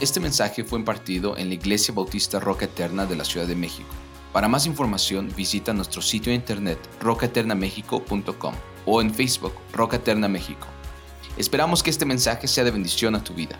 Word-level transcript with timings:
Este 0.00 0.20
mensaje 0.20 0.62
fue 0.62 0.78
impartido 0.78 1.36
en 1.36 1.48
la 1.48 1.54
Iglesia 1.54 1.92
Bautista 1.92 2.38
Roca 2.38 2.66
Eterna 2.66 3.04
de 3.04 3.16
la 3.16 3.24
Ciudad 3.24 3.48
de 3.48 3.56
México. 3.56 3.88
Para 4.32 4.46
más 4.46 4.64
información 4.64 5.28
visita 5.36 5.72
nuestro 5.72 6.00
sitio 6.02 6.30
de 6.30 6.36
internet 6.36 6.78
rocaeternamexico.com 7.00 8.54
o 8.86 9.00
en 9.00 9.12
Facebook 9.12 9.54
Roca 9.72 9.96
Eterna 9.96 10.28
México. 10.28 10.68
Esperamos 11.36 11.82
que 11.82 11.90
este 11.90 12.04
mensaje 12.04 12.46
sea 12.46 12.62
de 12.62 12.70
bendición 12.70 13.16
a 13.16 13.24
tu 13.24 13.34
vida. 13.34 13.58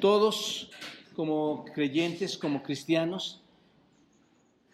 Todos 0.00 0.70
como 1.14 1.66
creyentes, 1.74 2.38
como 2.38 2.62
cristianos, 2.62 3.42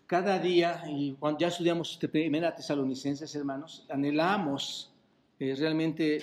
cada 0.07 0.39
día, 0.39 0.85
y 0.87 1.15
cuando 1.15 1.41
ya 1.41 1.49
estudiamos 1.49 1.99
primera 2.13 2.55
tesalonicenses, 2.55 3.35
hermanos, 3.35 3.85
anhelamos 3.91 4.93
eh, 5.41 5.57
realmente 5.59 6.23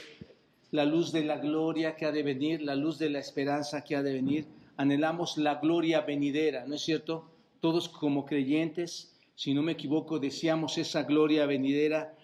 la 0.71 0.85
luz 0.85 1.11
de 1.11 1.23
la 1.23 1.37
gloria 1.37 1.95
que 1.95 2.05
ha 2.05 2.11
de 2.11 2.23
venir, 2.23 2.61
la 2.61 2.75
luz 2.75 2.97
de 2.97 3.09
la 3.09 3.19
esperanza 3.19 3.83
que 3.83 3.95
ha 3.95 4.03
de 4.03 4.13
venir. 4.13 4.47
Anhelamos 4.77 5.37
la 5.37 5.55
gloria 5.55 6.01
venidera, 6.01 6.65
¿no 6.65 6.75
es 6.75 6.81
cierto? 6.81 7.29
Todos 7.59 7.89
como 7.89 8.25
creyentes, 8.25 9.13
si 9.35 9.53
no 9.53 9.61
me 9.61 9.73
equivoco, 9.73 10.19
deseamos 10.19 10.77
esa 10.77 11.03
gloria 11.03 11.45
venidera. 11.45 12.15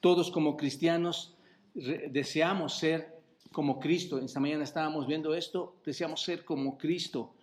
Todos 0.00 0.30
como 0.30 0.56
cristianos 0.56 1.34
deseamos 1.74 2.78
ser 2.78 3.16
como 3.50 3.80
Cristo. 3.80 4.18
Esta 4.18 4.40
mañana 4.40 4.64
estábamos 4.64 5.06
viendo 5.06 5.34
esto, 5.34 5.76
deseamos 5.84 6.22
ser 6.22 6.44
como 6.44 6.78
Cristo 6.78 7.34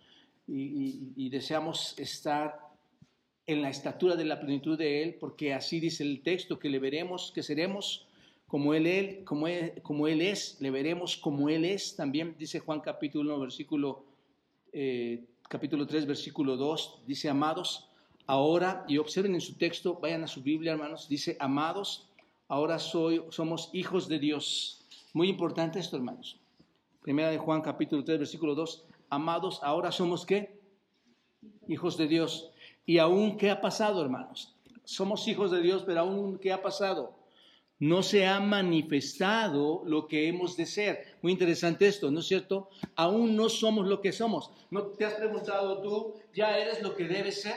y, 0.46 1.12
y 1.16 1.28
deseamos 1.28 1.94
estar 1.98 2.58
en 3.46 3.60
la 3.60 3.68
estatura 3.68 4.16
de 4.16 4.24
la 4.24 4.40
plenitud 4.40 4.78
de 4.78 5.02
Él, 5.02 5.16
porque 5.20 5.52
así 5.52 5.78
dice 5.78 6.02
el 6.02 6.22
texto, 6.22 6.58
que 6.58 6.70
le 6.70 6.78
veremos, 6.78 7.30
que 7.34 7.42
seremos 7.42 8.06
como 8.54 8.72
él, 8.72 8.86
él, 8.86 9.24
como, 9.24 9.46
como 9.82 10.06
él 10.06 10.22
es, 10.22 10.58
le 10.60 10.70
veremos 10.70 11.16
como 11.16 11.48
Él 11.48 11.64
es. 11.64 11.96
También 11.96 12.36
dice 12.38 12.60
Juan 12.60 12.78
capítulo 12.78 13.34
1, 13.34 13.40
versículo, 13.40 14.04
eh, 14.72 15.24
capítulo 15.48 15.88
3, 15.88 16.06
versículo 16.06 16.56
2, 16.56 17.00
dice, 17.04 17.28
amados, 17.28 17.90
ahora, 18.28 18.84
y 18.86 18.98
observen 18.98 19.34
en 19.34 19.40
su 19.40 19.54
texto, 19.54 19.98
vayan 20.00 20.22
a 20.22 20.28
su 20.28 20.40
Biblia, 20.40 20.70
hermanos, 20.70 21.08
dice, 21.08 21.36
amados, 21.40 22.08
ahora 22.46 22.78
soy, 22.78 23.24
somos 23.30 23.70
hijos 23.72 24.06
de 24.06 24.20
Dios. 24.20 24.86
Muy 25.14 25.28
importante 25.28 25.80
esto, 25.80 25.96
hermanos. 25.96 26.38
Primera 27.02 27.30
de 27.30 27.38
Juan 27.38 27.60
capítulo 27.60 28.04
3, 28.04 28.20
versículo 28.20 28.54
2, 28.54 28.84
amados, 29.10 29.58
ahora 29.64 29.90
somos 29.90 30.24
qué? 30.24 30.60
Hijos 31.66 31.96
de 31.96 32.06
Dios. 32.06 32.52
Y 32.86 32.98
aún, 32.98 33.36
¿qué 33.36 33.50
ha 33.50 33.60
pasado, 33.60 34.00
hermanos? 34.00 34.54
Somos 34.84 35.26
hijos 35.26 35.50
de 35.50 35.60
Dios, 35.60 35.82
pero 35.84 36.02
aún, 36.02 36.38
¿qué 36.38 36.52
ha 36.52 36.62
pasado? 36.62 37.23
No 37.78 38.02
se 38.02 38.26
ha 38.26 38.40
manifestado 38.40 39.82
lo 39.84 40.06
que 40.06 40.28
hemos 40.28 40.56
de 40.56 40.66
ser. 40.66 41.16
Muy 41.22 41.32
interesante 41.32 41.86
esto, 41.86 42.10
¿no 42.10 42.20
es 42.20 42.26
cierto? 42.26 42.68
Aún 42.94 43.34
no 43.36 43.48
somos 43.48 43.86
lo 43.86 44.00
que 44.00 44.12
somos. 44.12 44.50
¿No 44.70 44.82
te 44.82 45.04
has 45.04 45.14
preguntado 45.14 45.82
tú, 45.82 46.14
ya 46.32 46.56
eres 46.56 46.82
lo 46.82 46.94
que 46.94 47.04
debes 47.04 47.42
ser? 47.42 47.56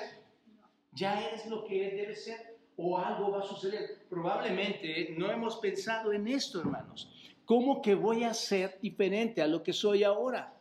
¿Ya 0.93 1.21
eres 1.27 1.45
lo 1.45 1.65
que 1.65 1.91
debes 1.91 2.25
ser? 2.25 2.57
¿O 2.75 2.97
algo 2.97 3.31
va 3.31 3.39
a 3.39 3.47
suceder? 3.47 4.05
Probablemente 4.09 5.15
no 5.17 5.31
hemos 5.31 5.57
pensado 5.57 6.11
en 6.11 6.27
esto, 6.27 6.59
hermanos. 6.59 7.09
¿Cómo 7.45 7.81
que 7.81 7.95
voy 7.95 8.23
a 8.23 8.33
ser 8.33 8.77
diferente 8.81 9.41
a 9.41 9.47
lo 9.47 9.63
que 9.63 9.73
soy 9.73 10.03
ahora? 10.03 10.53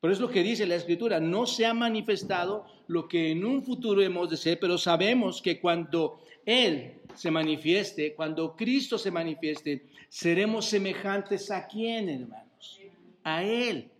Pero 0.00 0.12
es 0.12 0.20
lo 0.20 0.30
que 0.30 0.42
dice 0.42 0.66
la 0.66 0.76
Escritura, 0.76 1.20
no 1.20 1.46
se 1.46 1.66
ha 1.66 1.74
manifestado 1.74 2.66
lo 2.86 3.06
que 3.06 3.30
en 3.30 3.44
un 3.44 3.62
futuro 3.62 4.02
hemos 4.02 4.30
de 4.30 4.36
ser, 4.36 4.58
pero 4.58 4.78
sabemos 4.78 5.42
que 5.42 5.60
cuando 5.60 6.20
Él 6.44 6.99
se 7.14 7.30
manifieste, 7.30 8.14
cuando 8.14 8.56
Cristo 8.56 8.98
se 8.98 9.10
manifieste, 9.10 9.86
seremos 10.08 10.66
semejantes 10.66 11.50
a 11.50 11.66
quién, 11.66 12.08
hermanos? 12.08 12.80
A 13.22 13.42
Él, 13.42 13.90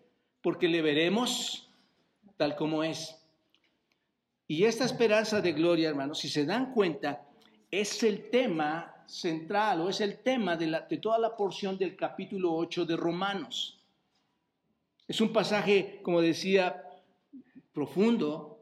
porque 0.43 0.69
le 0.69 0.83
veremos 0.83 1.71
tal 2.37 2.57
como 2.57 2.83
es. 2.83 3.17
Y 4.49 4.65
esta 4.65 4.85
esperanza 4.85 5.41
de 5.41 5.53
gloria, 5.53 5.89
hermanos, 5.89 6.19
si 6.19 6.29
se 6.29 6.45
dan 6.45 6.73
cuenta, 6.73 7.27
es 7.71 8.03
el 8.03 8.31
tema 8.31 9.05
central 9.07 9.81
o 9.81 9.89
es 9.89 10.01
el 10.01 10.19
tema 10.19 10.57
de, 10.57 10.99
toda 10.99 11.19
la 11.19 11.37
porción 11.37 11.77
del 11.77 11.97
capítulo 11.97 12.55
8 12.55 12.87
de 12.87 12.97
Romanos. 12.97 13.81
Es 15.07 15.21
un 15.21 15.33
pasaje, 15.33 16.01
como 16.03 16.21
decía, 16.21 16.85
profundo, 17.73 18.60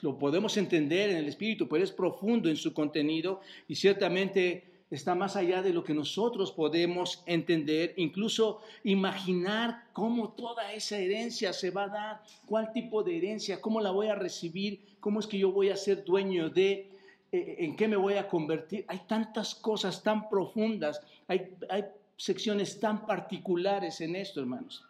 lo 0.00 0.18
podemos 0.18 0.56
entender 0.56 1.10
en 1.10 1.16
el 1.18 1.28
espíritu, 1.28 1.68
pero 1.68 1.84
es 1.84 1.92
profundo 1.92 2.48
en 2.48 2.56
su 2.56 2.72
contenido 2.72 3.40
y 3.68 3.76
ciertamente 3.76 4.64
está 4.90 5.14
más 5.14 5.36
allá 5.36 5.62
de 5.62 5.72
lo 5.72 5.84
que 5.84 5.94
nosotros 5.94 6.50
podemos 6.50 7.22
entender, 7.26 7.94
incluso 7.96 8.60
imaginar 8.84 9.84
cómo 9.92 10.30
toda 10.30 10.72
esa 10.72 10.98
herencia 10.98 11.52
se 11.52 11.70
va 11.70 11.84
a 11.84 11.88
dar, 11.88 12.22
cuál 12.46 12.72
tipo 12.72 13.02
de 13.02 13.18
herencia, 13.18 13.60
cómo 13.60 13.80
la 13.80 13.90
voy 13.90 14.08
a 14.08 14.14
recibir, 14.14 14.80
cómo 15.00 15.20
es 15.20 15.26
que 15.26 15.38
yo 15.38 15.52
voy 15.52 15.68
a 15.68 15.76
ser 15.76 16.04
dueño 16.04 16.48
de, 16.48 16.88
eh, 17.30 17.56
en 17.58 17.76
qué 17.76 17.86
me 17.86 17.96
voy 17.96 18.14
a 18.14 18.28
convertir. 18.28 18.84
Hay 18.88 19.02
tantas 19.06 19.54
cosas 19.54 20.02
tan 20.02 20.28
profundas, 20.28 21.00
hay, 21.26 21.54
hay 21.68 21.84
secciones 22.16 22.80
tan 22.80 23.06
particulares 23.06 24.00
en 24.00 24.16
esto, 24.16 24.40
hermanos 24.40 24.84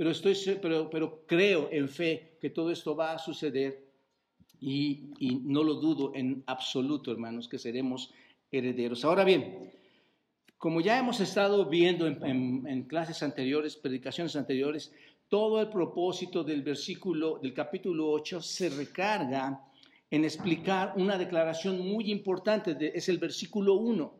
pero, 0.00 0.12
estoy, 0.12 0.34
pero, 0.62 0.88
pero 0.88 1.26
creo 1.26 1.68
en 1.70 1.86
fe 1.86 2.38
que 2.40 2.48
todo 2.48 2.70
esto 2.70 2.96
va 2.96 3.12
a 3.12 3.18
suceder 3.18 3.84
y, 4.58 5.10
y 5.18 5.42
no 5.44 5.62
lo 5.62 5.74
dudo 5.74 6.12
en 6.14 6.42
absoluto, 6.46 7.12
hermanos, 7.12 7.46
que 7.46 7.58
seremos 7.58 8.10
herederos. 8.50 9.04
Ahora 9.04 9.24
bien, 9.24 9.70
como 10.56 10.80
ya 10.80 10.98
hemos 10.98 11.20
estado 11.20 11.66
viendo 11.66 12.06
en, 12.06 12.66
en, 12.66 12.82
clases 12.84 13.22
anteriores, 13.22 13.76
predicaciones 13.76 14.36
anteriores, 14.36 14.90
todo 15.28 15.60
el 15.60 15.68
propósito 15.68 16.42
del 16.44 16.62
versículo 16.62 17.38
del 17.38 17.52
capítulo 17.52 18.10
8 18.10 18.40
se 18.40 18.70
recarga 18.70 19.62
en 20.10 20.24
explicar 20.24 20.94
una 20.96 21.18
declaración 21.18 21.78
muy 21.78 22.10
importante, 22.10 22.90
es 22.94 23.06
el 23.10 23.18
versículo 23.18 23.74
1. 23.74 24.14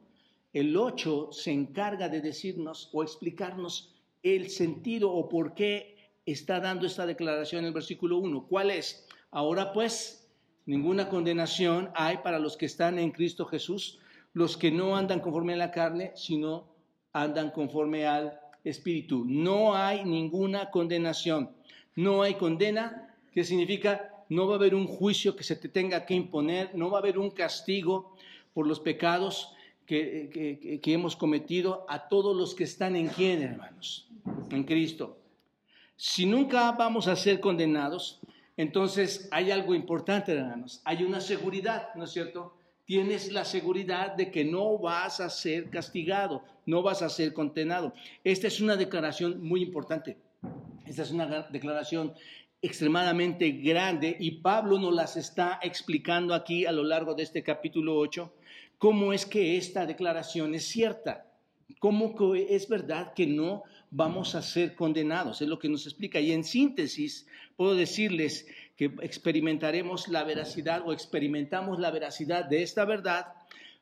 El 0.53 0.77
8 0.77 1.31
se 1.33 1.53
encarga 1.53 2.11
de 2.11 2.21
decirnos 2.21 2.91
o 2.93 3.03
explicarnos 3.03 3.95
el 4.23 4.51
sentido 4.51 5.13
o 5.13 5.29
por 5.29 5.55
qué 5.55 5.97
está 6.27 6.61
dando 6.61 6.87
esta 6.87 7.07
declaración 7.07 7.61
en 7.61 7.69
el 7.69 7.73
versículo 7.73 8.19
1. 8.19 8.47
¿Cuál 8.49 8.71
es? 8.71 9.07
Ahora 9.31 9.73
pues, 9.73 10.29
ninguna 10.67 11.09
condenación 11.09 11.91
hay 11.95 12.19
para 12.19 12.39
los 12.39 12.57
que 12.57 12.67
están 12.67 12.99
en 12.99 13.11
Cristo 13.11 13.47
Jesús, 13.47 13.99
los 14.33 14.57
que 14.57 14.71
no 14.71 14.97
andan 14.97 15.21
conforme 15.21 15.55
a 15.55 15.57
la 15.57 15.71
carne, 15.71 16.13
sino 16.15 16.69
andan 17.13 17.51
conforme 17.51 18.07
al 18.07 18.39
Espíritu. 18.65 19.25
No 19.27 19.75
hay 19.75 20.05
ninguna 20.05 20.71
condenación. 20.71 21.51
No 21.97 22.23
hay 22.23 22.35
condena, 22.35 23.17
que 23.33 23.45
significa 23.45 24.25
no 24.29 24.47
va 24.47 24.55
a 24.55 24.57
haber 24.59 24.75
un 24.75 24.87
juicio 24.87 25.35
que 25.35 25.43
se 25.43 25.57
te 25.57 25.69
tenga 25.69 26.07
que 26.07 26.15
imponer, 26.15 26.71
no 26.75 26.91
va 26.91 26.99
a 26.99 27.01
haber 27.01 27.19
un 27.19 27.31
castigo 27.31 28.15
por 28.55 28.67
los 28.67 28.79
pecados 28.79 29.53
que, 29.97 30.81
que 30.83 30.93
hemos 30.93 31.17
cometido 31.17 31.85
a 31.89 32.09
todos 32.09 32.37
los 32.37 32.55
que 32.55 32.65
están 32.65 32.97
en 32.97 33.09
quién, 33.09 33.43
hermanos 33.43 34.11
en 34.51 34.65
Cristo. 34.65 35.19
Si 35.97 36.27
nunca 36.27 36.73
vamos 36.73 37.09
a 37.09 37.17
ser 37.17 37.41
condenados, 37.41 38.21
entonces 38.57 39.29
hay 39.31 39.51
algo 39.51 39.75
importante, 39.75 40.33
hermanos. 40.33 40.81
Hay 40.85 41.05
una 41.05 41.21
seguridad, 41.21 41.95
¿no 41.95 42.05
es 42.05 42.11
cierto? 42.11 42.57
Tienes 42.85 43.33
la 43.33 43.45
seguridad 43.45 44.15
de 44.15 44.31
que 44.31 44.45
no 44.45 44.79
vas 44.79 45.21
a 45.21 45.31
ser 45.31 45.71
castigado, 45.71 46.43
no 46.67 46.83
vas 46.83 47.03
a 47.03 47.09
ser 47.09 47.33
condenado. 47.33 47.93
Esta 48.25 48.49
es 48.49 48.61
una 48.61 48.77
declaración 48.77 49.43
muy 49.43 49.63
importante. 49.63 50.17
Esta 50.87 51.03
es 51.03 51.11
una 51.11 51.49
declaración 51.51 52.15
extremadamente 52.63 53.51
grande 53.53 54.17
y 54.19 54.33
Pablo 54.43 54.79
nos 54.79 54.95
las 54.95 55.17
está 55.17 55.61
explicando 55.63 56.35
aquí 56.35 56.67
a 56.67 56.73
lo 56.73 56.83
largo 56.83 57.15
de 57.15 57.23
este 57.23 57.43
capítulo 57.43 57.97
8, 57.97 58.33
cómo 58.81 59.13
es 59.13 59.27
que 59.27 59.59
esta 59.59 59.85
declaración 59.85 60.55
es 60.55 60.65
cierta, 60.65 61.27
cómo 61.81 62.15
es 62.35 62.67
verdad 62.67 63.13
que 63.13 63.27
no 63.27 63.63
vamos 63.91 64.35
a 64.35 64.41
ser 64.41 64.75
condenados. 64.75 65.43
Es 65.43 65.49
lo 65.49 65.59
que 65.59 65.69
nos 65.69 65.85
explica. 65.85 66.19
Y 66.19 66.33
en 66.33 66.45
síntesis, 66.45 67.27
puedo 67.57 67.75
decirles 67.75 68.47
que 68.77 68.87
experimentaremos 69.03 70.09
la 70.09 70.25
veracidad 70.25 70.83
o 70.87 70.95
experimentamos 70.95 71.79
la 71.79 71.91
veracidad 71.91 72.47
de 72.47 72.63
esta 72.63 72.87
verdad. 72.87 73.27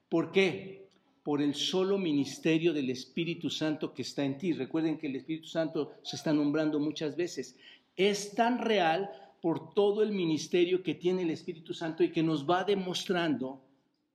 ¿Por 0.08 0.32
qué? 0.32 0.88
Por 1.22 1.42
el 1.42 1.54
solo 1.54 1.96
ministerio 1.96 2.72
del 2.72 2.90
Espíritu 2.90 3.50
Santo 3.50 3.94
que 3.94 4.02
está 4.02 4.24
en 4.24 4.36
ti. 4.36 4.52
Recuerden 4.52 4.98
que 4.98 5.06
el 5.06 5.14
Espíritu 5.14 5.46
Santo 5.46 5.92
se 6.02 6.16
está 6.16 6.32
nombrando 6.32 6.80
muchas 6.80 7.14
veces. 7.14 7.54
Es 7.96 8.34
tan 8.34 8.58
real 8.58 9.12
por 9.40 9.74
todo 9.74 10.02
el 10.02 10.10
ministerio 10.10 10.82
que 10.82 10.96
tiene 10.96 11.22
el 11.22 11.30
Espíritu 11.30 11.72
Santo 11.72 12.02
y 12.02 12.10
que 12.10 12.24
nos 12.24 12.50
va 12.50 12.64
demostrando 12.64 13.60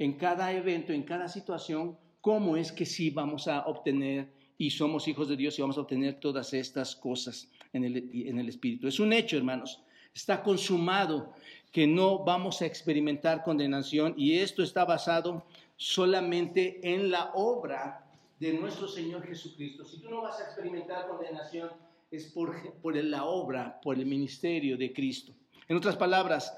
en 0.03 0.13
cada 0.13 0.51
evento, 0.51 0.91
en 0.91 1.03
cada 1.03 1.29
situación, 1.29 1.97
cómo 2.19 2.57
es 2.57 2.73
que 2.73 2.85
sí 2.85 3.09
vamos 3.09 3.47
a 3.47 3.65
obtener 3.67 4.27
y 4.57 4.69
somos 4.69 5.07
hijos 5.07 5.29
de 5.29 5.37
Dios 5.37 5.57
y 5.57 5.61
vamos 5.61 5.77
a 5.77 5.81
obtener 5.81 6.19
todas 6.19 6.53
estas 6.53 6.93
cosas 6.93 7.49
en 7.71 7.85
el, 7.85 8.11
en 8.13 8.37
el 8.37 8.49
Espíritu. 8.49 8.85
Es 8.85 8.99
un 8.99 9.13
hecho, 9.13 9.37
hermanos. 9.37 9.81
Está 10.13 10.43
consumado 10.43 11.33
que 11.71 11.87
no 11.87 12.19
vamos 12.19 12.61
a 12.61 12.65
experimentar 12.65 13.43
condenación 13.43 14.13
y 14.17 14.39
esto 14.39 14.61
está 14.61 14.83
basado 14.83 15.45
solamente 15.77 16.81
en 16.83 17.09
la 17.09 17.31
obra 17.33 18.05
de 18.41 18.51
nuestro 18.53 18.89
Señor 18.89 19.25
Jesucristo. 19.25 19.85
Si 19.85 20.01
tú 20.01 20.09
no 20.09 20.21
vas 20.21 20.37
a 20.41 20.43
experimentar 20.43 21.07
condenación, 21.07 21.69
es 22.11 22.25
por, 22.25 22.73
por 22.81 22.95
la 22.97 23.23
obra, 23.23 23.79
por 23.81 23.97
el 23.97 24.05
ministerio 24.05 24.77
de 24.77 24.91
Cristo. 24.91 25.33
En 25.69 25.77
otras 25.77 25.95
palabras, 25.95 26.53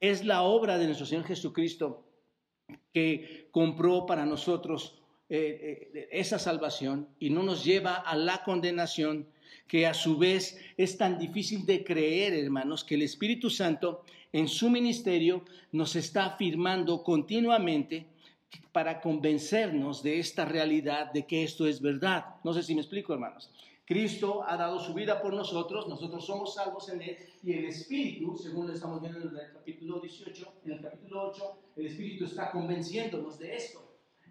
es 0.00 0.22
la 0.22 0.42
obra 0.42 0.76
de 0.76 0.84
nuestro 0.84 1.06
Señor 1.06 1.24
Jesucristo 1.24 2.04
que 2.92 3.48
compró 3.50 4.06
para 4.06 4.26
nosotros 4.26 4.96
eh, 5.28 5.90
eh, 5.94 6.08
esa 6.10 6.38
salvación 6.38 7.08
y 7.18 7.30
no 7.30 7.42
nos 7.42 7.64
lleva 7.64 7.94
a 7.94 8.16
la 8.16 8.42
condenación, 8.42 9.26
que 9.68 9.86
a 9.86 9.94
su 9.94 10.18
vez 10.18 10.58
es 10.76 10.98
tan 10.98 11.18
difícil 11.18 11.64
de 11.64 11.84
creer, 11.84 12.34
hermanos, 12.34 12.82
que 12.82 12.96
el 12.96 13.02
Espíritu 13.02 13.48
Santo 13.50 14.04
en 14.32 14.48
su 14.48 14.68
ministerio 14.70 15.44
nos 15.70 15.94
está 15.94 16.26
afirmando 16.26 17.04
continuamente 17.04 18.06
para 18.72 19.00
convencernos 19.00 20.02
de 20.02 20.18
esta 20.18 20.44
realidad, 20.44 21.12
de 21.12 21.24
que 21.26 21.44
esto 21.44 21.66
es 21.66 21.80
verdad. 21.80 22.24
No 22.42 22.52
sé 22.52 22.62
si 22.62 22.74
me 22.74 22.80
explico, 22.80 23.12
hermanos. 23.12 23.50
Cristo 23.90 24.44
ha 24.46 24.56
dado 24.56 24.78
su 24.78 24.94
vida 24.94 25.20
por 25.20 25.34
nosotros, 25.34 25.88
nosotros 25.88 26.24
somos 26.24 26.54
salvos 26.54 26.88
en 26.90 27.02
Él 27.02 27.16
y 27.42 27.54
el 27.54 27.64
Espíritu, 27.64 28.36
según 28.36 28.68
lo 28.68 28.72
estamos 28.72 29.00
viendo 29.00 29.18
en 29.18 29.36
el 29.36 29.52
capítulo 29.52 29.98
18, 29.98 30.52
en 30.64 30.72
el 30.74 30.80
capítulo 30.80 31.30
8, 31.30 31.58
el 31.74 31.86
Espíritu 31.86 32.24
está 32.24 32.52
convenciéndonos 32.52 33.40
de 33.40 33.56
esto. 33.56 33.82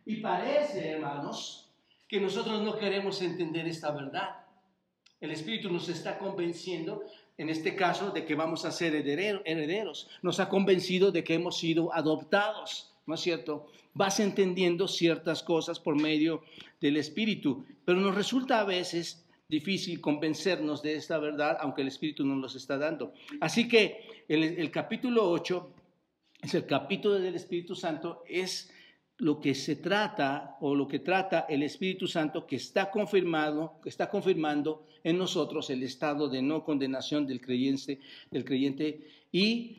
Y 0.06 0.22
parece, 0.22 0.92
hermanos, 0.92 1.70
que 2.08 2.22
nosotros 2.22 2.62
no 2.62 2.78
queremos 2.78 3.22
entender 3.22 3.68
esta 3.68 3.92
verdad. 3.92 4.46
El 5.20 5.32
Espíritu 5.32 5.70
nos 5.70 5.90
está 5.90 6.18
convenciendo, 6.18 7.04
en 7.38 7.50
este 7.50 7.76
caso, 7.76 8.12
de 8.12 8.24
que 8.24 8.36
vamos 8.36 8.64
a 8.64 8.72
ser 8.72 8.96
herederos. 8.96 10.08
Nos 10.22 10.40
ha 10.40 10.48
convencido 10.48 11.12
de 11.12 11.26
que 11.26 11.34
hemos 11.34 11.58
sido 11.58 11.94
adoptados, 11.94 12.94
¿no 13.06 13.16
es 13.16 13.20
cierto? 13.20 13.68
Vas 13.94 14.22
entendiendo 14.22 14.88
ciertas 14.88 15.44
cosas 15.44 15.82
por 15.82 16.02
medio 16.02 16.44
del 16.80 16.96
Espíritu, 16.96 17.66
pero 17.84 18.00
nos 18.00 18.16
resulta 18.16 18.62
a 18.62 18.64
veces 18.64 19.26
difícil 19.50 20.00
convencernos 20.00 20.84
de 20.84 20.94
esta 20.94 21.18
verdad, 21.18 21.58
aunque 21.60 21.82
el 21.82 21.88
Espíritu 21.88 22.24
nos 22.24 22.38
los 22.38 22.56
está 22.56 22.78
dando. 22.78 23.14
Así 23.42 23.68
que 23.68 24.24
el, 24.28 24.70
capítulo 24.70 25.28
8 25.30 25.74
es 26.44 26.54
el 26.54 26.68
capítulo 26.68 27.16
del 27.16 27.34
Espíritu 27.34 27.76
Santo, 27.76 28.24
es 28.28 28.72
lo 29.18 29.42
que 29.42 29.56
se 29.56 29.76
trata 29.76 30.56
o 30.62 30.76
lo 30.76 30.88
que 30.88 31.00
trata 31.00 31.48
el 31.50 31.64
Espíritu 31.64 32.08
Santo 32.08 32.46
que 32.46 32.58
está 32.58 32.92
confirmado, 32.92 33.80
que 33.82 33.90
está 33.90 34.08
confirmando 34.08 34.86
en 35.04 35.18
nosotros 35.18 35.70
el 35.72 35.82
estado 35.82 36.30
de 36.30 36.44
no 36.44 36.64
condenación 36.64 37.26
del 37.26 37.42
creyente, 37.42 38.00
del 38.30 38.46
creyente 38.46 39.08
y 39.32 39.78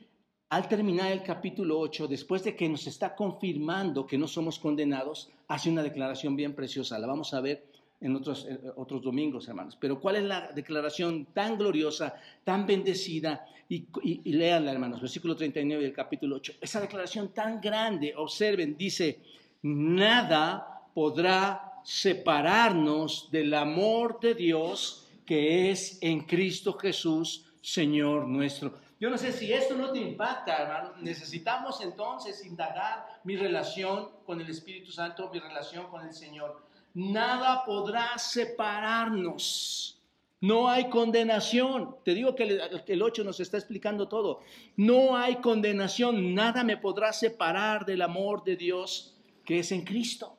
al 0.49 0.67
terminar 0.69 1.13
el 1.13 1.23
capítulo 1.23 1.79
8, 1.79 2.09
después 2.09 2.43
de 2.43 2.57
que 2.57 2.69
nos 2.69 2.89
está 2.89 3.15
confirmando 3.15 4.05
que 4.05 4.19
no 4.19 4.27
somos 4.27 4.59
condenados, 4.59 5.31
hace 5.47 5.71
una 5.71 5.85
declaración 5.85 6.35
bien 6.35 6.57
preciosa. 6.57 6.99
La 6.99 7.07
vamos 7.07 7.33
a 7.35 7.41
ver 7.41 7.71
en 8.01 8.17
otros, 8.17 8.47
eh, 8.49 8.59
otros 8.77 9.03
domingos, 9.03 9.49
hermanos. 9.49 9.77
Pero 9.79 10.01
¿cuál 10.01 10.17
es 10.17 10.25
la 10.25 10.53
declaración 10.53 11.27
tan 11.35 11.59
gloriosa, 11.59 12.15
tan 12.45 12.67
bendecida? 12.67 13.47
Y, 13.69 13.87
y, 14.03 14.33
leanla, 14.33 14.73
hermanos, 14.73 15.01
versículo 15.01 15.37
39 15.37 15.85
del 15.85 15.93
capítulo 15.93 16.37
8. 16.37 16.55
Esa 16.61 16.81
declaración 16.81 17.33
tan 17.33 17.61
grande, 17.61 18.15
observen, 18.17 18.77
dice, 18.77 19.21
nada 19.63 20.83
podrá 20.93 21.81
separarnos 21.85 23.31
del 23.31 23.55
amor 23.55 24.19
de 24.21 24.35
Dios 24.35 25.07
que 25.25 25.71
es 25.71 25.99
en 26.01 26.23
Cristo 26.23 26.73
Jesús, 26.73 27.47
Señor 27.63 28.27
nuestro. 28.27 28.75
Yo 28.99 29.09
no 29.09 29.17
sé 29.17 29.33
si 29.33 29.53
esto 29.53 29.77
no 29.77 29.93
te 29.93 30.01
impacta, 30.01 30.57
hermano. 30.57 30.97
Necesitamos 31.01 31.81
entonces 31.81 32.45
indagar 32.45 33.07
mi 33.25 33.37
relación 33.37 34.09
con 34.27 34.41
el 34.41 34.51
Espíritu 34.51 34.91
Santo, 34.91 35.31
mi 35.33 35.39
relación 35.39 35.87
con 35.87 36.05
el 36.05 36.13
Señor 36.13 36.69
nada 36.95 37.65
podrá 37.65 38.17
separarnos. 38.19 40.01
No 40.41 40.69
hay 40.69 40.89
condenación. 40.89 41.97
Te 42.05 42.15
digo 42.15 42.35
que 42.35 42.59
el 42.87 43.03
8 43.03 43.25
nos 43.25 43.41
está 43.41 43.59
explicando 43.59 44.09
todo. 44.09 44.41
No 44.77 45.17
hay 45.17 45.37
condenación. 45.37 46.35
Nada 46.35 46.65
me 46.65 46.79
podrá 46.79 47.13
separar 47.13 47.85
del 47.85 48.03
amor 48.03 48.43
de 48.43 48.57
Dios 48.57 49.17
que 49.45 49.59
es 49.59 49.73
en 49.73 49.85
Cristo. 49.85 50.37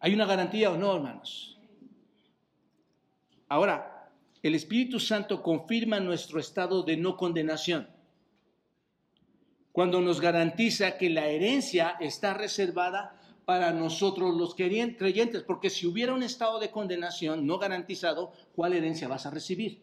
¿Hay 0.00 0.14
una 0.14 0.24
garantía 0.24 0.70
o 0.70 0.76
no, 0.78 0.94
hermanos? 0.94 1.58
Ahora, 3.48 4.10
el 4.42 4.54
Espíritu 4.54 5.00
Santo 5.00 5.42
confirma 5.42 6.00
nuestro 6.00 6.38
estado 6.38 6.82
de 6.82 6.96
no 6.96 7.16
condenación 7.16 7.88
cuando 9.72 10.00
nos 10.00 10.20
garantiza 10.20 10.96
que 10.96 11.10
la 11.10 11.28
herencia 11.28 11.96
está 12.00 12.34
reservada 12.34 13.17
para 13.48 13.72
nosotros 13.72 14.36
los 14.36 14.54
creyentes, 14.54 15.42
porque 15.42 15.70
si 15.70 15.86
hubiera 15.86 16.12
un 16.12 16.22
estado 16.22 16.58
de 16.58 16.70
condenación 16.70 17.46
no 17.46 17.58
garantizado, 17.58 18.34
¿cuál 18.54 18.74
herencia 18.74 19.08
vas 19.08 19.24
a 19.24 19.30
recibir? 19.30 19.80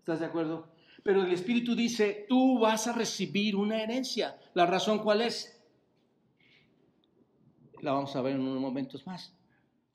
¿Estás 0.00 0.18
de 0.18 0.26
acuerdo? 0.26 0.72
Pero 1.04 1.22
el 1.22 1.30
Espíritu 1.30 1.76
dice, 1.76 2.26
tú 2.28 2.58
vas 2.58 2.88
a 2.88 2.92
recibir 2.92 3.54
una 3.54 3.80
herencia. 3.80 4.36
¿La 4.54 4.66
razón 4.66 4.98
cuál 5.04 5.22
es? 5.22 5.62
La 7.80 7.92
vamos 7.92 8.16
a 8.16 8.22
ver 8.22 8.34
en 8.34 8.40
unos 8.40 8.60
momentos 8.60 9.06
más. 9.06 9.36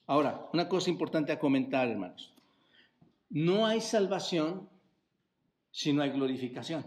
Ahora, 0.07 0.47
una 0.53 0.69
cosa 0.69 0.89
importante 0.89 1.33
a 1.33 1.39
comentar, 1.39 1.89
hermanos. 1.89 2.33
No 3.29 3.65
hay 3.65 3.81
salvación 3.81 4.69
si 5.69 5.91
no 5.91 6.01
hay 6.01 6.11
glorificación. 6.11 6.85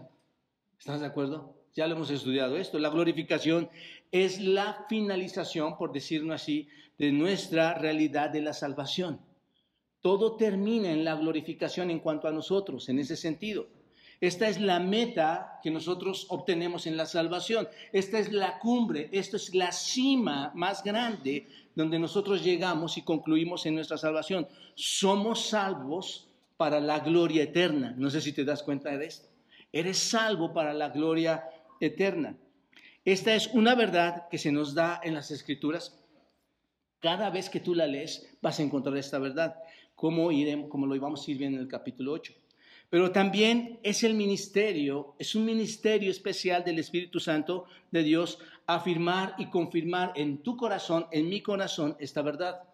¿Estás 0.79 1.01
de 1.01 1.05
acuerdo? 1.05 1.59
Ya 1.75 1.85
lo 1.85 1.95
hemos 1.95 2.09
estudiado 2.09 2.57
esto. 2.57 2.79
La 2.79 2.89
glorificación 2.89 3.69
es 4.11 4.39
la 4.41 4.85
finalización, 4.89 5.77
por 5.77 5.91
decirlo 5.91 6.33
así, 6.33 6.67
de 6.97 7.11
nuestra 7.11 7.75
realidad 7.75 8.29
de 8.29 8.41
la 8.41 8.53
salvación. 8.53 9.19
Todo 10.01 10.37
termina 10.37 10.91
en 10.91 11.03
la 11.03 11.15
glorificación 11.15 11.91
en 11.91 11.99
cuanto 11.99 12.27
a 12.27 12.31
nosotros, 12.31 12.89
en 12.89 12.99
ese 12.99 13.15
sentido. 13.15 13.67
Esta 14.21 14.49
es 14.49 14.59
la 14.59 14.79
meta 14.79 15.59
que 15.63 15.71
nosotros 15.71 16.25
obtenemos 16.29 16.87
en 16.87 16.97
la 16.97 17.05
salvación. 17.05 17.69
Esta 17.93 18.19
es 18.19 18.31
la 18.31 18.59
cumbre, 18.59 19.09
esta 19.13 19.37
es 19.37 19.55
la 19.55 19.71
cima 19.71 20.51
más 20.55 20.83
grande 20.83 21.47
donde 21.73 21.99
nosotros 21.99 22.43
llegamos 22.43 22.97
y 22.97 23.03
concluimos 23.03 23.65
en 23.65 23.75
nuestra 23.75 23.97
salvación. 23.97 24.47
Somos 24.75 25.47
salvos 25.47 26.27
para 26.57 26.81
la 26.81 26.99
gloria 26.99 27.43
eterna. 27.43 27.93
No 27.97 28.09
sé 28.09 28.19
si 28.19 28.33
te 28.33 28.43
das 28.43 28.63
cuenta 28.63 28.97
de 28.97 29.05
esto. 29.05 29.29
Eres 29.71 29.97
salvo 29.97 30.51
para 30.51 30.73
la 30.73 30.89
gloria 30.89 31.45
eterna. 31.79 32.35
Esta 33.11 33.33
es 33.33 33.47
una 33.53 33.73
verdad 33.73 34.27
que 34.29 34.37
se 34.37 34.51
nos 34.51 34.75
da 34.75 35.01
en 35.03 35.15
las 35.15 35.31
escrituras. 35.31 35.99
Cada 36.99 37.31
vez 37.31 37.49
que 37.49 37.59
tú 37.59 37.73
la 37.73 37.87
lees 37.87 38.37
vas 38.39 38.59
a 38.59 38.61
encontrar 38.61 38.95
esta 38.97 39.17
verdad, 39.17 39.55
como, 39.95 40.31
iremos, 40.31 40.69
como 40.69 40.85
lo 40.85 40.95
íbamos 40.95 41.27
a 41.27 41.31
ir 41.31 41.39
viendo 41.39 41.57
en 41.57 41.63
el 41.63 41.67
capítulo 41.67 42.11
8. 42.11 42.35
Pero 42.87 43.11
también 43.11 43.79
es 43.81 44.03
el 44.03 44.13
ministerio, 44.13 45.15
es 45.17 45.33
un 45.33 45.43
ministerio 45.43 46.11
especial 46.11 46.63
del 46.63 46.77
Espíritu 46.77 47.19
Santo 47.19 47.65
de 47.89 48.03
Dios 48.03 48.37
afirmar 48.67 49.33
y 49.39 49.47
confirmar 49.47 50.13
en 50.15 50.43
tu 50.43 50.55
corazón, 50.55 51.07
en 51.11 51.29
mi 51.29 51.41
corazón, 51.41 51.97
esta 51.99 52.21
verdad. 52.21 52.68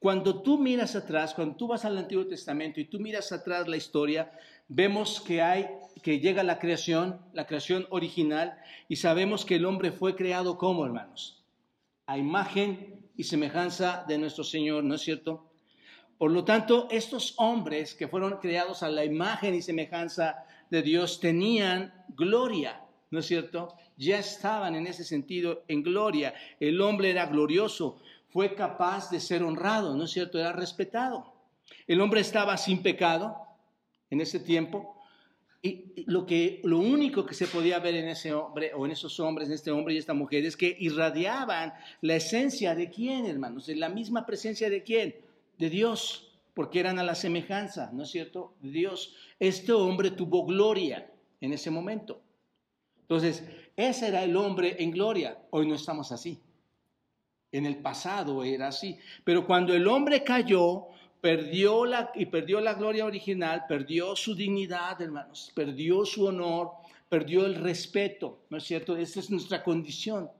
Cuando 0.00 0.40
tú 0.40 0.58
miras 0.58 0.96
atrás, 0.96 1.34
cuando 1.34 1.56
tú 1.56 1.68
vas 1.68 1.84
al 1.84 1.98
Antiguo 1.98 2.26
Testamento 2.26 2.80
y 2.80 2.86
tú 2.86 2.98
miras 2.98 3.32
atrás 3.32 3.68
la 3.68 3.76
historia, 3.76 4.32
vemos 4.66 5.20
que 5.20 5.42
hay 5.42 5.68
que 6.02 6.20
llega 6.20 6.42
la 6.42 6.58
creación, 6.58 7.20
la 7.34 7.46
creación 7.46 7.86
original 7.90 8.58
y 8.88 8.96
sabemos 8.96 9.44
que 9.44 9.56
el 9.56 9.66
hombre 9.66 9.92
fue 9.92 10.16
creado 10.16 10.56
como, 10.56 10.86
hermanos, 10.86 11.44
a 12.06 12.16
imagen 12.16 13.10
y 13.14 13.24
semejanza 13.24 14.06
de 14.08 14.16
nuestro 14.16 14.42
Señor, 14.42 14.84
¿no 14.84 14.94
es 14.94 15.02
cierto? 15.02 15.52
Por 16.16 16.30
lo 16.30 16.44
tanto, 16.44 16.88
estos 16.90 17.34
hombres 17.36 17.94
que 17.94 18.08
fueron 18.08 18.38
creados 18.38 18.82
a 18.82 18.88
la 18.88 19.04
imagen 19.04 19.54
y 19.54 19.60
semejanza 19.60 20.46
de 20.70 20.80
Dios 20.80 21.20
tenían 21.20 21.92
gloria, 22.08 22.80
¿no 23.10 23.18
es 23.18 23.26
cierto? 23.26 23.74
Ya 23.98 24.18
estaban 24.18 24.74
en 24.76 24.86
ese 24.86 25.04
sentido 25.04 25.62
en 25.68 25.82
gloria. 25.82 26.32
El 26.58 26.80
hombre 26.80 27.10
era 27.10 27.26
glorioso, 27.26 28.00
fue 28.32 28.54
capaz 28.54 29.10
de 29.10 29.20
ser 29.20 29.42
honrado, 29.42 29.96
¿no 29.96 30.04
es 30.04 30.10
cierto? 30.10 30.38
Era 30.38 30.52
respetado. 30.52 31.34
El 31.86 32.00
hombre 32.00 32.20
estaba 32.20 32.56
sin 32.56 32.82
pecado 32.82 33.36
en 34.08 34.20
ese 34.20 34.40
tiempo. 34.40 34.96
Y 35.62 36.04
lo, 36.06 36.24
que, 36.24 36.60
lo 36.64 36.78
único 36.78 37.26
que 37.26 37.34
se 37.34 37.46
podía 37.46 37.78
ver 37.80 37.94
en 37.96 38.08
ese 38.08 38.32
hombre 38.32 38.72
o 38.74 38.86
en 38.86 38.92
esos 38.92 39.20
hombres, 39.20 39.48
en 39.48 39.54
este 39.54 39.70
hombre 39.70 39.94
y 39.94 39.98
esta 39.98 40.14
mujer, 40.14 40.44
es 40.44 40.56
que 40.56 40.74
irradiaban 40.78 41.74
la 42.00 42.14
esencia 42.14 42.74
de 42.74 42.88
quién, 42.88 43.26
hermanos, 43.26 43.66
de 43.66 43.76
la 43.76 43.90
misma 43.90 44.24
presencia 44.24 44.70
de 44.70 44.82
quién, 44.82 45.16
de 45.58 45.68
Dios, 45.68 46.32
porque 46.54 46.80
eran 46.80 46.98
a 46.98 47.02
la 47.04 47.14
semejanza, 47.14 47.90
¿no 47.92 48.04
es 48.04 48.10
cierto? 48.10 48.54
De 48.60 48.70
Dios. 48.70 49.14
Este 49.38 49.72
hombre 49.72 50.12
tuvo 50.12 50.46
gloria 50.46 51.10
en 51.40 51.52
ese 51.52 51.70
momento. 51.70 52.22
Entonces, 53.02 53.44
ese 53.76 54.08
era 54.08 54.24
el 54.24 54.36
hombre 54.36 54.76
en 54.78 54.92
gloria. 54.92 55.38
Hoy 55.50 55.66
no 55.66 55.74
estamos 55.74 56.10
así. 56.12 56.40
En 57.52 57.66
el 57.66 57.78
pasado 57.78 58.44
era 58.44 58.68
así. 58.68 58.98
Pero 59.24 59.46
cuando 59.46 59.74
el 59.74 59.86
hombre 59.88 60.22
cayó, 60.22 60.86
perdió 61.20 61.84
la, 61.84 62.10
y 62.14 62.26
perdió 62.26 62.60
la 62.60 62.74
gloria 62.74 63.04
original, 63.04 63.64
perdió 63.68 64.16
su 64.16 64.34
dignidad, 64.34 65.00
hermanos, 65.00 65.52
perdió 65.54 66.04
su 66.04 66.26
honor, 66.26 66.70
perdió 67.08 67.44
el 67.44 67.56
respeto, 67.56 68.44
¿no 68.50 68.58
es 68.58 68.64
cierto? 68.64 68.96
Esa 68.96 69.20
es 69.20 69.30
nuestra 69.30 69.62
condición. 69.62 70.30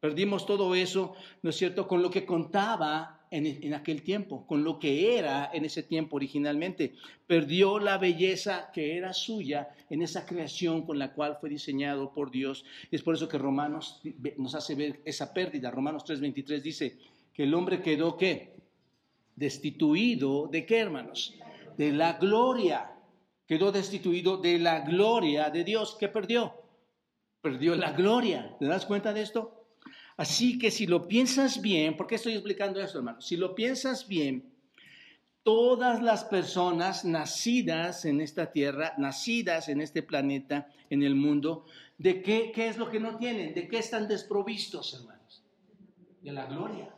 Perdimos 0.00 0.46
todo 0.46 0.74
eso, 0.74 1.14
¿no 1.42 1.50
es 1.50 1.56
cierto?, 1.56 1.86
con 1.86 2.02
lo 2.02 2.10
que 2.10 2.24
contaba 2.24 3.20
en, 3.32 3.72
aquel 3.72 4.02
tiempo, 4.02 4.46
con 4.46 4.62
lo 4.62 4.78
que 4.78 5.16
era 5.18 5.50
en 5.54 5.64
ese 5.64 5.82
tiempo 5.82 6.16
originalmente. 6.16 6.92
Perdió 7.26 7.78
la 7.78 7.96
belleza 7.96 8.70
que 8.72 8.96
era 8.98 9.14
suya 9.14 9.70
en 9.88 10.02
esa 10.02 10.26
creación 10.26 10.82
con 10.82 10.98
la 10.98 11.14
cual 11.14 11.38
fue 11.40 11.48
diseñado 11.48 12.12
por 12.12 12.30
Dios. 12.30 12.64
Y 12.90 12.96
es 12.96 13.02
por 13.02 13.14
eso 13.14 13.28
que 13.28 13.38
Romanos 13.38 14.02
nos 14.36 14.54
hace 14.54 14.74
ver 14.74 15.00
esa 15.06 15.32
pérdida. 15.32 15.70
Romanos 15.70 16.04
3:23 16.04 16.60
dice 16.62 16.98
que 17.32 17.44
el 17.44 17.54
hombre 17.54 17.80
quedó 17.80 18.18
qué? 18.18 18.52
Destituido 19.34 20.46
de 20.48 20.66
qué, 20.66 20.80
hermanos? 20.80 21.34
De 21.78 21.90
la 21.90 22.18
gloria. 22.18 22.92
Quedó 23.46 23.72
destituido 23.72 24.36
de 24.36 24.58
la 24.58 24.80
gloria 24.80 25.48
de 25.48 25.64
Dios. 25.64 25.96
¿Qué 25.98 26.08
perdió? 26.08 26.52
Perdió 27.40 27.74
la 27.76 27.92
gloria. 27.92 28.54
¿Te 28.58 28.66
das 28.66 28.84
cuenta 28.84 29.14
de 29.14 29.22
esto? 29.22 29.61
Así 30.16 30.58
que 30.58 30.70
si 30.70 30.86
lo 30.86 31.08
piensas 31.08 31.60
bien, 31.60 31.96
¿por 31.96 32.06
qué 32.06 32.16
estoy 32.16 32.34
explicando 32.34 32.80
esto, 32.80 32.98
hermano? 32.98 33.20
Si 33.20 33.36
lo 33.36 33.54
piensas 33.54 34.06
bien, 34.06 34.52
todas 35.42 36.02
las 36.02 36.24
personas 36.24 37.04
nacidas 37.04 38.04
en 38.04 38.20
esta 38.20 38.52
tierra, 38.52 38.94
nacidas 38.98 39.68
en 39.68 39.80
este 39.80 40.02
planeta, 40.02 40.68
en 40.90 41.02
el 41.02 41.14
mundo, 41.14 41.64
¿de 41.98 42.22
qué, 42.22 42.52
es 42.56 42.76
lo 42.76 42.90
que 42.90 43.00
no 43.00 43.16
tienen? 43.16 43.54
¿De 43.54 43.68
qué 43.68 43.78
están 43.78 44.06
desprovistos, 44.06 44.94
hermanos? 44.94 45.42
De 46.20 46.32
la 46.32 46.46
gloria. 46.46 46.94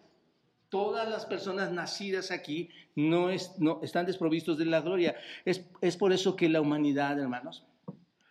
Todas 0.69 1.09
las 1.09 1.25
personas 1.25 1.71
nacidas 1.71 2.33
aquí 2.33 2.69
no 2.97 3.31
están 3.31 4.07
desprovistos 4.07 4.59
de 4.59 4.67
la 4.67 4.81
gloria. 4.81 5.15
Es, 5.45 5.65
es 5.81 5.97
por 5.97 6.13
eso 6.13 6.35
que 6.35 6.49
la 6.49 6.61
humanidad, 6.61 7.19
hermanos, 7.19 7.65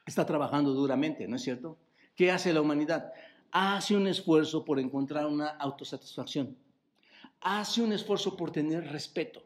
está 0.06 0.25
trabajando 0.25 0.74
duramente, 0.74 1.28
¿no 1.28 1.38
es 1.38 1.42
cierto? 1.42 1.78
¿Qué 2.16 2.32
hace 2.32 2.54
la 2.54 2.62
humanidad? 2.62 3.13
Hace 3.54 3.96
un 3.96 4.08
esfuerzo 4.08 4.66
por 4.66 4.80
encontrar 4.80 5.28
una 5.28 5.50
autosatisfacción, 5.50 6.58
hace 7.42 7.84
un 7.84 7.94
esfuerzo 7.94 8.36
por 8.36 8.52
tener 8.52 8.92
respeto. 8.92 9.44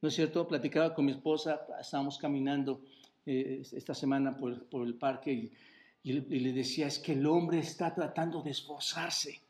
¿No 0.00 0.08
es 0.08 0.14
cierto? 0.14 0.46
Platicaba 0.46 0.94
con 0.94 1.04
mi 1.04 1.12
esposa, 1.12 1.66
estábamos 1.80 2.16
caminando 2.16 2.80
eh, 3.26 3.62
esta 3.72 3.92
semana 3.92 4.36
por, 4.36 4.64
por 4.66 4.86
el 4.86 4.94
parque 4.94 5.32
y, 5.32 5.52
y, 6.02 6.12
le 6.12 6.52
decía, 6.52 6.86
es 6.86 7.00
que 7.00 7.12
el 7.12 7.26
hombre 7.26 7.58
está 7.58 7.92
tratando 7.92 8.40
de 8.40 8.52
esforzarse 8.52 9.40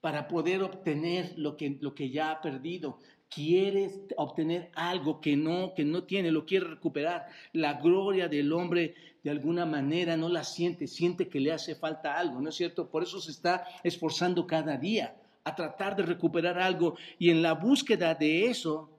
para 0.00 0.28
poder 0.28 0.62
obtener 0.62 1.34
lo 1.36 1.56
que, 1.56 1.78
lo 1.80 1.94
que 1.94 2.10
ya 2.10 2.30
ha 2.30 2.40
perdido. 2.40 3.00
Quiere 3.28 3.90
obtener 4.16 4.70
algo 4.74 5.20
que 5.20 5.36
no, 5.36 5.74
que 5.74 5.84
no 5.84 6.04
tiene, 6.04 6.30
lo 6.30 6.46
quiere 6.46 6.66
recuperar. 6.66 7.26
La 7.52 7.74
gloria 7.74 8.28
del 8.28 8.52
hombre 8.52 8.94
de 9.22 9.30
alguna 9.30 9.66
manera 9.66 10.16
no 10.16 10.28
la 10.28 10.44
siente, 10.44 10.86
siente 10.86 11.28
que 11.28 11.40
le 11.40 11.52
hace 11.52 11.74
falta 11.74 12.18
algo, 12.18 12.40
¿no 12.40 12.48
es 12.48 12.54
cierto? 12.54 12.88
Por 12.88 13.02
eso 13.02 13.20
se 13.20 13.30
está 13.30 13.64
esforzando 13.82 14.46
cada 14.46 14.76
día 14.76 15.16
a 15.44 15.54
tratar 15.54 15.96
de 15.96 16.02
recuperar 16.02 16.58
algo 16.58 16.96
y 17.18 17.30
en 17.30 17.42
la 17.42 17.54
búsqueda 17.54 18.14
de 18.14 18.46
eso, 18.46 18.90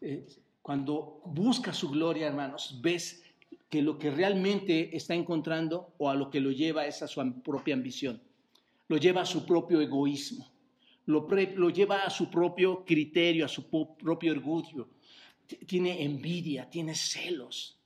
eh, 0.00 0.26
cuando 0.62 1.20
busca 1.24 1.72
su 1.72 1.90
gloria, 1.90 2.26
hermanos, 2.26 2.78
ves 2.82 3.22
que 3.68 3.82
lo 3.82 3.98
que 3.98 4.10
realmente 4.10 4.96
está 4.96 5.14
encontrando 5.14 5.92
o 5.98 6.10
a 6.10 6.14
lo 6.14 6.30
que 6.30 6.40
lo 6.40 6.50
lleva 6.50 6.86
es 6.86 7.02
a 7.02 7.06
su 7.08 7.42
propia 7.42 7.74
ambición, 7.74 8.20
lo 8.88 8.96
lleva 8.96 9.22
a 9.22 9.26
su 9.26 9.46
propio 9.46 9.80
egoísmo, 9.80 10.50
lo, 11.06 11.28
lo 11.28 11.70
lleva 11.70 12.04
a 12.04 12.10
su 12.10 12.30
propio 12.30 12.84
criterio, 12.84 13.44
a 13.44 13.48
su 13.48 13.68
propio 13.68 14.32
orgullo, 14.32 14.88
tiene 15.66 16.02
envidia, 16.04 16.68
tiene 16.68 16.94
celos 16.94 17.80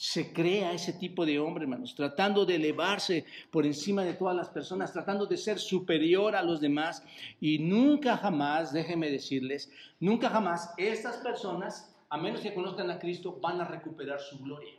se 0.00 0.32
crea 0.32 0.72
ese 0.72 0.94
tipo 0.94 1.26
de 1.26 1.38
hombre, 1.38 1.64
hermanos, 1.64 1.94
tratando 1.94 2.46
de 2.46 2.54
elevarse 2.54 3.26
por 3.50 3.66
encima 3.66 4.02
de 4.02 4.14
todas 4.14 4.34
las 4.34 4.48
personas, 4.48 4.94
tratando 4.94 5.26
de 5.26 5.36
ser 5.36 5.58
superior 5.58 6.34
a 6.34 6.42
los 6.42 6.58
demás. 6.58 7.04
Y 7.38 7.58
nunca 7.58 8.16
jamás, 8.16 8.72
déjenme 8.72 9.10
decirles, 9.10 9.70
nunca 10.00 10.30
jamás 10.30 10.72
estas 10.78 11.18
personas, 11.18 11.94
a 12.08 12.16
menos 12.16 12.40
que 12.40 12.54
conozcan 12.54 12.90
a 12.90 12.98
Cristo, 12.98 13.38
van 13.42 13.60
a 13.60 13.66
recuperar 13.66 14.20
su 14.20 14.38
gloria. 14.38 14.72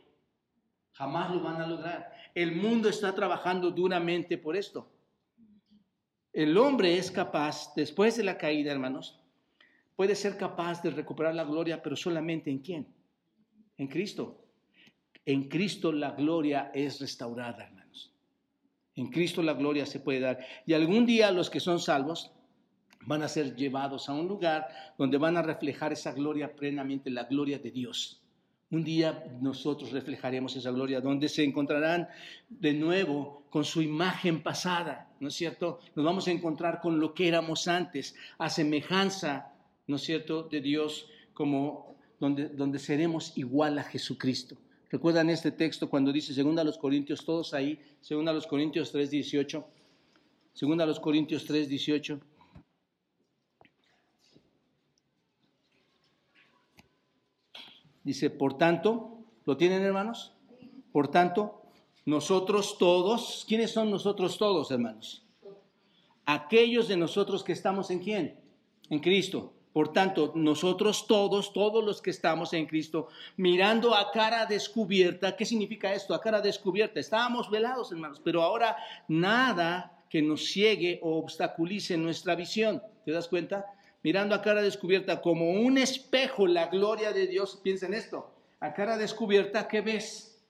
Jamás 0.90 1.32
lo 1.32 1.40
van 1.40 1.62
a 1.62 1.68
lograr. 1.68 2.12
El 2.34 2.56
mundo 2.56 2.88
está 2.88 3.14
trabajando 3.14 3.70
duramente 3.70 4.38
por 4.38 4.56
esto. 4.56 4.88
El 6.32 6.56
hombre 6.56 6.96
es 6.96 7.10
capaz, 7.10 7.74
después 7.76 8.16
de 8.16 8.24
la 8.24 8.38
caída, 8.38 8.72
hermanos, 8.72 9.20
puede 9.96 10.14
ser 10.14 10.38
capaz 10.38 10.82
de 10.82 10.90
recuperar 10.90 11.34
la 11.34 11.44
gloria, 11.44 11.82
pero 11.82 11.94
solamente 11.94 12.50
en 12.50 12.60
quién? 12.60 12.86
En 13.76 13.88
Cristo. 13.88 14.42
En 15.26 15.48
Cristo 15.48 15.92
la 15.92 16.12
gloria 16.12 16.70
es 16.74 17.00
restaurada, 17.00 17.64
hermanos. 17.64 18.14
En 18.94 19.10
Cristo 19.10 19.42
la 19.42 19.52
gloria 19.52 19.84
se 19.84 20.00
puede 20.00 20.20
dar. 20.20 20.38
Y 20.64 20.72
algún 20.72 21.04
día 21.04 21.30
los 21.30 21.50
que 21.50 21.60
son 21.60 21.80
salvos 21.80 22.32
van 23.04 23.22
a 23.22 23.28
ser 23.28 23.54
llevados 23.54 24.08
a 24.08 24.14
un 24.14 24.26
lugar 24.26 24.68
donde 24.96 25.18
van 25.18 25.36
a 25.36 25.42
reflejar 25.42 25.92
esa 25.92 26.12
gloria 26.12 26.54
plenamente, 26.54 27.10
la 27.10 27.24
gloria 27.24 27.58
de 27.58 27.70
Dios. 27.70 28.21
Un 28.72 28.84
día 28.84 29.22
nosotros 29.42 29.92
reflejaremos 29.92 30.56
esa 30.56 30.70
gloria, 30.70 31.02
donde 31.02 31.28
se 31.28 31.44
encontrarán 31.44 32.08
de 32.48 32.72
nuevo 32.72 33.44
con 33.50 33.64
su 33.64 33.82
imagen 33.82 34.42
pasada, 34.42 35.12
¿no 35.20 35.28
es 35.28 35.34
cierto? 35.34 35.78
Nos 35.94 36.06
vamos 36.06 36.26
a 36.26 36.30
encontrar 36.30 36.80
con 36.80 36.98
lo 36.98 37.12
que 37.12 37.28
éramos 37.28 37.68
antes, 37.68 38.14
a 38.38 38.48
semejanza, 38.48 39.52
¿no 39.86 39.96
es 39.96 40.02
cierto?, 40.02 40.44
de 40.44 40.62
Dios, 40.62 41.06
como 41.34 41.96
donde, 42.18 42.48
donde 42.48 42.78
seremos 42.78 43.36
igual 43.36 43.78
a 43.78 43.84
Jesucristo. 43.84 44.56
¿Recuerdan 44.90 45.28
este 45.28 45.50
texto 45.50 45.90
cuando 45.90 46.10
dice, 46.10 46.32
según 46.32 46.58
a 46.58 46.64
los 46.64 46.78
Corintios, 46.78 47.26
todos 47.26 47.52
ahí, 47.52 47.78
según 48.00 48.26
a 48.26 48.32
los 48.32 48.46
Corintios 48.46 48.90
3, 48.90 49.10
18? 49.10 49.66
Según 50.54 50.80
a 50.80 50.86
los 50.86 50.98
Corintios 50.98 51.44
3, 51.44 51.68
18. 51.68 52.20
Dice, 58.04 58.30
por 58.30 58.58
tanto, 58.58 59.18
¿lo 59.44 59.56
tienen 59.56 59.82
hermanos? 59.82 60.34
Por 60.92 61.08
tanto, 61.08 61.62
nosotros 62.04 62.78
todos, 62.78 63.44
¿quiénes 63.48 63.70
son 63.70 63.90
nosotros 63.90 64.36
todos, 64.38 64.70
hermanos? 64.70 65.24
Aquellos 66.26 66.88
de 66.88 66.96
nosotros 66.96 67.44
que 67.44 67.52
estamos 67.52 67.90
en 67.90 68.00
quién? 68.00 68.40
En 68.90 69.00
Cristo. 69.00 69.52
Por 69.72 69.92
tanto, 69.92 70.32
nosotros 70.34 71.06
todos, 71.06 71.52
todos 71.52 71.82
los 71.82 72.02
que 72.02 72.10
estamos 72.10 72.52
en 72.52 72.66
Cristo, 72.66 73.08
mirando 73.36 73.94
a 73.94 74.10
cara 74.10 74.44
descubierta, 74.44 75.34
¿qué 75.34 75.46
significa 75.46 75.94
esto? 75.94 76.14
A 76.14 76.20
cara 76.20 76.42
descubierta. 76.42 77.00
Estábamos 77.00 77.50
velados, 77.50 77.90
hermanos, 77.90 78.20
pero 78.22 78.42
ahora 78.42 78.76
nada 79.08 80.04
que 80.10 80.20
nos 80.20 80.44
ciegue 80.44 81.00
o 81.02 81.16
obstaculice 81.18 81.96
nuestra 81.96 82.34
visión. 82.34 82.82
¿Te 83.04 83.12
das 83.12 83.28
cuenta? 83.28 83.64
Mirando 84.02 84.34
a 84.34 84.42
cara 84.42 84.62
descubierta 84.62 85.20
como 85.20 85.50
un 85.50 85.78
espejo 85.78 86.46
la 86.46 86.66
gloria 86.66 87.12
de 87.12 87.26
Dios. 87.26 87.60
Piensa 87.62 87.86
en 87.86 87.94
esto. 87.94 88.34
A 88.60 88.74
cara 88.74 88.96
descubierta, 88.96 89.68
¿qué 89.68 89.80
ves? 89.80 90.40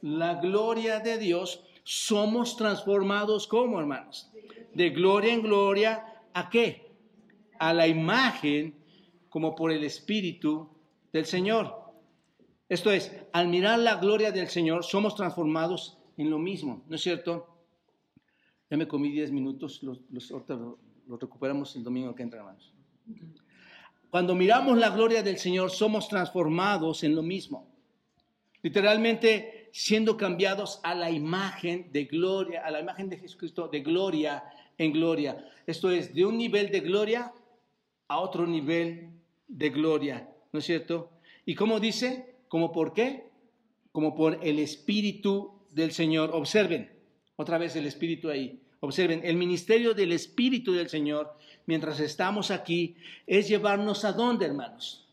La 0.00 0.36
gloria 0.36 1.00
de 1.00 1.18
Dios. 1.18 1.64
Somos 1.84 2.56
transformados 2.56 3.46
como, 3.46 3.80
hermanos. 3.80 4.30
De 4.74 4.90
gloria 4.90 5.32
en 5.32 5.42
gloria, 5.42 6.22
¿a 6.34 6.50
qué? 6.50 6.88
a 7.58 7.72
la 7.72 7.86
imagen 7.86 8.74
como 9.28 9.54
por 9.54 9.70
el 9.72 9.84
Espíritu 9.84 10.68
del 11.12 11.26
Señor. 11.26 11.74
Esto 12.68 12.90
es, 12.90 13.12
al 13.32 13.48
mirar 13.48 13.78
la 13.78 13.96
gloria 13.96 14.30
del 14.30 14.48
Señor, 14.48 14.84
somos 14.84 15.14
transformados 15.14 15.98
en 16.16 16.30
lo 16.30 16.38
mismo, 16.38 16.84
¿no 16.88 16.96
es 16.96 17.02
cierto? 17.02 17.46
Ya 18.70 18.76
me 18.76 18.86
comí 18.88 19.10
10 19.10 19.32
minutos, 19.32 19.82
los, 19.82 20.00
los, 20.10 20.30
recuperamos 21.16 21.74
el 21.76 21.84
domingo 21.84 22.14
que 22.14 22.22
entra, 22.22 22.40
hermanos. 22.40 22.72
Cuando 24.10 24.34
miramos 24.34 24.78
la 24.78 24.90
gloria 24.90 25.22
del 25.22 25.38
Señor, 25.38 25.70
somos 25.70 26.08
transformados 26.08 27.04
en 27.04 27.14
lo 27.14 27.22
mismo. 27.22 27.66
Literalmente 28.62 29.70
siendo 29.72 30.16
cambiados 30.16 30.80
a 30.82 30.94
la 30.94 31.10
imagen 31.10 31.90
de 31.92 32.04
gloria, 32.04 32.64
a 32.64 32.70
la 32.70 32.80
imagen 32.80 33.08
de 33.08 33.18
Jesucristo, 33.18 33.68
de 33.68 33.80
gloria 33.80 34.44
en 34.76 34.92
gloria. 34.92 35.44
Esto 35.66 35.90
es, 35.90 36.14
de 36.14 36.24
un 36.24 36.38
nivel 36.38 36.70
de 36.70 36.80
gloria 36.80 37.32
a 38.08 38.18
otro 38.18 38.46
nivel 38.46 39.10
de 39.46 39.70
gloria, 39.70 40.28
¿no 40.52 40.58
es 40.58 40.64
cierto? 40.64 41.10
¿Y 41.44 41.54
cómo 41.54 41.80
dice? 41.80 42.36
¿Cómo 42.48 42.72
por 42.72 42.92
qué? 42.92 43.30
Como 43.92 44.14
por 44.14 44.38
el 44.42 44.58
Espíritu 44.58 45.52
del 45.70 45.92
Señor. 45.92 46.30
Observen, 46.32 46.90
otra 47.36 47.58
vez 47.58 47.76
el 47.76 47.86
Espíritu 47.86 48.30
ahí. 48.30 48.62
Observen, 48.80 49.22
el 49.24 49.36
ministerio 49.36 49.94
del 49.94 50.12
Espíritu 50.12 50.72
del 50.72 50.88
Señor, 50.88 51.36
mientras 51.66 51.98
estamos 52.00 52.50
aquí, 52.50 52.96
es 53.26 53.48
llevarnos 53.48 54.04
a 54.04 54.12
dónde, 54.12 54.46
hermanos? 54.46 55.08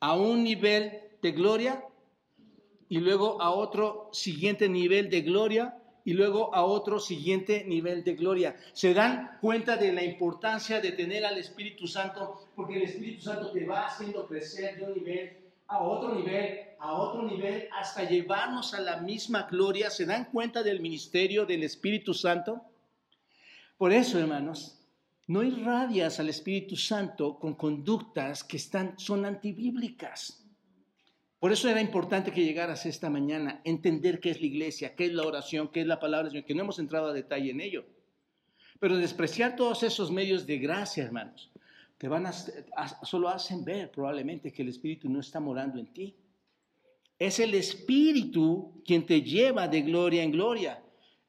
A 0.00 0.14
un 0.14 0.44
nivel 0.44 1.00
de 1.20 1.32
gloria 1.32 1.84
y 2.88 2.98
luego 2.98 3.40
a 3.42 3.50
otro 3.50 4.08
siguiente 4.12 4.68
nivel 4.68 5.10
de 5.10 5.22
gloria 5.22 5.78
y 6.04 6.12
luego 6.14 6.54
a 6.54 6.64
otro 6.64 7.00
siguiente 7.00 7.64
nivel 7.64 8.04
de 8.04 8.14
gloria. 8.14 8.56
Se 8.72 8.92
dan 8.94 9.38
cuenta 9.40 9.76
de 9.76 9.92
la 9.92 10.02
importancia 10.02 10.80
de 10.80 10.92
tener 10.92 11.24
al 11.24 11.38
Espíritu 11.38 11.86
Santo, 11.86 12.48
porque 12.54 12.76
el 12.76 12.82
Espíritu 12.82 13.22
Santo 13.22 13.50
te 13.50 13.64
va 13.64 13.86
haciendo 13.86 14.26
crecer 14.26 14.78
de 14.78 14.84
un 14.84 14.94
nivel 14.94 15.42
a 15.68 15.82
otro 15.82 16.14
nivel, 16.14 16.58
a 16.78 16.92
otro 16.92 17.22
nivel, 17.22 17.68
hasta 17.72 18.04
llevarnos 18.04 18.74
a 18.74 18.80
la 18.80 18.98
misma 18.98 19.48
gloria. 19.50 19.88
¿Se 19.88 20.04
dan 20.04 20.26
cuenta 20.26 20.62
del 20.62 20.80
ministerio 20.80 21.46
del 21.46 21.62
Espíritu 21.62 22.12
Santo? 22.12 22.60
Por 23.82 23.92
eso, 23.92 24.16
hermanos, 24.20 24.78
no 25.26 25.42
irradias 25.42 26.20
al 26.20 26.28
Espíritu 26.28 26.76
Santo 26.76 27.36
con 27.36 27.56
conductas 27.56 28.44
que 28.44 28.56
están, 28.56 28.96
son 28.96 29.24
antibíblicas. 29.24 30.46
Por 31.40 31.50
eso 31.50 31.68
era 31.68 31.80
importante 31.80 32.30
que 32.30 32.44
llegaras 32.44 32.86
esta 32.86 33.10
mañana, 33.10 33.60
entender 33.64 34.20
qué 34.20 34.30
es 34.30 34.40
la 34.40 34.46
iglesia, 34.46 34.94
qué 34.94 35.06
es 35.06 35.12
la 35.12 35.26
oración, 35.26 35.66
qué 35.72 35.80
es 35.80 35.88
la 35.88 35.98
palabra 35.98 36.30
que 36.30 36.54
no 36.54 36.60
hemos 36.60 36.78
entrado 36.78 37.08
a 37.08 37.12
detalle 37.12 37.50
en 37.50 37.60
ello. 37.60 37.84
Pero 38.78 38.96
despreciar 38.96 39.56
todos 39.56 39.82
esos 39.82 40.12
medios 40.12 40.46
de 40.46 40.58
gracia, 40.58 41.02
hermanos, 41.02 41.50
te 41.98 42.06
van 42.06 42.26
a, 42.26 42.32
solo 42.32 43.30
hacen 43.30 43.64
ver 43.64 43.90
probablemente 43.90 44.52
que 44.52 44.62
el 44.62 44.68
Espíritu 44.68 45.10
no 45.10 45.18
está 45.18 45.40
morando 45.40 45.80
en 45.80 45.92
ti. 45.92 46.14
Es 47.18 47.40
el 47.40 47.52
Espíritu 47.54 48.80
quien 48.84 49.04
te 49.04 49.22
lleva 49.22 49.66
de 49.66 49.82
gloria 49.82 50.22
en 50.22 50.30
gloria. 50.30 50.80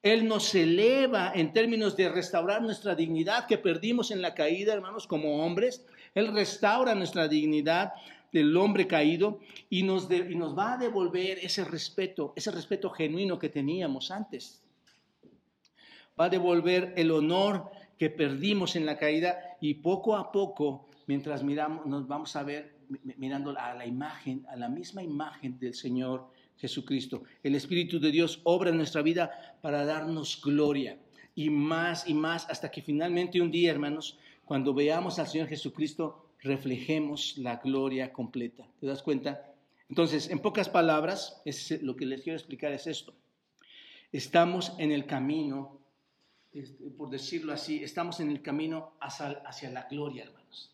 Él 0.04 0.28
nos 0.28 0.54
eleva 0.54 1.32
en 1.34 1.54
términos 1.54 1.96
de 1.96 2.10
restaurar 2.10 2.62
nuestra 2.62 2.94
dignidad 2.94 3.48
que 3.48 3.58
perdimos 3.58 4.12
en 4.12 4.22
la 4.22 4.36
caída, 4.36 4.74
hermanos, 4.74 5.08
como 5.08 5.46
hombres. 5.46 5.86
Él 6.14 6.34
restaura 6.34 6.94
nuestra 6.94 7.30
dignidad 7.30 7.94
del 8.34 8.56
hombre 8.58 8.86
caído 8.86 9.40
y 9.70 9.84
nos, 9.84 10.12
y 10.12 10.36
nos 10.36 10.58
va 10.58 10.74
a 10.74 10.78
devolver 10.78 11.40
ese 11.42 11.64
respeto, 11.64 12.34
ese 12.36 12.52
respeto 12.52 12.90
genuino 12.90 13.40
que 13.40 13.48
teníamos 13.48 14.12
antes. 14.12 14.62
Va 16.20 16.26
a 16.26 16.30
devolver 16.30 16.94
el 16.98 17.10
honor 17.10 17.72
que 17.98 18.10
perdimos 18.10 18.76
en 18.76 18.86
la 18.86 18.98
caída 18.98 19.56
y 19.62 19.76
poco 19.76 20.18
a 20.18 20.34
poco, 20.34 20.90
mientras 21.08 21.44
miramos, 21.44 21.86
nos 21.86 22.08
vamos 22.10 22.36
a 22.36 22.44
ver 22.44 22.76
mirando 23.16 23.58
a 23.58 23.74
la 23.74 23.86
imagen, 23.86 24.46
a 24.50 24.58
la 24.58 24.68
misma 24.68 25.02
imagen 25.02 25.58
del 25.60 25.74
Señor 25.74 26.30
Jesucristo. 26.58 27.24
El 27.44 27.56
Espíritu 27.56 28.00
de 28.00 28.12
Dios 28.12 28.40
obra 28.44 28.70
en 28.70 28.78
nuestra 28.78 29.02
vida 29.02 29.58
para 29.62 29.86
darnos 29.86 30.42
gloria 30.42 30.98
y 31.36 31.50
más 31.50 32.08
y 32.08 32.14
más 32.14 32.50
hasta 32.50 32.72
que 32.72 32.82
finalmente 32.82 33.42
un 33.42 33.52
día, 33.52 33.72
hermanos, 33.72 34.18
cuando 34.46 34.74
veamos 34.74 35.20
al 35.20 35.28
Señor 35.28 35.48
Jesucristo, 35.48 36.30
reflejemos 36.40 37.38
la 37.38 37.58
gloria 37.58 38.12
completa. 38.12 38.68
¿Te 38.80 38.88
das 38.88 39.02
cuenta? 39.02 39.54
Entonces, 39.90 40.30
en 40.30 40.40
pocas 40.40 40.70
palabras, 40.70 41.42
es, 41.46 41.82
lo 41.82 41.96
que 41.96 42.06
les 42.06 42.22
quiero 42.22 42.38
explicar 42.38 42.72
es 42.72 42.88
esto. 42.88 43.14
Estamos 44.12 44.74
en 44.78 44.92
el 44.92 45.06
camino, 45.06 45.80
este, 46.54 46.90
por 46.92 47.10
decirlo 47.10 47.54
así, 47.54 47.84
estamos 47.84 48.20
en 48.20 48.30
el 48.30 48.42
camino 48.42 48.94
hacia, 49.00 49.42
hacia 49.46 49.70
la 49.72 49.84
gloria, 49.84 50.24
hermanos. 50.24 50.72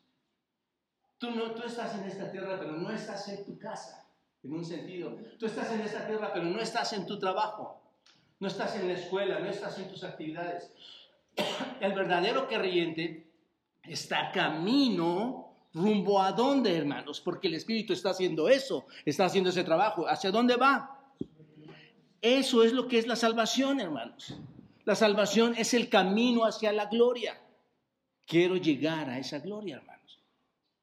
Tú, 1.18 1.32
no, 1.32 1.52
tú 1.52 1.64
estás 1.64 1.96
en 2.00 2.06
esta 2.06 2.32
tierra, 2.32 2.58
pero 2.60 2.74
no 2.74 2.92
estás 2.92 3.28
en 3.30 3.46
tu 3.46 3.58
casa 3.58 4.09
en 4.44 4.54
un 4.54 4.66
sentido. 4.66 5.18
Tú 5.38 5.46
estás 5.46 5.72
en 5.72 5.82
esta 5.82 6.08
tierra, 6.08 6.32
pero 6.34 6.46
no 6.46 6.60
estás 6.60 6.94
en 6.94 7.06
tu 7.06 7.20
trabajo, 7.20 7.82
no 8.40 8.48
estás 8.48 8.76
en 8.76 8.88
la 8.88 8.94
escuela, 8.94 9.40
no 9.40 9.50
estás 9.50 9.78
en 9.80 9.90
tus 9.90 10.04
actividades. 10.04 10.72
El 11.80 11.94
verdadero 11.94 12.48
creyente 12.48 13.32
está 13.84 14.32
camino 14.32 15.50
rumbo 15.74 16.22
a 16.22 16.32
dónde, 16.32 16.76
hermanos, 16.76 17.22
porque 17.22 17.48
el 17.48 17.54
Espíritu 17.54 17.94
está 17.94 18.10
haciendo 18.10 18.50
eso, 18.50 18.88
está 19.06 19.26
haciendo 19.26 19.52
ese 19.52 19.64
trabajo. 19.64 20.08
¿Hacia 20.08 20.32
dónde 20.32 20.56
va? 20.56 21.14
Eso 22.22 22.64
es 22.64 22.74
lo 22.74 22.88
que 22.88 22.98
es 22.98 23.08
la 23.08 23.16
salvación, 23.16 23.80
hermanos. 23.80 24.36
La 24.84 24.96
salvación 24.96 25.56
es 25.56 25.74
el 25.74 25.88
camino 25.90 26.44
hacia 26.44 26.74
la 26.74 26.86
gloria. 26.86 27.40
Quiero 28.26 28.58
llegar 28.58 29.10
a 29.10 29.20
esa 29.20 29.40
gloria, 29.40 29.78
hermanos. 29.78 30.20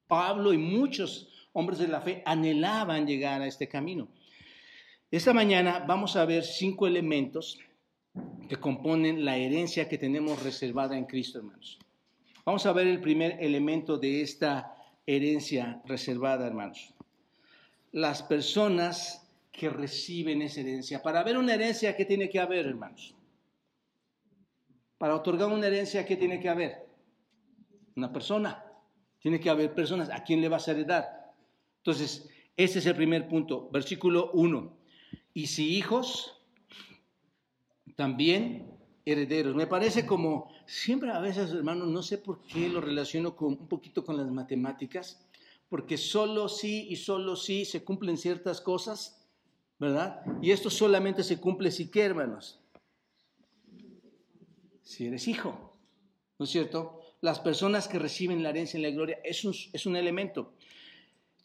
Pablo 0.07 0.53
y 0.53 0.59
muchos 0.59 1.29
hombres 1.57 1.79
de 1.79 1.89
la 1.89 2.03
fe 2.03 2.23
anhelaban 2.27 3.07
llegar 3.07 3.41
a 3.41 3.47
este 3.47 3.67
camino. 3.67 4.09
Esta 5.11 5.33
mañana 5.33 5.85
vamos 5.89 6.15
a 6.15 6.27
ver 6.27 6.45
cinco 6.45 6.87
elementos 6.87 7.59
que 8.47 8.57
componen 8.57 9.25
la 9.25 9.39
herencia 9.39 9.89
que 9.89 9.97
tenemos 9.97 10.43
reservada 10.43 10.99
en 10.99 11.07
Cristo, 11.07 11.39
hermanos. 11.39 11.79
Vamos 12.45 12.67
a 12.67 12.73
ver 12.73 12.87
el 12.87 13.01
primer 13.01 13.43
elemento 13.43 13.97
de 13.97 14.21
esta 14.21 14.77
herencia 15.07 15.81
reservada, 15.87 16.47
hermanos. 16.47 16.93
Las 17.91 18.23
personas 18.23 19.27
que 19.51 19.71
reciben 19.71 20.43
esa 20.43 20.61
herencia. 20.61 21.03
Para 21.03 21.25
ver 21.25 21.39
una 21.39 21.55
herencia, 21.55 21.97
¿qué 21.97 22.05
tiene 22.05 22.29
que 22.29 22.39
haber, 22.39 22.67
hermanos? 22.67 23.15
Para 24.99 25.15
otorgar 25.15 25.49
una 25.49 25.69
herencia, 25.69 26.05
¿qué 26.05 26.17
tiene 26.17 26.39
que 26.39 26.51
haber? 26.51 26.87
Una 27.97 28.13
persona. 28.13 28.63
Tiene 29.21 29.41
que 29.41 29.49
haber 29.49 29.75
personas. 29.75 30.11
¿A 30.11 30.23
quién 30.23 30.43
le 30.43 30.51
vas 30.51 30.69
a 30.69 30.73
heredar? 30.73 31.16
Entonces, 31.87 32.29
ese 32.57 32.81
es 32.81 32.87
el 32.87 32.97
primer 32.97 33.29
punto, 33.29 33.71
versículo 33.71 34.33
1. 34.33 34.77
Y 35.35 35.47
si 35.47 35.77
hijos, 35.77 36.35
también 37.95 38.77
herederos. 39.05 39.55
Me 39.55 39.69
parece 39.69 40.05
como, 40.05 40.53
siempre 40.67 41.13
a 41.13 41.21
veces, 41.21 41.53
hermanos, 41.53 41.87
no 41.87 42.03
sé 42.03 42.19
por 42.19 42.43
qué 42.43 42.69
lo 42.69 42.81
relaciono 42.81 43.37
con, 43.37 43.51
un 43.51 43.69
poquito 43.69 44.05
con 44.05 44.17
las 44.17 44.29
matemáticas, 44.29 45.25
porque 45.69 45.97
solo 45.97 46.49
sí 46.49 46.89
y 46.91 46.97
solo 46.97 47.37
sí 47.37 47.65
se 47.65 47.85
cumplen 47.85 48.17
ciertas 48.17 48.61
cosas, 48.61 49.25
¿verdad? 49.79 50.23
Y 50.43 50.51
esto 50.51 50.71
solamente 50.71 51.23
se 51.23 51.39
cumple 51.39 51.71
si 51.71 51.89
qué, 51.89 52.03
hermanos. 52.03 52.59
Si 54.83 55.07
eres 55.07 55.29
hijo, 55.29 55.79
¿no 56.37 56.47
es 56.47 56.51
cierto? 56.51 57.01
Las 57.21 57.39
personas 57.39 57.87
que 57.87 58.01
reciben 58.01 58.43
la 58.43 58.51
herencia 58.51 58.77
en 58.77 58.83
la 58.83 58.91
gloria 58.91 59.21
es 59.23 59.45
un, 59.45 59.55
es 59.73 59.87
un 59.87 59.95
elemento. 59.95 60.53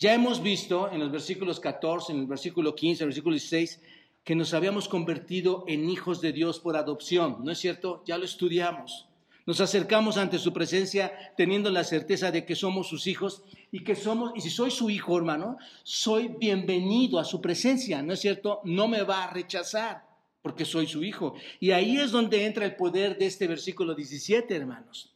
Ya 0.01 0.15
hemos 0.15 0.41
visto 0.41 0.91
en 0.91 0.99
los 0.99 1.11
versículos 1.11 1.59
14, 1.59 2.11
en 2.11 2.21
el 2.21 2.25
versículo 2.25 2.73
15, 2.73 3.03
en 3.03 3.05
el 3.05 3.09
versículo 3.09 3.35
16, 3.35 3.79
que 4.23 4.33
nos 4.33 4.55
habíamos 4.55 4.89
convertido 4.89 5.63
en 5.67 5.87
hijos 5.91 6.21
de 6.21 6.31
Dios 6.31 6.59
por 6.59 6.75
adopción, 6.75 7.37
¿no 7.43 7.51
es 7.51 7.59
cierto? 7.59 8.01
Ya 8.07 8.17
lo 8.17 8.25
estudiamos. 8.25 9.05
Nos 9.45 9.61
acercamos 9.61 10.17
ante 10.17 10.39
su 10.39 10.53
presencia 10.53 11.13
teniendo 11.37 11.69
la 11.69 11.83
certeza 11.83 12.31
de 12.31 12.47
que 12.47 12.55
somos 12.55 12.87
sus 12.87 13.05
hijos 13.05 13.43
y 13.71 13.83
que 13.83 13.95
somos, 13.95 14.31
y 14.35 14.41
si 14.41 14.49
soy 14.49 14.71
su 14.71 14.89
hijo, 14.89 15.15
hermano, 15.15 15.59
soy 15.83 16.29
bienvenido 16.29 17.19
a 17.19 17.23
su 17.23 17.39
presencia, 17.39 18.01
¿no 18.01 18.13
es 18.13 18.21
cierto? 18.21 18.59
No 18.63 18.87
me 18.87 19.03
va 19.03 19.25
a 19.25 19.31
rechazar 19.31 20.07
porque 20.41 20.65
soy 20.65 20.87
su 20.87 21.03
hijo. 21.03 21.35
Y 21.59 21.69
ahí 21.69 21.99
es 21.99 22.09
donde 22.09 22.47
entra 22.47 22.65
el 22.65 22.75
poder 22.75 23.19
de 23.19 23.27
este 23.27 23.47
versículo 23.47 23.93
17, 23.93 24.55
hermanos. 24.55 25.11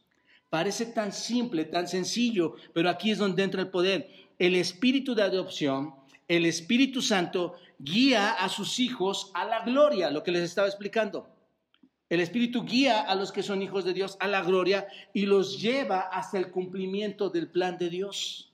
Parece 0.48 0.86
tan 0.86 1.12
simple, 1.12 1.64
tan 1.64 1.88
sencillo, 1.88 2.54
pero 2.72 2.88
aquí 2.88 3.10
es 3.10 3.18
donde 3.18 3.42
entra 3.42 3.62
el 3.62 3.68
poder 3.68 4.25
el 4.38 4.54
espíritu 4.54 5.14
de 5.14 5.22
adopción, 5.22 5.94
el 6.28 6.44
Espíritu 6.46 7.02
Santo, 7.02 7.54
guía 7.78 8.32
a 8.32 8.48
sus 8.48 8.80
hijos 8.80 9.30
a 9.34 9.44
la 9.44 9.64
gloria, 9.64 10.10
lo 10.10 10.22
que 10.22 10.32
les 10.32 10.42
estaba 10.42 10.66
explicando. 10.66 11.28
El 12.08 12.20
Espíritu 12.20 12.64
guía 12.64 13.00
a 13.00 13.14
los 13.14 13.32
que 13.32 13.42
son 13.42 13.62
hijos 13.62 13.84
de 13.84 13.92
Dios 13.92 14.16
a 14.20 14.28
la 14.28 14.42
gloria 14.42 14.86
y 15.12 15.26
los 15.26 15.60
lleva 15.60 16.00
hasta 16.00 16.38
el 16.38 16.50
cumplimiento 16.50 17.30
del 17.30 17.48
plan 17.48 17.78
de 17.78 17.90
Dios. 17.90 18.52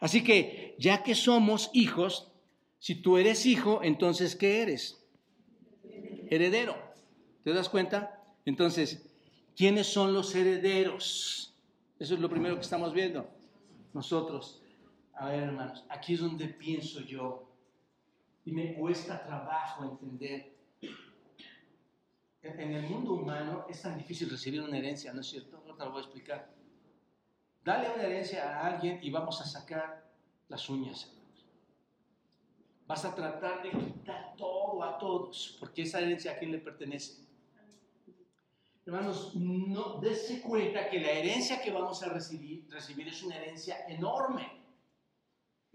Así 0.00 0.22
que, 0.22 0.76
ya 0.78 1.02
que 1.02 1.14
somos 1.14 1.70
hijos, 1.72 2.30
si 2.78 2.94
tú 2.94 3.16
eres 3.16 3.46
hijo, 3.46 3.80
entonces, 3.82 4.36
¿qué 4.36 4.62
eres? 4.62 5.02
Heredero. 6.28 6.76
¿Te 7.44 7.54
das 7.54 7.68
cuenta? 7.68 8.22
Entonces, 8.44 9.06
¿quiénes 9.56 9.86
son 9.86 10.12
los 10.12 10.34
herederos? 10.34 11.54
Eso 11.98 12.14
es 12.14 12.20
lo 12.20 12.28
primero 12.28 12.56
que 12.56 12.62
estamos 12.62 12.92
viendo 12.92 13.35
nosotros. 13.96 14.62
A 15.14 15.30
ver, 15.30 15.44
hermanos, 15.44 15.84
aquí 15.88 16.14
es 16.14 16.20
donde 16.20 16.46
pienso 16.46 17.00
yo. 17.00 17.50
Y 18.44 18.52
me 18.52 18.74
cuesta 18.74 19.24
trabajo 19.24 19.82
entender. 19.84 20.54
En 22.42 22.72
el 22.74 22.88
mundo 22.88 23.14
humano 23.14 23.66
es 23.68 23.82
tan 23.82 23.98
difícil 23.98 24.30
recibir 24.30 24.62
una 24.62 24.78
herencia, 24.78 25.12
¿no 25.12 25.20
es 25.20 25.26
cierto? 25.26 25.64
No 25.66 25.74
te 25.74 25.84
lo 25.84 25.90
voy 25.90 25.98
a 25.98 26.04
explicar. 26.04 26.54
Dale 27.64 27.92
una 27.92 28.04
herencia 28.04 28.60
a 28.60 28.66
alguien 28.68 29.00
y 29.02 29.10
vamos 29.10 29.40
a 29.40 29.44
sacar 29.44 30.08
las 30.48 30.68
uñas, 30.68 31.08
hermanos. 31.08 31.46
Vas 32.86 33.04
a 33.04 33.12
tratar 33.16 33.64
de 33.64 33.70
quitar 33.70 34.36
todo 34.36 34.84
a 34.84 34.96
todos, 34.96 35.56
porque 35.58 35.82
esa 35.82 35.98
herencia 35.98 36.32
a 36.32 36.38
quién 36.38 36.52
le 36.52 36.58
pertenece. 36.58 37.25
Hermanos, 38.86 39.34
no 39.34 39.98
dése 40.00 40.40
cuenta 40.40 40.88
que 40.88 41.00
la 41.00 41.10
herencia 41.10 41.60
que 41.60 41.72
vamos 41.72 42.04
a 42.04 42.08
recibir, 42.08 42.68
recibir 42.70 43.08
es 43.08 43.20
una 43.24 43.36
herencia 43.36 43.84
enorme. 43.88 44.48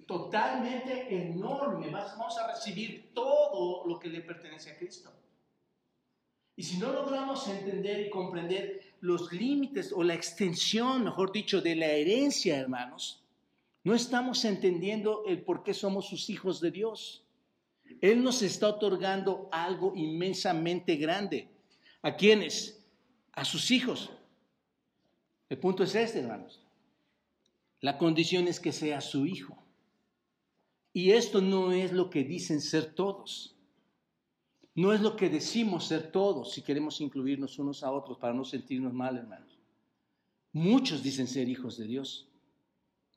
Totalmente 0.07 1.13
enorme. 1.13 1.89
Vamos 1.89 2.37
a 2.37 2.47
recibir 2.47 3.11
todo 3.13 3.85
lo 3.85 3.99
que 3.99 4.07
le 4.07 4.21
pertenece 4.21 4.71
a 4.71 4.77
Cristo. 4.77 5.11
Y 6.55 6.63
si 6.63 6.77
no 6.77 6.93
logramos 6.93 7.45
entender 7.49 7.99
y 7.99 8.09
comprender 8.09 8.95
los 9.01 9.33
límites 9.33 9.91
o 9.91 10.03
la 10.03 10.13
extensión, 10.13 11.03
mejor 11.03 11.33
dicho, 11.33 11.61
de 11.61 11.75
la 11.75 11.87
herencia, 11.87 12.57
hermanos, 12.57 13.25
no 13.83 13.93
estamos 13.93 14.45
entendiendo 14.45 15.25
el 15.27 15.41
por 15.41 15.63
qué 15.63 15.73
somos 15.73 16.07
sus 16.07 16.29
hijos 16.29 16.61
de 16.61 16.71
Dios. 16.71 17.25
Él 17.99 18.23
nos 18.23 18.41
está 18.41 18.69
otorgando 18.69 19.49
algo 19.51 19.91
inmensamente 19.95 20.95
grande. 20.95 21.49
¿A 22.01 22.15
quiénes? 22.15 22.80
A 23.33 23.45
sus 23.45 23.71
hijos. 23.71 24.09
El 25.49 25.57
punto 25.57 25.83
es 25.83 25.95
este, 25.95 26.19
hermanos. 26.19 26.61
La 27.79 27.97
condición 27.97 28.47
es 28.47 28.59
que 28.59 28.71
sea 28.71 29.01
su 29.01 29.25
hijo. 29.25 29.57
Y 30.93 31.11
esto 31.11 31.41
no 31.41 31.71
es 31.71 31.91
lo 31.91 32.09
que 32.09 32.23
dicen 32.23 32.61
ser 32.61 32.93
todos. 32.93 33.55
No 34.75 34.93
es 34.93 35.01
lo 35.01 35.15
que 35.15 35.29
decimos 35.29 35.87
ser 35.87 36.11
todos 36.11 36.53
si 36.53 36.61
queremos 36.61 37.01
incluirnos 37.01 37.59
unos 37.59 37.83
a 37.83 37.91
otros 37.91 38.17
para 38.17 38.33
no 38.33 38.45
sentirnos 38.45 38.93
mal, 38.93 39.17
hermanos. 39.17 39.57
Muchos 40.53 41.03
dicen 41.03 41.27
ser 41.27 41.49
hijos 41.49 41.77
de 41.77 41.85
Dios, 41.85 42.29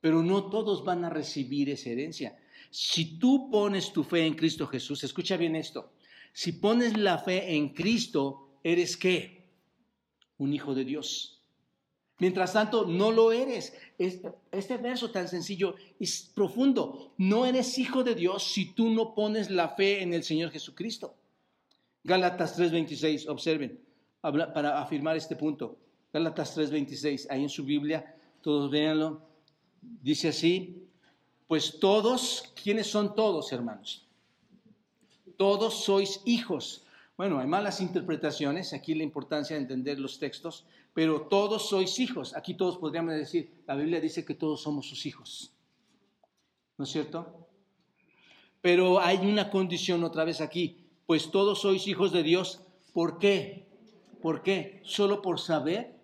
pero 0.01 0.23
no 0.23 0.49
todos 0.49 0.83
van 0.83 1.05
a 1.05 1.09
recibir 1.09 1.69
esa 1.69 1.89
herencia. 1.89 2.37
Si 2.69 3.17
tú 3.19 3.49
pones 3.49 3.91
tu 3.93 4.03
fe 4.03 4.25
en 4.25 4.35
Cristo 4.35 4.67
Jesús, 4.67 5.03
escucha 5.03 5.37
bien 5.37 5.55
esto, 5.55 5.93
si 6.33 6.53
pones 6.53 6.97
la 6.97 7.17
fe 7.17 7.55
en 7.55 7.69
Cristo, 7.69 8.59
¿eres 8.63 8.97
qué? 8.97 9.34
Un 10.37 10.53
hijo 10.53 10.75
de 10.75 10.85
Dios. 10.85 11.41
Mientras 12.17 12.53
tanto, 12.53 12.85
no 12.85 13.11
lo 13.11 13.31
eres. 13.31 13.73
Este 13.97 14.77
verso 14.77 15.11
tan 15.11 15.27
sencillo 15.27 15.75
es 15.99 16.31
profundo. 16.33 17.13
No 17.17 17.45
eres 17.45 17.77
hijo 17.77 18.03
de 18.03 18.15
Dios 18.15 18.43
si 18.53 18.73
tú 18.73 18.89
no 18.89 19.13
pones 19.13 19.49
la 19.49 19.69
fe 19.69 20.01
en 20.01 20.13
el 20.13 20.23
Señor 20.23 20.51
Jesucristo. 20.51 21.13
Gálatas 22.03 22.57
3:26, 22.57 23.27
observen, 23.27 23.81
para 24.21 24.81
afirmar 24.81 25.17
este 25.17 25.35
punto. 25.35 25.77
Gálatas 26.13 26.55
3:26, 26.55 27.27
ahí 27.29 27.43
en 27.43 27.49
su 27.49 27.65
Biblia, 27.65 28.15
todos 28.41 28.71
véanlo. 28.71 29.21
Dice 29.81 30.29
así, 30.29 30.87
pues 31.47 31.79
todos, 31.79 32.53
¿quiénes 32.63 32.87
son 32.87 33.13
todos, 33.13 33.51
hermanos? 33.51 34.07
Todos 35.35 35.83
sois 35.83 36.21
hijos. 36.25 36.84
Bueno, 37.17 37.39
hay 37.39 37.47
malas 37.47 37.79
interpretaciones, 37.79 38.73
aquí 38.73 38.93
la 38.93 39.03
importancia 39.03 39.55
de 39.55 39.61
entender 39.61 39.99
los 39.99 40.19
textos, 40.19 40.65
pero 40.93 41.21
todos 41.21 41.69
sois 41.69 41.99
hijos. 41.99 42.35
Aquí 42.35 42.55
todos 42.55 42.77
podríamos 42.77 43.13
decir, 43.13 43.63
la 43.67 43.75
Biblia 43.75 44.01
dice 44.01 44.25
que 44.25 44.35
todos 44.35 44.61
somos 44.61 44.89
sus 44.89 45.05
hijos. 45.05 45.53
¿No 46.77 46.83
es 46.83 46.91
cierto? 46.91 47.47
Pero 48.61 48.99
hay 48.99 49.17
una 49.17 49.49
condición 49.49 50.03
otra 50.03 50.25
vez 50.25 50.41
aquí, 50.41 50.85
pues 51.05 51.31
todos 51.31 51.61
sois 51.61 51.87
hijos 51.87 52.11
de 52.11 52.23
Dios. 52.23 52.61
¿Por 52.93 53.17
qué? 53.17 53.65
¿Por 54.21 54.43
qué? 54.43 54.81
¿Solo 54.83 55.21
por 55.21 55.39
saber? 55.39 55.95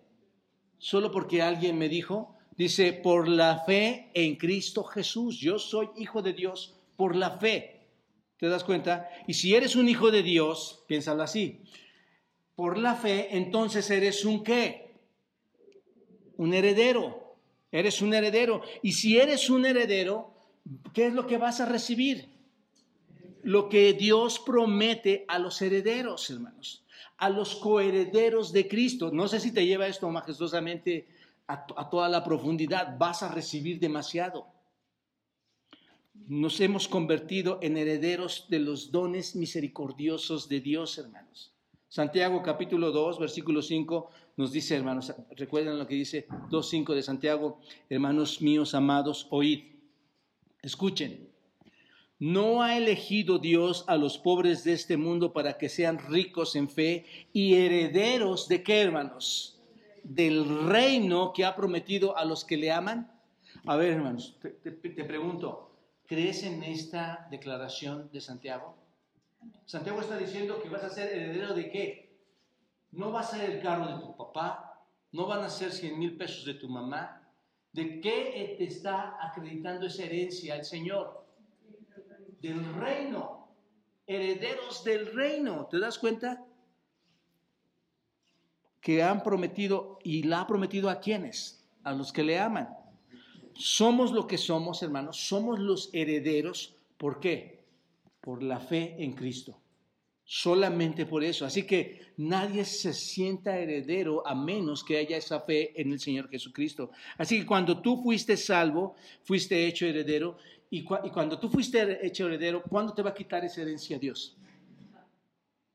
¿Solo 0.77 1.11
porque 1.11 1.41
alguien 1.41 1.77
me 1.77 1.89
dijo? 1.89 2.37
Dice, 2.55 2.93
por 2.93 3.27
la 3.27 3.63
fe 3.65 4.11
en 4.13 4.35
Cristo 4.35 4.83
Jesús. 4.83 5.37
Yo 5.39 5.59
soy 5.59 5.89
hijo 5.97 6.21
de 6.21 6.33
Dios 6.33 6.79
por 6.95 7.15
la 7.15 7.31
fe. 7.31 7.80
¿Te 8.41 8.47
das 8.47 8.63
cuenta? 8.63 9.07
Y 9.27 9.35
si 9.35 9.53
eres 9.53 9.75
un 9.75 9.87
hijo 9.87 10.09
de 10.09 10.23
Dios, 10.23 10.83
piénsalo 10.87 11.21
así, 11.21 11.61
por 12.55 12.79
la 12.79 12.95
fe, 12.95 13.37
entonces 13.37 13.87
eres 13.91 14.25
un 14.25 14.43
qué? 14.43 14.95
Un 16.37 16.51
heredero. 16.55 17.37
Eres 17.71 18.01
un 18.01 18.15
heredero. 18.15 18.63
Y 18.81 18.93
si 18.93 19.19
eres 19.19 19.51
un 19.51 19.67
heredero, 19.67 20.33
¿qué 20.91 21.05
es 21.05 21.13
lo 21.13 21.27
que 21.27 21.37
vas 21.37 21.61
a 21.61 21.67
recibir? 21.67 22.29
Lo 23.43 23.69
que 23.69 23.93
Dios 23.93 24.39
promete 24.39 25.23
a 25.27 25.37
los 25.37 25.61
herederos, 25.61 26.27
hermanos, 26.31 26.83
a 27.17 27.29
los 27.29 27.55
coherederos 27.57 28.51
de 28.51 28.67
Cristo. 28.67 29.11
No 29.11 29.27
sé 29.27 29.39
si 29.39 29.53
te 29.53 29.67
lleva 29.67 29.85
esto 29.85 30.09
majestuosamente 30.09 31.07
a, 31.45 31.67
a 31.77 31.91
toda 31.91 32.09
la 32.09 32.23
profundidad. 32.23 32.97
Vas 32.97 33.21
a 33.21 33.31
recibir 33.31 33.79
demasiado 33.79 34.47
nos 36.27 36.59
hemos 36.59 36.87
convertido 36.87 37.59
en 37.61 37.77
herederos 37.77 38.45
de 38.49 38.59
los 38.59 38.91
dones 38.91 39.35
misericordiosos 39.35 40.47
de 40.49 40.59
Dios, 40.59 40.97
hermanos. 40.97 41.53
Santiago 41.87 42.41
capítulo 42.41 42.91
2, 42.91 43.19
versículo 43.19 43.61
5 43.61 44.09
nos 44.37 44.51
dice, 44.51 44.75
hermanos, 44.75 45.13
recuerden 45.35 45.77
lo 45.77 45.87
que 45.87 45.95
dice 45.95 46.27
2.5 46.49 46.95
de 46.95 47.03
Santiago, 47.03 47.59
hermanos 47.89 48.41
míos 48.41 48.73
amados, 48.73 49.27
oíd, 49.29 49.63
escuchen, 50.61 51.29
no 52.17 52.61
ha 52.61 52.77
elegido 52.77 53.39
Dios 53.39 53.83
a 53.87 53.97
los 53.97 54.17
pobres 54.17 54.63
de 54.63 54.73
este 54.73 54.95
mundo 54.95 55.33
para 55.33 55.57
que 55.57 55.69
sean 55.69 55.97
ricos 55.97 56.55
en 56.55 56.69
fe 56.69 57.05
y 57.33 57.55
herederos 57.55 58.47
de 58.47 58.63
qué, 58.63 58.81
hermanos? 58.81 59.59
Del 60.03 60.67
reino 60.67 61.33
que 61.33 61.45
ha 61.45 61.55
prometido 61.55 62.15
a 62.15 62.23
los 62.25 62.45
que 62.45 62.57
le 62.57 62.71
aman. 62.71 63.11
A 63.65 63.75
ver, 63.75 63.93
hermanos, 63.93 64.37
te, 64.39 64.49
te 64.51 65.03
pregunto, 65.03 65.70
¿Crees 66.11 66.43
en 66.43 66.61
esta 66.63 67.25
declaración 67.31 68.09
de 68.11 68.19
Santiago? 68.19 68.75
Santiago 69.65 70.01
está 70.01 70.17
diciendo 70.17 70.61
que 70.61 70.67
vas 70.67 70.83
a 70.83 70.89
ser 70.89 71.07
heredero 71.07 71.53
de 71.53 71.71
qué? 71.71 72.19
No 72.91 73.13
va 73.13 73.21
a 73.21 73.23
ser 73.23 73.49
el 73.49 73.61
carro 73.61 73.87
de 73.87 74.01
tu 74.01 74.17
papá, 74.17 74.83
no 75.13 75.25
van 75.25 75.41
a 75.45 75.49
ser 75.49 75.71
100 75.71 75.97
mil 75.97 76.17
pesos 76.17 76.43
de 76.43 76.55
tu 76.55 76.67
mamá. 76.67 77.25
¿De 77.71 78.01
qué 78.01 78.55
te 78.57 78.65
está 78.65 79.25
acreditando 79.25 79.87
esa 79.87 80.03
herencia 80.03 80.57
el 80.57 80.65
Señor? 80.65 81.25
Del 82.41 82.61
reino. 82.73 83.47
Herederos 84.05 84.83
del 84.83 85.13
reino. 85.13 85.67
¿Te 85.67 85.79
das 85.79 85.97
cuenta? 85.97 86.43
Que 88.81 89.01
han 89.01 89.23
prometido 89.23 89.97
y 90.03 90.23
la 90.23 90.41
ha 90.41 90.47
prometido 90.47 90.89
a 90.89 90.99
quienes? 90.99 91.65
A 91.85 91.93
los 91.93 92.11
que 92.11 92.23
le 92.23 92.37
aman 92.37 92.80
somos 93.61 94.11
lo 94.11 94.25
que 94.25 94.37
somos, 94.37 94.81
hermanos, 94.81 95.17
somos 95.17 95.59
los 95.59 95.89
herederos. 95.93 96.75
¿Por 96.97 97.19
qué? 97.19 97.63
Por 98.19 98.41
la 98.41 98.59
fe 98.59 98.95
en 98.99 99.13
Cristo. 99.13 99.59
Solamente 100.23 101.05
por 101.05 101.23
eso. 101.23 101.45
Así 101.45 101.63
que 101.63 102.13
nadie 102.17 102.65
se 102.65 102.93
sienta 102.93 103.59
heredero 103.59 104.25
a 104.25 104.33
menos 104.33 104.83
que 104.83 104.97
haya 104.97 105.17
esa 105.17 105.41
fe 105.41 105.79
en 105.79 105.91
el 105.91 105.99
Señor 105.99 106.29
Jesucristo. 106.29 106.91
Así 107.17 107.39
que 107.39 107.45
cuando 107.45 107.81
tú 107.81 108.01
fuiste 108.01 108.35
salvo, 108.35 108.95
fuiste 109.23 109.67
hecho 109.67 109.85
heredero. 109.85 110.37
Y, 110.69 110.83
cuando 110.83 111.37
tú 111.37 111.49
fuiste 111.49 112.05
hecho 112.05 112.27
heredero, 112.27 112.63
¿cuándo 112.63 112.93
te 112.93 113.01
va 113.01 113.09
a 113.09 113.13
quitar 113.13 113.43
esa 113.43 113.61
herencia 113.61 113.99
Dios? 113.99 114.37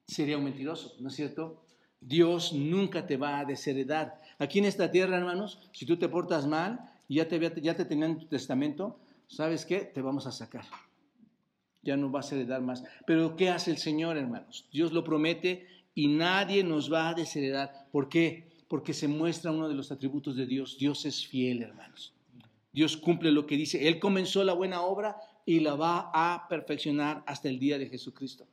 Sería 0.07 0.39
un 0.39 0.45
mentiroso, 0.45 0.95
¿no 1.01 1.09
es 1.09 1.15
cierto? 1.15 1.63
Dios 2.01 2.53
nunca 2.53 3.07
te 3.07 3.17
va 3.17 3.41
a 3.41 3.45
desheredar. 3.45 4.21
Aquí 4.39 4.59
en 4.59 4.65
esta 4.65 4.91
tierra, 4.91 5.19
hermanos, 5.19 5.61
si 5.73 5.85
tú 5.85 5.99
te 5.99 6.09
portas 6.09 6.47
mal, 6.47 6.96
ya 7.15 7.29
te, 7.29 7.39
ya 7.61 7.77
te 7.77 7.85
tenían 7.85 8.13
en 8.13 8.19
tu 8.19 8.27
testamento, 8.27 8.99
¿sabes 9.29 9.65
qué? 9.65 9.81
Te 9.81 10.03
vamos 10.03 10.27
a 10.27 10.33
sacar. 10.33 10.65
Ya 11.83 11.97
no 11.97 12.11
vas 12.11 12.33
a 12.33 12.35
heredar 12.35 12.63
más. 12.63 12.83
Pero 13.07 13.37
¿qué 13.37 13.51
hace 13.51 13.71
el 13.71 13.79
Señor, 13.79 14.17
hermanos? 14.17 14.69
Dios 14.73 14.93
lo 14.93 15.05
promete 15.05 15.67
y 15.95 16.09
nadie 16.09 16.65
nos 16.65 16.93
va 16.93 17.09
a 17.09 17.15
desheredar. 17.15 17.87
¿Por 17.93 18.09
qué? 18.09 18.49
Porque 18.69 18.93
se 18.93 19.07
muestra 19.07 19.53
uno 19.53 19.69
de 19.69 19.75
los 19.75 19.93
atributos 19.93 20.37
de 20.37 20.47
Dios. 20.47 20.79
Dios 20.79 21.07
es 21.07 21.27
fiel, 21.27 21.63
hermanos. 21.63 22.13
Dios 22.73 22.97
cumple 22.97 23.31
lo 23.31 23.47
que 23.47 23.57
dice. 23.57 23.87
Él 23.87 24.01
comenzó 24.01 24.43
la 24.43 24.53
buena 24.53 24.83
obra 24.83 25.17
y 25.47 25.61
la 25.61 25.77
va 25.77 26.11
a 26.13 26.49
perfeccionar 26.49 27.23
hasta 27.27 27.49
el 27.49 27.59
día 27.61 27.79
de 27.79 27.89
Jesucristo. 27.89 28.47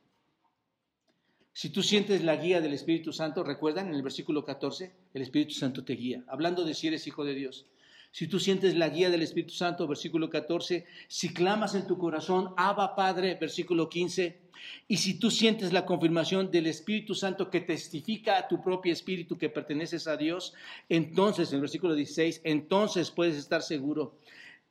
Si 1.52 1.70
tú 1.70 1.82
sientes 1.82 2.24
la 2.24 2.36
guía 2.36 2.60
del 2.60 2.72
Espíritu 2.72 3.12
Santo, 3.12 3.44
recuerdan 3.44 3.88
en 3.88 3.94
el 3.94 4.02
versículo 4.02 4.44
14, 4.44 4.92
el 5.12 5.22
Espíritu 5.22 5.54
Santo 5.54 5.84
te 5.84 5.94
guía, 5.94 6.24
hablando 6.26 6.64
de 6.64 6.74
si 6.74 6.88
eres 6.88 7.06
hijo 7.06 7.24
de 7.24 7.34
Dios. 7.34 7.66
Si 8.14 8.28
tú 8.28 8.38
sientes 8.38 8.76
la 8.76 8.90
guía 8.90 9.10
del 9.10 9.22
Espíritu 9.22 9.54
Santo, 9.54 9.88
versículo 9.88 10.30
14, 10.30 10.86
si 11.08 11.34
clamas 11.34 11.74
en 11.74 11.84
tu 11.84 11.98
corazón, 11.98 12.54
Abba 12.56 12.94
Padre, 12.94 13.36
versículo 13.40 13.88
15, 13.88 14.38
y 14.86 14.98
si 14.98 15.18
tú 15.18 15.32
sientes 15.32 15.72
la 15.72 15.84
confirmación 15.84 16.48
del 16.48 16.68
Espíritu 16.68 17.16
Santo 17.16 17.50
que 17.50 17.60
testifica 17.60 18.38
a 18.38 18.46
tu 18.46 18.62
propio 18.62 18.92
espíritu 18.92 19.36
que 19.36 19.48
perteneces 19.48 20.06
a 20.06 20.16
Dios, 20.16 20.54
entonces, 20.88 21.48
en 21.48 21.56
el 21.56 21.62
versículo 21.62 21.96
16, 21.96 22.42
entonces 22.44 23.10
puedes 23.10 23.34
estar 23.34 23.62
seguro 23.62 24.16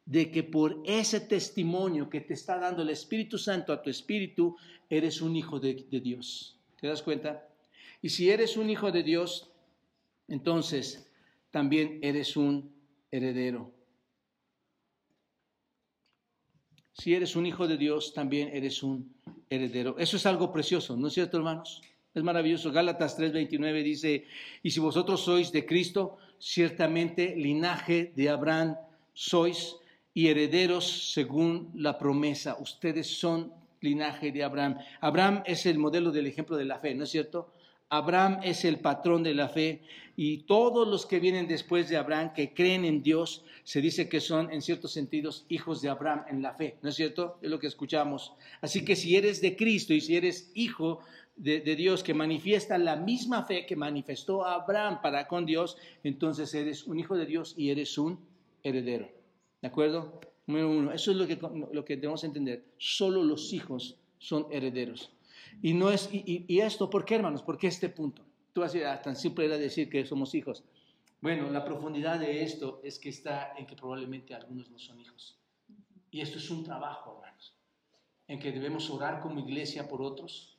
de 0.05 0.31
que 0.31 0.43
por 0.43 0.81
ese 0.85 1.19
testimonio 1.19 2.09
que 2.09 2.21
te 2.21 2.35
está 2.35 2.57
dando 2.57 2.81
el 2.81 2.91
Espíritu 2.91 3.37
Santo 3.37 3.73
a 3.73 3.81
tu 3.81 3.89
espíritu, 3.89 4.55
eres 4.89 5.21
un 5.21 5.35
hijo 5.35 5.59
de, 5.59 5.85
de 5.91 5.99
Dios. 5.99 6.57
¿Te 6.79 6.87
das 6.87 7.03
cuenta? 7.03 7.45
Y 8.01 8.07
si 8.07 8.29
eres 8.29 8.55
un 8.55 8.69
hijo 8.69 8.89
de 8.89 9.03
Dios, 9.03 9.51
entonces 10.29 11.11
también 11.51 11.99
eres 12.01 12.37
un 12.37 12.72
heredero. 13.13 13.71
Si 16.93 17.13
eres 17.13 17.35
un 17.35 17.45
hijo 17.45 17.67
de 17.67 17.77
Dios, 17.77 18.13
también 18.13 18.49
eres 18.51 18.81
un 18.81 19.13
heredero. 19.49 19.95
Eso 19.99 20.17
es 20.17 20.25
algo 20.25 20.51
precioso, 20.51 20.97
¿no 20.97 21.07
es 21.07 21.13
cierto, 21.13 21.37
hermanos? 21.37 21.81
Es 22.13 22.23
maravilloso. 22.23 22.71
Gálatas 22.71 23.17
3:29 23.17 23.83
dice, 23.83 24.25
y 24.63 24.71
si 24.71 24.79
vosotros 24.79 25.21
sois 25.21 25.51
de 25.51 25.63
Cristo, 25.65 26.17
ciertamente 26.39 27.35
linaje 27.35 28.13
de 28.15 28.29
Abraham 28.29 28.77
sois 29.13 29.75
y 30.13 30.27
herederos 30.27 31.13
según 31.13 31.71
la 31.75 31.99
promesa. 31.99 32.57
Ustedes 32.59 33.07
son 33.07 33.53
linaje 33.79 34.31
de 34.31 34.43
Abraham. 34.43 34.79
Abraham 35.01 35.43
es 35.45 35.67
el 35.67 35.77
modelo 35.77 36.11
del 36.11 36.25
ejemplo 36.25 36.57
de 36.57 36.65
la 36.65 36.79
fe, 36.79 36.95
¿no 36.95 37.03
es 37.03 37.11
cierto? 37.11 37.53
Abraham 37.93 38.39
es 38.41 38.65
el 38.65 38.79
patrón 38.79 39.21
de 39.21 39.35
la 39.35 39.49
fe 39.49 39.83
y 40.15 40.45
todos 40.45 40.87
los 40.87 41.05
que 41.05 41.19
vienen 41.19 41.47
después 41.47 41.89
de 41.89 41.97
Abraham 41.97 42.33
que 42.33 42.51
creen 42.51 42.85
en 42.85 43.03
Dios, 43.03 43.45
se 43.63 43.81
dice 43.81 44.09
que 44.09 44.19
son 44.19 44.51
en 44.51 44.63
ciertos 44.63 44.93
sentidos 44.93 45.45
hijos 45.47 45.79
de 45.83 45.89
Abraham 45.89 46.25
en 46.27 46.41
la 46.41 46.55
fe, 46.55 46.77
¿no 46.81 46.89
es 46.89 46.95
cierto? 46.95 47.37
Es 47.43 47.51
lo 47.51 47.59
que 47.59 47.67
escuchamos. 47.67 48.33
Así 48.61 48.83
que 48.83 48.95
si 48.95 49.15
eres 49.15 49.41
de 49.41 49.55
Cristo 49.55 49.93
y 49.93 50.01
si 50.01 50.15
eres 50.15 50.51
hijo 50.55 51.01
de, 51.35 51.61
Dios 51.61 52.01
que 52.01 52.15
manifiesta 52.15 52.79
la 52.79 52.95
misma 52.95 53.43
fe 53.43 53.67
que 53.67 53.75
manifestó 53.75 54.43
Abraham 54.43 54.99
para 55.03 55.27
con 55.27 55.45
Dios, 55.45 55.77
entonces 56.03 56.51
eres 56.55 56.87
un 56.87 56.99
hijo 56.99 57.15
de 57.15 57.27
Dios 57.27 57.53
y 57.55 57.69
eres 57.69 57.99
un 57.99 58.19
heredero. 58.63 59.07
¿De 59.61 59.67
acuerdo? 59.67 60.19
Número 60.47 60.71
uno, 60.71 60.91
eso 60.93 61.11
es 61.11 61.17
lo 61.17 61.27
que, 61.27 61.37
lo 61.71 61.85
que 61.85 61.95
debemos 61.95 62.23
entender. 62.23 62.65
Solo 62.79 63.23
los 63.23 63.53
hijos 63.53 63.99
son 64.17 64.47
herederos. 64.49 65.11
Y, 65.61 65.73
no 65.73 65.89
es, 65.91 66.09
y, 66.11 66.59
esto, 66.59 66.89
¿por 66.89 67.05
qué, 67.05 67.15
hermanos? 67.15 67.41
¿Por 67.41 67.57
qué 67.57 67.67
este 67.67 67.89
punto? 67.89 68.25
Tú 68.53 68.61
vas 68.61 68.71
a 68.71 68.73
decir, 68.73 68.87
ah, 68.87 69.01
tan 69.01 69.15
simple 69.15 69.45
era 69.45 69.57
decir 69.57 69.89
que 69.89 70.05
somos 70.05 70.35
hijos. 70.35 70.63
Bueno, 71.21 71.49
la 71.49 71.63
profundidad 71.63 72.19
de 72.19 72.43
esto 72.43 72.81
es 72.83 72.99
que 72.99 73.09
está 73.09 73.53
en 73.57 73.65
que 73.65 73.75
probablemente 73.75 74.33
algunos 74.33 74.69
no 74.69 74.77
son 74.77 74.99
hijos. 74.99 75.37
Y 76.11 76.21
esto 76.21 76.37
es 76.37 76.49
un 76.49 76.63
trabajo, 76.63 77.15
hermanos, 77.15 77.55
en 78.27 78.39
que 78.39 78.51
debemos 78.51 78.89
orar 78.89 79.21
como 79.21 79.39
iglesia 79.39 79.87
por 79.87 80.01
otros, 80.01 80.57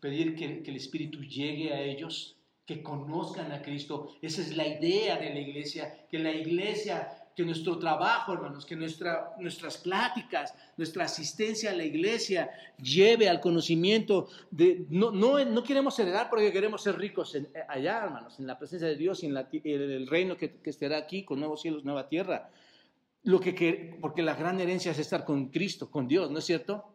pedir 0.00 0.36
que, 0.36 0.62
que 0.62 0.70
el 0.70 0.76
Espíritu 0.76 1.22
llegue 1.22 1.72
a 1.72 1.80
ellos, 1.80 2.36
que 2.64 2.82
conozcan 2.82 3.52
a 3.52 3.62
Cristo. 3.62 4.16
Esa 4.22 4.42
es 4.42 4.56
la 4.56 4.66
idea 4.66 5.18
de 5.18 5.34
la 5.34 5.40
iglesia, 5.40 6.06
que 6.08 6.18
la 6.18 6.32
iglesia 6.32 7.25
que 7.36 7.44
nuestro 7.44 7.78
trabajo, 7.78 8.32
hermanos, 8.32 8.64
que 8.64 8.74
nuestra, 8.74 9.34
nuestras 9.38 9.76
pláticas, 9.76 10.54
nuestra 10.78 11.04
asistencia 11.04 11.70
a 11.70 11.74
la 11.74 11.84
iglesia 11.84 12.50
lleve 12.78 13.28
al 13.28 13.40
conocimiento 13.40 14.28
de... 14.50 14.86
No, 14.88 15.10
no, 15.10 15.44
no 15.44 15.62
queremos 15.62 15.98
heredar 15.98 16.30
porque 16.30 16.50
queremos 16.50 16.82
ser 16.82 16.96
ricos 16.96 17.34
en, 17.34 17.46
allá, 17.68 18.04
hermanos, 18.04 18.40
en 18.40 18.46
la 18.46 18.58
presencia 18.58 18.88
de 18.88 18.96
Dios 18.96 19.22
y 19.22 19.26
en, 19.26 19.36
el 19.36 20.06
reino 20.06 20.38
que, 20.38 20.58
estará 20.64 20.96
aquí 20.96 21.24
con 21.24 21.38
nuevos 21.38 21.60
cielos, 21.60 21.84
nueva 21.84 22.08
tierra. 22.08 22.48
Lo 23.24 23.38
que, 23.38 23.98
porque 24.00 24.22
la 24.22 24.34
gran 24.34 24.58
herencia 24.58 24.92
es 24.92 24.98
estar 24.98 25.26
con 25.26 25.50
Cristo, 25.50 25.90
con 25.90 26.08
Dios, 26.08 26.30
¿no 26.30 26.38
es 26.38 26.44
cierto? 26.46 26.90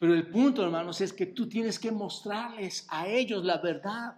Pero 0.00 0.14
el 0.14 0.26
punto, 0.26 0.64
hermanos, 0.64 1.00
es 1.00 1.12
que 1.12 1.26
tú 1.26 1.48
tienes 1.48 1.78
que 1.78 1.92
mostrarles 1.92 2.88
a 2.90 3.06
ellos 3.06 3.44
la 3.44 3.58
verdad. 3.58 4.16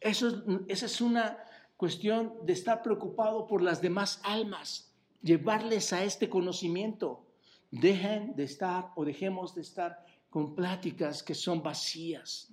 Eso, 0.00 0.44
esa 0.66 0.86
es 0.86 1.00
una 1.02 1.36
cuestión 1.78 2.34
de 2.44 2.52
estar 2.52 2.82
preocupado 2.82 3.46
por 3.46 3.62
las 3.62 3.80
demás 3.80 4.20
almas, 4.24 4.92
llevarles 5.22 5.92
a 5.92 6.04
este 6.04 6.28
conocimiento. 6.28 7.24
Dejen 7.70 8.34
de 8.34 8.44
estar 8.44 8.90
o 8.96 9.04
dejemos 9.04 9.54
de 9.54 9.62
estar 9.62 10.04
con 10.28 10.56
pláticas 10.56 11.22
que 11.22 11.34
son 11.34 11.62
vacías. 11.62 12.52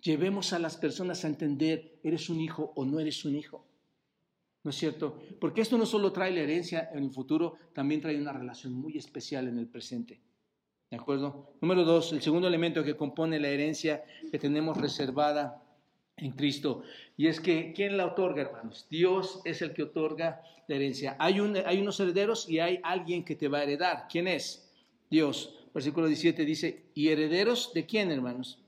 Llevemos 0.00 0.52
a 0.54 0.58
las 0.58 0.76
personas 0.78 1.24
a 1.24 1.28
entender, 1.28 2.00
eres 2.02 2.30
un 2.30 2.40
hijo 2.40 2.72
o 2.74 2.84
no 2.86 2.98
eres 3.00 3.24
un 3.26 3.36
hijo. 3.36 3.66
¿No 4.62 4.70
es 4.70 4.76
cierto? 4.76 5.18
Porque 5.40 5.60
esto 5.60 5.76
no 5.76 5.84
solo 5.84 6.10
trae 6.10 6.32
la 6.32 6.40
herencia 6.40 6.88
en 6.94 7.04
el 7.04 7.10
futuro, 7.10 7.58
también 7.74 8.00
trae 8.00 8.18
una 8.18 8.32
relación 8.32 8.72
muy 8.72 8.96
especial 8.96 9.46
en 9.46 9.58
el 9.58 9.66
presente. 9.66 10.22
¿De 10.90 10.96
acuerdo? 10.96 11.52
Número 11.60 11.84
dos, 11.84 12.14
el 12.14 12.22
segundo 12.22 12.48
elemento 12.48 12.82
que 12.82 12.96
compone 12.96 13.38
la 13.38 13.48
herencia 13.48 14.04
que 14.30 14.38
tenemos 14.38 14.78
reservada 14.78 15.63
en 16.16 16.32
Cristo. 16.32 16.82
Y 17.16 17.26
es 17.26 17.40
que, 17.40 17.72
¿quién 17.74 17.96
la 17.96 18.06
otorga, 18.06 18.42
hermanos? 18.42 18.86
Dios 18.90 19.40
es 19.44 19.62
el 19.62 19.72
que 19.72 19.84
otorga 19.84 20.42
la 20.66 20.76
herencia. 20.76 21.16
Hay, 21.18 21.38
hay 21.66 21.80
unos 21.80 22.00
herederos 22.00 22.48
y 22.48 22.58
hay 22.58 22.80
alguien 22.82 23.24
que 23.24 23.36
te 23.36 23.48
va 23.48 23.58
a 23.58 23.62
heredar. 23.64 24.06
¿Quién 24.08 24.28
es? 24.28 24.72
Dios. 25.10 25.54
Versículo 25.72 26.06
17 26.06 26.44
dice, 26.44 26.84
¿y 26.94 27.08
herederos 27.08 27.72
de 27.74 27.84
quién, 27.84 28.10
hermanos? 28.10 28.58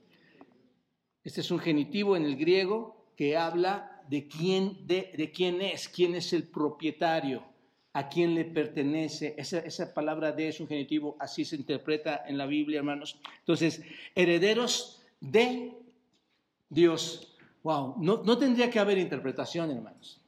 Este 1.22 1.40
es 1.40 1.50
un 1.50 1.58
genitivo 1.58 2.16
en 2.16 2.24
el 2.24 2.36
griego 2.36 3.12
que 3.16 3.36
habla 3.36 4.02
de 4.08 4.28
quién, 4.28 4.86
de, 4.86 5.12
de 5.16 5.30
quién 5.30 5.62
es, 5.62 5.88
quién 5.88 6.14
es 6.14 6.32
el 6.32 6.44
propietario, 6.44 7.44
a 7.92 8.08
quién 8.08 8.34
le 8.34 8.44
pertenece. 8.44 9.34
Esa, 9.38 9.60
esa 9.60 9.94
palabra 9.94 10.32
de 10.32 10.48
es 10.48 10.60
un 10.60 10.68
genitivo, 10.68 11.16
así 11.18 11.44
se 11.44 11.56
interpreta 11.56 12.24
en 12.26 12.38
la 12.38 12.46
Biblia, 12.46 12.78
hermanos. 12.78 13.18
Entonces, 13.38 13.82
herederos 14.14 15.02
de 15.20 15.72
Dios. 16.68 17.35
Wow, 17.66 17.96
no, 17.98 18.38
tendría 18.38 18.70
que 18.70 18.78
haber 18.78 18.96
interpretación, 18.96 19.72
hermanos. 19.72 20.22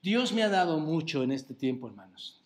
Dios 0.00 0.32
me 0.32 0.44
ha 0.44 0.48
dado 0.48 0.78
mucho 0.78 1.24
en 1.24 1.32
este 1.32 1.54
tiempo, 1.54 1.88
hermanos. 1.88 2.40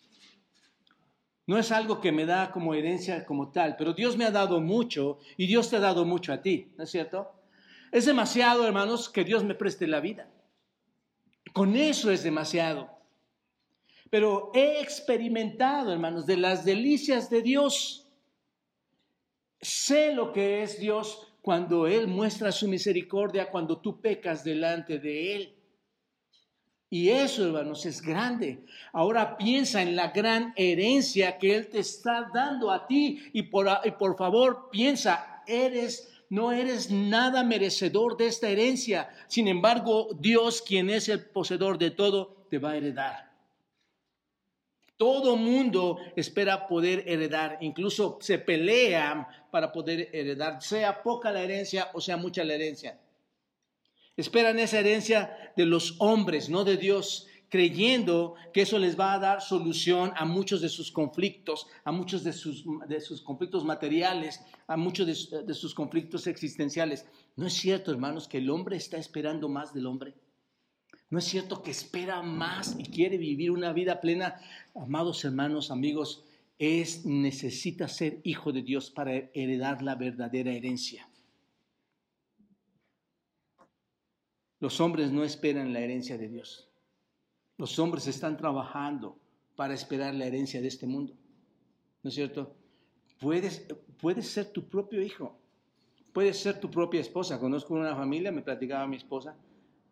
No 1.45 1.59
es 1.59 1.71
algo 1.71 2.01
que 2.01 2.11
me 2.11 2.25
da 2.25 2.51
como 2.51 2.73
herencia 2.73 3.23
como 3.27 3.51
tal, 3.51 3.75
pero 3.77 3.93
Dios 3.93 4.17
me 4.17 4.25
ha 4.25 4.31
dado 4.31 4.59
mucho 4.59 5.19
y 5.37 5.45
Dios 5.45 5.69
te 5.69 5.75
ha 5.75 5.79
dado 5.79 6.03
mucho 6.03 6.33
a 6.33 6.41
ti, 6.41 6.71
¿no 6.75 6.83
es 6.83 6.89
cierto? 6.89 7.31
Es 7.91 8.07
demasiado, 8.07 8.65
hermanos, 8.65 9.07
que 9.07 9.23
Dios 9.23 9.43
me 9.43 9.53
preste 9.53 9.85
la 9.85 9.99
vida. 9.99 10.27
Con 11.53 11.75
eso 11.75 12.09
es 12.09 12.23
demasiado. 12.23 12.89
Pero 14.09 14.49
he 14.55 14.81
experimentado, 14.81 15.93
hermanos, 15.93 16.25
de 16.25 16.37
las 16.37 16.65
delicias 16.65 17.29
de 17.29 17.43
Dios. 17.43 18.09
Sé 19.61 20.11
lo 20.11 20.33
que 20.33 20.63
es 20.63 20.79
Dios 20.79 21.30
cuando 21.41 21.87
Él 21.87 22.07
muestra 22.07 22.51
su 22.51 22.67
misericordia, 22.67 23.49
cuando 23.49 23.79
tú 23.79 23.99
pecas 23.99 24.43
delante 24.43 24.99
de 24.99 25.35
Él. 25.35 25.55
Y 26.89 27.09
eso, 27.09 27.45
hermanos, 27.45 27.85
es 27.85 28.01
grande. 28.01 28.65
Ahora 28.91 29.37
piensa 29.37 29.81
en 29.81 29.95
la 29.95 30.09
gran 30.09 30.53
herencia 30.55 31.37
que 31.37 31.55
Él 31.55 31.69
te 31.69 31.79
está 31.79 32.29
dando 32.33 32.69
a 32.69 32.85
ti 32.85 33.29
y 33.33 33.43
por, 33.43 33.67
por 33.97 34.17
favor 34.17 34.69
piensa, 34.71 35.41
eres 35.47 36.11
no 36.31 36.53
eres 36.53 36.89
nada 36.89 37.43
merecedor 37.43 38.15
de 38.15 38.27
esta 38.27 38.47
herencia. 38.47 39.09
Sin 39.27 39.49
embargo, 39.49 40.07
Dios, 40.17 40.61
quien 40.61 40.89
es 40.89 41.09
el 41.09 41.25
poseedor 41.25 41.77
de 41.77 41.91
todo, 41.91 42.45
te 42.49 42.57
va 42.57 42.71
a 42.71 42.77
heredar. 42.77 43.30
Todo 45.01 45.35
mundo 45.35 45.97
espera 46.15 46.67
poder 46.67 47.03
heredar, 47.07 47.57
incluso 47.61 48.19
se 48.21 48.37
pelean 48.37 49.25
para 49.49 49.71
poder 49.71 50.09
heredar, 50.13 50.61
sea 50.61 51.01
poca 51.01 51.31
la 51.31 51.41
herencia 51.41 51.89
o 51.95 51.99
sea 51.99 52.17
mucha 52.17 52.43
la 52.43 52.53
herencia. 52.53 52.99
Esperan 54.15 54.59
esa 54.59 54.77
herencia 54.77 55.53
de 55.57 55.65
los 55.65 55.95
hombres, 55.97 56.51
no 56.51 56.63
de 56.63 56.77
Dios, 56.77 57.25
creyendo 57.49 58.35
que 58.53 58.61
eso 58.61 58.77
les 58.77 58.95
va 58.95 59.13
a 59.13 59.19
dar 59.19 59.41
solución 59.41 60.13
a 60.15 60.23
muchos 60.25 60.61
de 60.61 60.69
sus 60.69 60.91
conflictos, 60.91 61.65
a 61.83 61.91
muchos 61.91 62.23
de 62.23 62.31
sus, 62.31 62.63
de 62.87 63.01
sus 63.01 63.23
conflictos 63.23 63.65
materiales, 63.65 64.39
a 64.67 64.77
muchos 64.77 65.07
de, 65.07 65.41
de 65.41 65.53
sus 65.55 65.73
conflictos 65.73 66.27
existenciales. 66.27 67.07
No 67.35 67.47
es 67.47 67.53
cierto, 67.53 67.89
hermanos, 67.89 68.27
que 68.27 68.37
el 68.37 68.51
hombre 68.51 68.77
está 68.77 68.97
esperando 68.97 69.49
más 69.49 69.73
del 69.73 69.87
hombre. 69.87 70.13
¿No 71.11 71.19
es 71.19 71.25
cierto 71.25 71.61
que 71.61 71.71
espera 71.71 72.21
más 72.21 72.75
y 72.79 72.83
quiere 72.83 73.17
vivir 73.17 73.51
una 73.51 73.73
vida 73.73 73.99
plena? 73.99 74.39
Amados 74.73 75.25
hermanos, 75.25 75.69
amigos, 75.69 76.23
es 76.57 77.05
necesita 77.05 77.89
ser 77.89 78.21
hijo 78.23 78.53
de 78.53 78.61
Dios 78.61 78.89
para 78.89 79.13
heredar 79.33 79.81
la 79.81 79.95
verdadera 79.95 80.53
herencia. 80.53 81.09
Los 84.61 84.79
hombres 84.79 85.11
no 85.11 85.25
esperan 85.25 85.73
la 85.73 85.81
herencia 85.81 86.17
de 86.17 86.29
Dios. 86.29 86.69
Los 87.57 87.77
hombres 87.77 88.07
están 88.07 88.37
trabajando 88.37 89.19
para 89.57 89.73
esperar 89.73 90.15
la 90.15 90.27
herencia 90.27 90.61
de 90.61 90.69
este 90.69 90.87
mundo. 90.87 91.13
¿No 92.03 92.07
es 92.07 92.15
cierto? 92.15 92.55
Puedes, 93.19 93.67
puedes 93.99 94.29
ser 94.29 94.45
tu 94.45 94.69
propio 94.69 95.01
hijo. 95.01 95.37
Puedes 96.13 96.37
ser 96.37 96.61
tu 96.61 96.71
propia 96.71 97.01
esposa. 97.01 97.37
Conozco 97.37 97.73
una 97.73 97.97
familia, 97.97 98.31
me 98.31 98.43
platicaba 98.43 98.87
mi 98.87 98.95
esposa, 98.95 99.35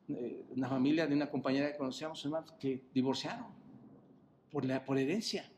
eh, 0.09 0.43
una 0.55 0.67
familia 0.67 1.05
de 1.05 1.13
una 1.13 1.29
compañera 1.29 1.71
que 1.71 1.77
conocíamos, 1.77 2.23
hermanos, 2.25 2.51
que 2.59 2.81
divorciaron 2.93 3.47
por, 4.51 4.65
la, 4.65 4.83
por 4.83 4.97
herencia, 4.97 5.49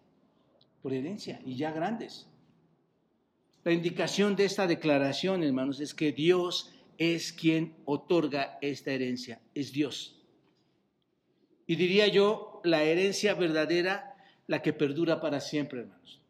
por 0.82 0.94
herencia, 0.94 1.40
y 1.46 1.56
ya 1.56 1.72
grandes. 1.72 2.28
La 3.64 3.72
indicación 3.72 4.36
de 4.36 4.46
esta 4.46 4.68
declaración, 4.68 5.44
hermanos, 5.44 5.80
es 5.80 5.94
que 5.94 6.12
Dios 6.12 6.74
es 6.98 7.32
quien 7.32 7.76
otorga 7.86 8.58
esta 8.62 8.92
herencia, 8.92 9.40
es 9.56 9.72
Dios. 9.72 10.20
Y 11.66 11.76
diría 11.76 12.08
yo, 12.08 12.60
la 12.64 12.84
herencia 12.84 13.34
verdadera, 13.36 14.16
la 14.48 14.62
que 14.62 14.74
perdura 14.74 15.22
para 15.22 15.40
siempre, 15.40 15.82
hermanos. 15.82 16.22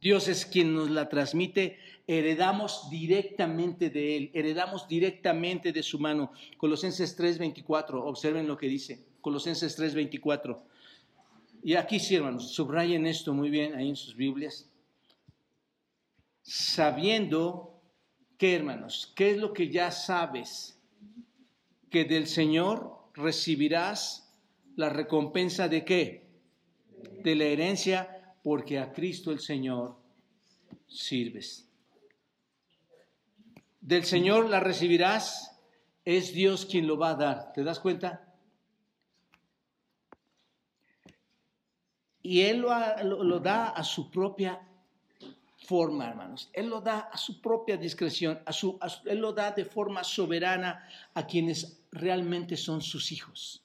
Dios 0.00 0.28
es 0.28 0.46
quien 0.46 0.74
nos 0.74 0.90
la 0.90 1.08
transmite 1.08 1.78
heredamos 2.08 2.88
directamente 2.88 3.90
de 3.90 4.16
Él, 4.16 4.30
heredamos 4.32 4.88
directamente 4.88 5.72
de 5.72 5.82
su 5.82 5.98
mano. 5.98 6.32
Colosenses 6.56 7.14
3:24, 7.16 8.02
observen 8.02 8.48
lo 8.48 8.56
que 8.56 8.66
dice, 8.66 9.04
Colosenses 9.20 9.76
3:24. 9.78 10.58
Y 11.62 11.74
aquí 11.74 12.00
sí, 12.00 12.14
hermanos, 12.14 12.50
subrayen 12.54 13.06
esto 13.06 13.34
muy 13.34 13.50
bien 13.50 13.74
ahí 13.74 13.90
en 13.90 13.96
sus 13.96 14.16
Biblias. 14.16 14.70
Sabiendo 16.40 17.78
que, 18.38 18.54
hermanos, 18.54 19.12
¿qué 19.14 19.32
es 19.32 19.36
lo 19.36 19.52
que 19.52 19.68
ya 19.68 19.90
sabes? 19.90 20.80
Que 21.90 22.04
del 22.06 22.26
Señor 22.26 22.96
recibirás 23.12 24.32
la 24.76 24.88
recompensa 24.88 25.68
de 25.68 25.84
qué? 25.84 26.26
De 27.22 27.34
la 27.34 27.44
herencia, 27.44 28.34
porque 28.42 28.78
a 28.78 28.92
Cristo 28.92 29.30
el 29.30 29.40
Señor 29.40 29.96
sirves 30.86 31.67
del 33.88 34.04
Señor 34.04 34.50
la 34.50 34.60
recibirás, 34.60 35.58
es 36.04 36.34
Dios 36.34 36.66
quien 36.66 36.86
lo 36.86 36.98
va 36.98 37.08
a 37.08 37.14
dar. 37.14 37.52
¿Te 37.54 37.64
das 37.64 37.80
cuenta? 37.80 38.34
Y 42.20 42.42
Él 42.42 42.58
lo, 42.60 43.40
da 43.40 43.68
a 43.68 43.82
su 43.82 44.10
propia 44.10 44.60
forma, 45.66 46.06
hermanos. 46.06 46.50
Él 46.52 46.68
lo 46.68 46.82
da 46.82 47.08
a 47.10 47.16
su 47.16 47.40
propia 47.40 47.78
discreción, 47.78 48.38
a 48.44 48.52
su, 48.52 48.78
Él 49.06 49.20
lo 49.20 49.32
da 49.32 49.52
de 49.52 49.64
forma 49.64 50.04
soberana 50.04 50.86
a 51.14 51.26
quienes 51.26 51.82
realmente 51.90 52.58
son 52.58 52.82
sus 52.82 53.10
hijos. 53.10 53.64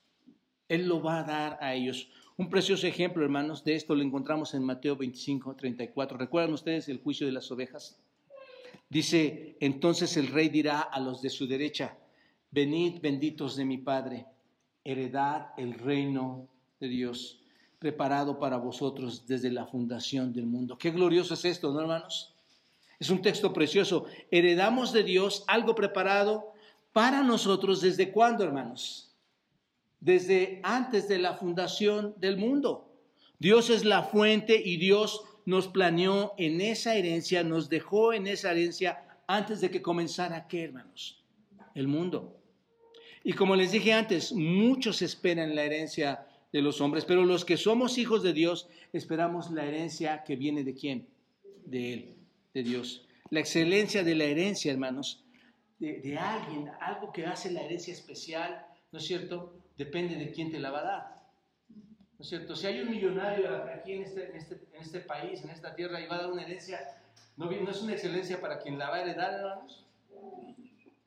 Él 0.69 0.87
lo 0.87 1.01
va 1.01 1.19
a 1.19 1.23
dar 1.23 1.57
a 1.59 1.73
ellos. 1.73 2.07
Un 2.37 2.49
precioso 2.49 2.87
ejemplo, 2.87 3.23
hermanos, 3.23 3.65
de 3.65 3.75
esto 3.75 3.93
lo 3.93 4.01
encontramos 4.01 4.53
en 4.53 4.63
Mateo 4.63 4.95
25, 4.95 5.53
34. 5.57 6.17
¿Recuerdan 6.17 6.53
ustedes 6.53 6.87
el 6.87 7.01
juicio 7.01 7.27
de 7.27 7.33
las 7.33 7.51
ovejas? 7.51 7.99
Dice, 8.93 9.57
entonces 9.59 10.17
el 10.17 10.27
rey 10.27 10.49
dirá 10.49 10.81
a 10.81 10.99
los 10.99 11.19
de 11.23 11.31
su 11.31 11.47
derecha, 11.47 11.97
venid 12.51 13.01
benditos 13.01 13.55
de 13.55 13.65
mi 13.65 13.79
Padre, 13.79 14.27
heredad 14.83 15.47
el 15.57 15.73
reino 15.73 16.47
de 16.79 16.89
Dios 16.89 17.41
preparado 17.79 18.37
para 18.37 18.57
vosotros 18.57 19.25
desde 19.25 19.49
la 19.49 19.65
fundación 19.65 20.31
del 20.31 20.45
mundo. 20.45 20.77
Qué 20.77 20.91
glorioso 20.91 21.33
es 21.33 21.43
esto, 21.43 21.73
¿no, 21.73 21.81
hermanos? 21.81 22.35
Es 22.99 23.09
un 23.09 23.23
texto 23.23 23.51
precioso. 23.51 24.05
Heredamos 24.29 24.93
de 24.93 25.03
Dios 25.03 25.43
algo 25.47 25.73
preparado 25.73 26.53
para 26.91 27.23
nosotros 27.23 27.81
desde 27.81 28.11
cuándo, 28.11 28.43
hermanos? 28.43 29.11
Desde 30.01 30.61
antes 30.63 31.07
de 31.07 31.17
la 31.17 31.33
fundación 31.33 32.13
del 32.19 32.37
mundo. 32.37 32.93
Dios 33.39 33.71
es 33.71 33.85
la 33.85 34.03
fuente 34.03 34.61
y 34.63 34.77
Dios 34.77 35.23
nos 35.45 35.67
planeó 35.67 36.33
en 36.37 36.61
esa 36.61 36.95
herencia, 36.95 37.43
nos 37.43 37.69
dejó 37.69 38.13
en 38.13 38.27
esa 38.27 38.51
herencia 38.51 39.03
antes 39.27 39.61
de 39.61 39.69
que 39.69 39.81
comenzara, 39.81 40.47
¿qué, 40.47 40.63
hermanos? 40.63 41.23
El 41.75 41.87
mundo. 41.87 42.39
Y 43.23 43.33
como 43.33 43.55
les 43.55 43.71
dije 43.71 43.93
antes, 43.93 44.33
muchos 44.33 45.01
esperan 45.01 45.55
la 45.55 45.63
herencia 45.63 46.27
de 46.51 46.61
los 46.61 46.81
hombres, 46.81 47.05
pero 47.05 47.25
los 47.25 47.45
que 47.45 47.57
somos 47.57 47.97
hijos 47.97 48.21
de 48.21 48.33
Dios 48.33 48.69
esperamos 48.91 49.49
la 49.51 49.65
herencia 49.65 50.23
que 50.23 50.35
viene 50.35 50.63
de 50.63 50.75
quién? 50.75 51.07
De 51.65 51.93
Él, 51.93 52.15
de 52.53 52.63
Dios. 52.63 53.07
La 53.29 53.39
excelencia 53.39 54.03
de 54.03 54.15
la 54.15 54.25
herencia, 54.25 54.71
hermanos, 54.71 55.23
de, 55.79 55.99
de 55.99 56.17
alguien, 56.17 56.69
algo 56.79 57.11
que 57.11 57.25
hace 57.25 57.51
la 57.51 57.61
herencia 57.63 57.93
especial, 57.93 58.65
¿no 58.91 58.99
es 58.99 59.05
cierto? 59.05 59.55
Depende 59.77 60.15
de 60.15 60.31
quién 60.31 60.51
te 60.51 60.59
la 60.59 60.69
va 60.69 60.79
a 60.79 60.83
dar. 60.83 61.22
¿No 62.17 62.23
es 62.23 62.29
cierto? 62.29 62.55
Si 62.55 62.67
hay 62.67 62.81
un 62.81 62.91
millonario 62.91 63.63
aquí 63.73 63.93
en 63.93 64.03
este, 64.03 64.29
en 64.29 64.35
este, 64.35 64.61
en 64.73 64.81
este 64.81 64.99
país, 65.01 65.43
en 65.43 65.49
esta 65.49 65.75
tierra, 65.75 65.99
y 65.99 66.07
va 66.07 66.15
a 66.15 66.21
dar 66.23 66.31
una 66.31 66.43
herencia, 66.43 66.79
¿no, 67.37 67.49
¿no 67.49 67.71
es 67.71 67.81
una 67.81 67.93
excelencia 67.93 68.39
para 68.39 68.59
quien 68.59 68.77
la 68.77 68.89
va 68.89 68.97
a 68.97 69.01
heredar, 69.01 69.33
hermanos? 69.33 69.85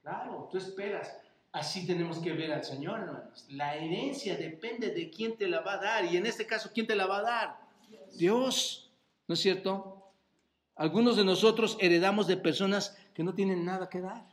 Claro, 0.03 0.49
tú 0.51 0.59
esperas. 0.59 1.17
Así 1.53 1.87
tenemos 1.87 2.19
que 2.19 2.33
ver 2.33 2.53
al 2.53 2.65
Señor, 2.65 3.01
hermanos. 3.01 3.47
La 3.49 3.77
herencia 3.77 4.37
depende 4.37 4.91
de 4.91 5.11
quién 5.11 5.37
te 5.37 5.49
la 5.49 5.61
va 5.61 5.75
a 5.75 5.79
dar. 5.79 6.05
Y 6.05 6.17
en 6.17 6.27
este 6.27 6.47
caso, 6.47 6.71
¿quién 6.75 6.87
te 6.87 6.95
la 6.95 7.07
va 7.07 7.19
a 7.19 7.23
dar? 7.23 7.57
Dios. 8.17 8.91
¿No 9.27 9.35
es 9.35 9.41
cierto? 9.41 10.13
Algunos 10.75 11.17
de 11.17 11.25
nosotros 11.25 11.79
heredamos 11.81 12.27
de 12.27 12.37
personas 12.37 12.97
que 13.15 13.25
no 13.25 13.35
tienen 13.35 13.65
nada 13.65 13.89
que 13.89 14.01
dar. 14.01 14.27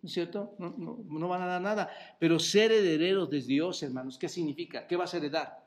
¿No 0.00 0.06
es 0.06 0.12
cierto? 0.12 0.54
No, 0.58 0.74
no, 0.78 1.28
van 1.28 1.42
a 1.42 1.46
dar 1.46 1.60
nada. 1.60 1.90
Pero 2.18 2.38
ser 2.38 2.70
herederos 2.72 3.28
de 3.28 3.40
Dios, 3.40 3.82
hermanos, 3.82 4.16
¿qué 4.16 4.28
significa? 4.28 4.86
¿Qué 4.86 4.96
vas 4.96 5.14
a 5.14 5.16
heredar? 5.16 5.61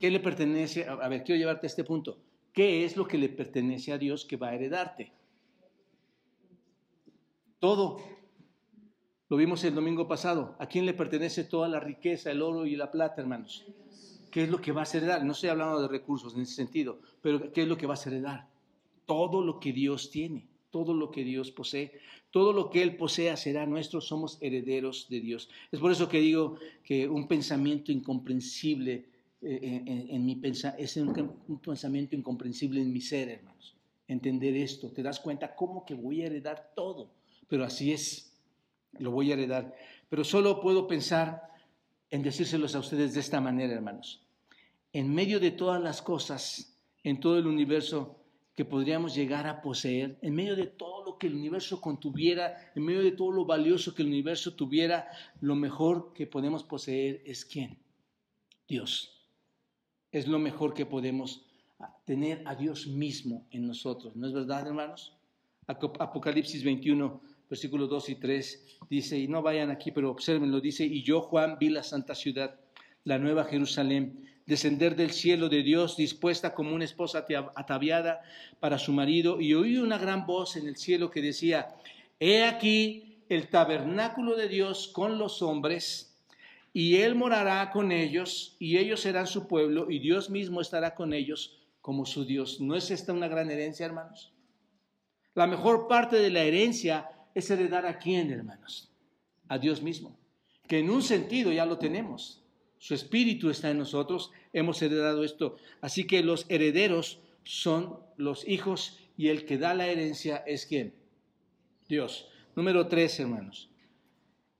¿Qué 0.00 0.10
le 0.10 0.18
pertenece? 0.18 0.86
A 0.86 1.08
ver, 1.08 1.22
quiero 1.22 1.38
llevarte 1.38 1.66
a 1.66 1.68
este 1.68 1.84
punto. 1.84 2.18
¿Qué 2.54 2.86
es 2.86 2.96
lo 2.96 3.06
que 3.06 3.18
le 3.18 3.28
pertenece 3.28 3.92
a 3.92 3.98
Dios 3.98 4.24
que 4.24 4.38
va 4.38 4.48
a 4.48 4.54
heredarte? 4.54 5.12
Todo. 7.58 8.00
Lo 9.28 9.36
vimos 9.36 9.62
el 9.62 9.74
domingo 9.74 10.08
pasado. 10.08 10.56
¿A 10.58 10.66
quién 10.66 10.86
le 10.86 10.94
pertenece 10.94 11.44
toda 11.44 11.68
la 11.68 11.78
riqueza, 11.80 12.30
el 12.30 12.40
oro 12.40 12.64
y 12.64 12.76
la 12.76 12.90
plata, 12.90 13.20
hermanos? 13.20 13.66
¿Qué 14.30 14.44
es 14.44 14.48
lo 14.48 14.60
que 14.60 14.72
vas 14.72 14.94
a 14.94 14.98
heredar? 14.98 15.22
No 15.22 15.32
estoy 15.32 15.50
hablando 15.50 15.82
de 15.82 15.88
recursos 15.88 16.34
en 16.34 16.42
ese 16.42 16.54
sentido, 16.54 17.00
pero 17.20 17.52
¿qué 17.52 17.62
es 17.62 17.68
lo 17.68 17.76
que 17.76 17.86
vas 17.86 18.06
a 18.06 18.10
heredar? 18.10 18.48
Todo 19.04 19.44
lo 19.44 19.60
que 19.60 19.72
Dios 19.72 20.10
tiene, 20.10 20.48
todo 20.70 20.94
lo 20.94 21.10
que 21.10 21.24
Dios 21.24 21.50
posee, 21.50 22.00
todo 22.30 22.52
lo 22.52 22.70
que 22.70 22.82
Él 22.82 22.96
posea 22.96 23.36
será 23.36 23.66
nuestro, 23.66 24.00
somos 24.00 24.38
herederos 24.40 25.08
de 25.10 25.20
Dios. 25.20 25.50
Es 25.70 25.78
por 25.78 25.92
eso 25.92 26.08
que 26.08 26.20
digo 26.20 26.56
que 26.84 27.08
un 27.08 27.28
pensamiento 27.28 27.92
incomprensible 27.92 29.09
eh, 29.42 29.82
en, 30.10 30.24
mi 30.24 30.40
es 30.42 30.96
un, 30.96 31.32
un 31.48 31.58
pensamiento 31.60 32.14
incomprensible 32.14 32.80
en 32.80 32.92
mi 32.92 33.00
ser, 33.00 33.28
hermanos. 33.28 33.76
Entender 34.06 34.56
esto, 34.56 34.90
te 34.90 35.02
das 35.02 35.20
cuenta 35.20 35.54
cómo 35.54 35.84
que 35.84 35.94
voy 35.94 36.22
a 36.22 36.26
heredar 36.26 36.72
todo, 36.74 37.10
pero 37.48 37.64
así 37.64 37.92
es 37.92 38.30
lo 38.98 39.10
voy 39.10 39.30
a 39.30 39.34
heredar. 39.34 39.74
Pero 40.08 40.24
solo 40.24 40.60
puedo 40.60 40.86
pensar 40.86 41.50
en 42.10 42.22
decírselos 42.22 42.74
a 42.74 42.80
ustedes 42.80 43.14
de 43.14 43.20
esta 43.20 43.40
manera, 43.40 43.72
hermanos. 43.72 44.26
En 44.92 45.14
medio 45.14 45.38
de 45.38 45.52
todas 45.52 45.80
las 45.80 46.02
cosas, 46.02 46.76
en 47.04 47.20
todo 47.20 47.38
el 47.38 47.46
universo 47.46 48.16
que 48.56 48.64
podríamos 48.64 49.14
llegar 49.14 49.46
a 49.46 49.62
poseer, 49.62 50.18
en 50.22 50.34
medio 50.34 50.56
de 50.56 50.66
todo 50.66 51.04
lo 51.04 51.18
que 51.18 51.28
el 51.28 51.34
universo 51.34 51.80
contuviera, 51.80 52.72
en 52.74 52.84
medio 52.84 53.02
de 53.02 53.12
todo 53.12 53.30
lo 53.30 53.44
valioso 53.44 53.94
que 53.94 54.02
el 54.02 54.08
universo 54.08 54.54
tuviera, 54.54 55.08
lo 55.40 55.54
mejor 55.54 56.12
que 56.12 56.26
podemos 56.26 56.64
poseer 56.64 57.22
es 57.24 57.44
quién? 57.44 57.78
Dios. 58.68 59.19
Es 60.12 60.26
lo 60.26 60.38
mejor 60.38 60.74
que 60.74 60.86
podemos 60.86 61.44
tener 62.04 62.42
a 62.46 62.54
Dios 62.54 62.86
mismo 62.86 63.46
en 63.50 63.66
nosotros. 63.66 64.16
¿No 64.16 64.26
es 64.26 64.32
verdad, 64.32 64.66
hermanos? 64.66 65.16
Apocalipsis 65.66 66.64
21 66.64 67.20
versículos 67.50 67.90
2 67.90 68.10
y 68.10 68.14
3, 68.14 68.66
dice, 68.88 69.18
y 69.18 69.26
no 69.26 69.42
vayan 69.42 69.70
aquí, 69.70 69.90
pero 69.90 70.10
observenlo, 70.10 70.60
dice, 70.60 70.84
y 70.84 71.02
yo, 71.02 71.20
Juan, 71.20 71.58
vi 71.58 71.68
la 71.68 71.82
santa 71.82 72.14
ciudad, 72.14 72.54
la 73.02 73.18
nueva 73.18 73.44
Jerusalén, 73.44 74.24
descender 74.46 74.94
del 74.94 75.10
cielo 75.10 75.48
de 75.48 75.64
Dios, 75.64 75.96
dispuesta 75.96 76.54
como 76.54 76.72
una 76.72 76.84
esposa 76.84 77.26
ataviada 77.56 78.20
para 78.60 78.78
su 78.78 78.92
marido, 78.92 79.40
y 79.40 79.54
oí 79.54 79.78
una 79.78 79.98
gran 79.98 80.26
voz 80.26 80.56
en 80.56 80.68
el 80.68 80.76
cielo 80.76 81.10
que 81.10 81.20
decía, 81.20 81.74
he 82.20 82.44
aquí 82.44 83.18
el 83.28 83.48
tabernáculo 83.48 84.36
de 84.36 84.48
Dios 84.48 84.88
con 84.88 85.18
los 85.18 85.42
hombres, 85.42 86.09
y 86.72 86.96
él 86.96 87.14
morará 87.14 87.70
con 87.70 87.92
ellos, 87.92 88.56
y 88.58 88.78
ellos 88.78 89.00
serán 89.00 89.26
su 89.26 89.48
pueblo, 89.48 89.90
y 89.90 89.98
Dios 89.98 90.30
mismo 90.30 90.60
estará 90.60 90.94
con 90.94 91.12
ellos 91.12 91.58
como 91.80 92.06
su 92.06 92.24
Dios. 92.24 92.60
¿No 92.60 92.76
es 92.76 92.90
esta 92.90 93.12
una 93.12 93.28
gran 93.28 93.50
herencia, 93.50 93.86
hermanos? 93.86 94.32
La 95.34 95.46
mejor 95.46 95.88
parte 95.88 96.16
de 96.16 96.30
la 96.30 96.42
herencia 96.42 97.08
es 97.34 97.50
heredar 97.50 97.86
a 97.86 97.98
quién, 97.98 98.30
hermanos? 98.30 98.92
A 99.48 99.58
Dios 99.58 99.82
mismo, 99.82 100.18
que 100.68 100.78
en 100.78 100.90
un 100.90 101.02
sentido 101.02 101.52
ya 101.52 101.66
lo 101.66 101.78
tenemos. 101.78 102.44
Su 102.78 102.94
espíritu 102.94 103.50
está 103.50 103.70
en 103.70 103.78
nosotros, 103.78 104.30
hemos 104.52 104.80
heredado 104.80 105.24
esto. 105.24 105.56
Así 105.80 106.06
que 106.06 106.22
los 106.22 106.46
herederos 106.48 107.20
son 107.44 108.00
los 108.16 108.46
hijos 108.48 108.98
y 109.16 109.28
el 109.28 109.44
que 109.44 109.58
da 109.58 109.74
la 109.74 109.86
herencia 109.86 110.38
es 110.46 110.66
quién? 110.66 110.94
Dios. 111.88 112.28
Número 112.54 112.86
tres, 112.86 113.18
hermanos. 113.20 113.69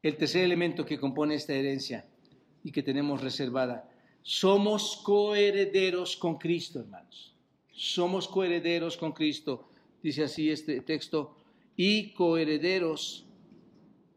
El 0.02 0.16
tercer 0.16 0.44
elemento 0.44 0.84
que 0.86 0.98
compone 0.98 1.34
esta 1.34 1.54
herencia 1.54 2.06
y 2.64 2.72
que 2.72 2.82
tenemos 2.82 3.20
reservada. 3.20 3.88
Somos 4.22 5.00
coherederos 5.04 6.16
con 6.16 6.36
Cristo, 6.38 6.80
hermanos. 6.80 7.34
Somos 7.72 8.28
coherederos 8.28 8.96
con 8.96 9.12
Cristo. 9.12 9.68
Dice 10.02 10.24
así 10.24 10.50
este 10.50 10.80
texto, 10.80 11.36
y 11.76 12.12
coherederos 12.12 13.26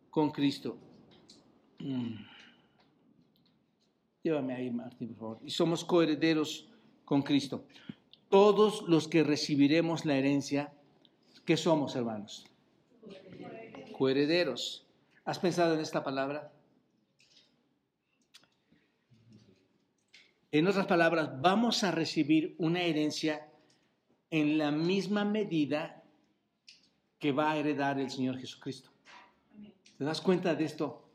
con 0.09 0.31
Cristo. 0.31 0.77
Mm. 1.79 2.15
Llévame 4.23 4.53
ahí, 4.53 4.69
Martín, 4.69 5.09
por 5.09 5.17
favor. 5.17 5.39
Y 5.43 5.49
somos 5.49 5.83
coherederos 5.83 6.67
con 7.03 7.21
Cristo. 7.21 7.65
Todos 8.29 8.83
los 8.87 9.07
que 9.07 9.23
recibiremos 9.23 10.05
la 10.05 10.17
herencia, 10.17 10.73
¿qué 11.45 11.57
somos, 11.57 11.95
hermanos? 11.95 12.45
Coherederos. 13.97 14.82
¿Has 15.25 15.39
pensado 15.39 15.73
en 15.73 15.79
esta 15.79 16.03
palabra? 16.03 16.51
En 20.51 20.67
otras 20.67 20.85
palabras, 20.85 21.41
vamos 21.41 21.83
a 21.83 21.91
recibir 21.91 22.55
una 22.59 22.81
herencia 22.81 23.49
en 24.29 24.57
la 24.57 24.71
misma 24.71 25.23
medida 25.25 26.03
que 27.19 27.31
va 27.31 27.51
a 27.51 27.57
heredar 27.57 27.99
el 27.99 28.11
Señor 28.11 28.37
Jesucristo. 28.37 28.89
¿Te 29.97 30.03
das 30.03 30.19
cuenta 30.19 30.55
de 30.55 30.65
esto? 30.65 31.09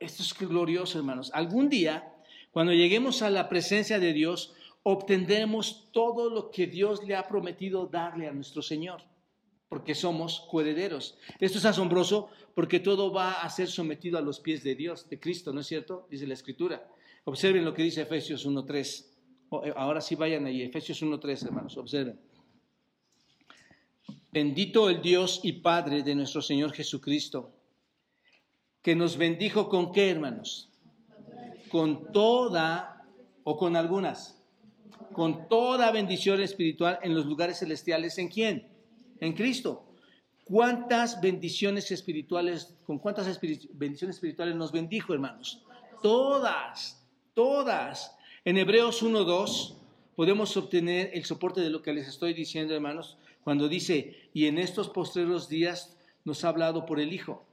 Esto 0.00 0.22
es 0.22 0.34
glorioso, 0.36 0.98
hermanos. 0.98 1.30
Algún 1.32 1.68
día, 1.68 2.12
cuando 2.50 2.72
lleguemos 2.72 3.22
a 3.22 3.30
la 3.30 3.48
presencia 3.48 4.00
de 4.00 4.12
Dios, 4.12 4.54
obtendremos 4.82 5.88
todo 5.92 6.28
lo 6.28 6.50
que 6.50 6.66
Dios 6.66 7.04
le 7.04 7.14
ha 7.14 7.28
prometido 7.28 7.86
darle 7.86 8.26
a 8.26 8.32
nuestro 8.32 8.62
Señor, 8.62 9.02
porque 9.72 9.94
somos 9.94 10.46
coherederos. 10.50 11.16
Esto 11.40 11.56
es 11.56 11.64
asombroso 11.64 12.28
porque 12.54 12.78
todo 12.78 13.10
va 13.10 13.40
a 13.40 13.48
ser 13.48 13.68
sometido 13.68 14.18
a 14.18 14.20
los 14.20 14.38
pies 14.38 14.62
de 14.62 14.74
Dios, 14.74 15.08
de 15.08 15.18
Cristo, 15.18 15.50
¿no 15.50 15.60
es 15.60 15.66
cierto? 15.66 16.06
Dice 16.10 16.26
la 16.26 16.34
Escritura. 16.34 16.86
Observen 17.24 17.64
lo 17.64 17.72
que 17.72 17.82
dice 17.82 18.02
Efesios 18.02 18.46
1.3. 18.46 19.06
Eh, 19.64 19.72
ahora 19.74 20.02
sí 20.02 20.14
vayan 20.14 20.44
ahí, 20.44 20.60
Efesios 20.60 21.02
1.3, 21.02 21.46
hermanos, 21.46 21.78
observen. 21.78 22.20
Bendito 24.30 24.90
el 24.90 25.00
Dios 25.00 25.40
y 25.42 25.52
Padre 25.52 26.02
de 26.02 26.16
nuestro 26.16 26.42
Señor 26.42 26.72
Jesucristo, 26.74 27.54
que 28.82 28.94
nos 28.94 29.16
bendijo 29.16 29.70
con 29.70 29.90
qué, 29.90 30.10
hermanos? 30.10 30.68
Con 31.70 32.12
toda 32.12 33.06
o 33.42 33.56
con 33.56 33.76
algunas, 33.76 34.38
con 35.14 35.48
toda 35.48 35.90
bendición 35.92 36.42
espiritual 36.42 36.98
en 37.02 37.14
los 37.14 37.24
lugares 37.24 37.60
celestiales. 37.60 38.18
¿En 38.18 38.28
quién? 38.28 38.71
En 39.22 39.34
Cristo. 39.34 39.84
¿Cuántas 40.42 41.20
bendiciones 41.20 41.92
espirituales, 41.92 42.74
con 42.84 42.98
cuántas 42.98 43.40
bendiciones 43.72 44.16
espirituales 44.16 44.56
nos 44.56 44.72
bendijo, 44.72 45.14
hermanos? 45.14 45.62
Todas, 46.02 47.06
todas. 47.32 48.18
En 48.44 48.58
Hebreos 48.58 49.00
1.2 49.00 49.76
podemos 50.16 50.56
obtener 50.56 51.10
el 51.14 51.24
soporte 51.24 51.60
de 51.60 51.70
lo 51.70 51.82
que 51.82 51.92
les 51.92 52.08
estoy 52.08 52.34
diciendo, 52.34 52.74
hermanos, 52.74 53.16
cuando 53.44 53.68
dice, 53.68 54.28
y 54.34 54.46
en 54.46 54.58
estos 54.58 54.88
postreros 54.88 55.48
días 55.48 55.96
nos 56.24 56.44
ha 56.44 56.48
hablado 56.48 56.84
por 56.84 56.98
el 56.98 57.12
Hijo, 57.12 57.46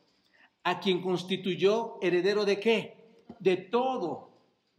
a 0.64 0.80
quien 0.80 1.04
constituyó 1.04 2.00
heredero 2.02 2.46
de 2.46 2.60
qué? 2.60 2.98
De 3.38 3.58
todo. 3.58 4.29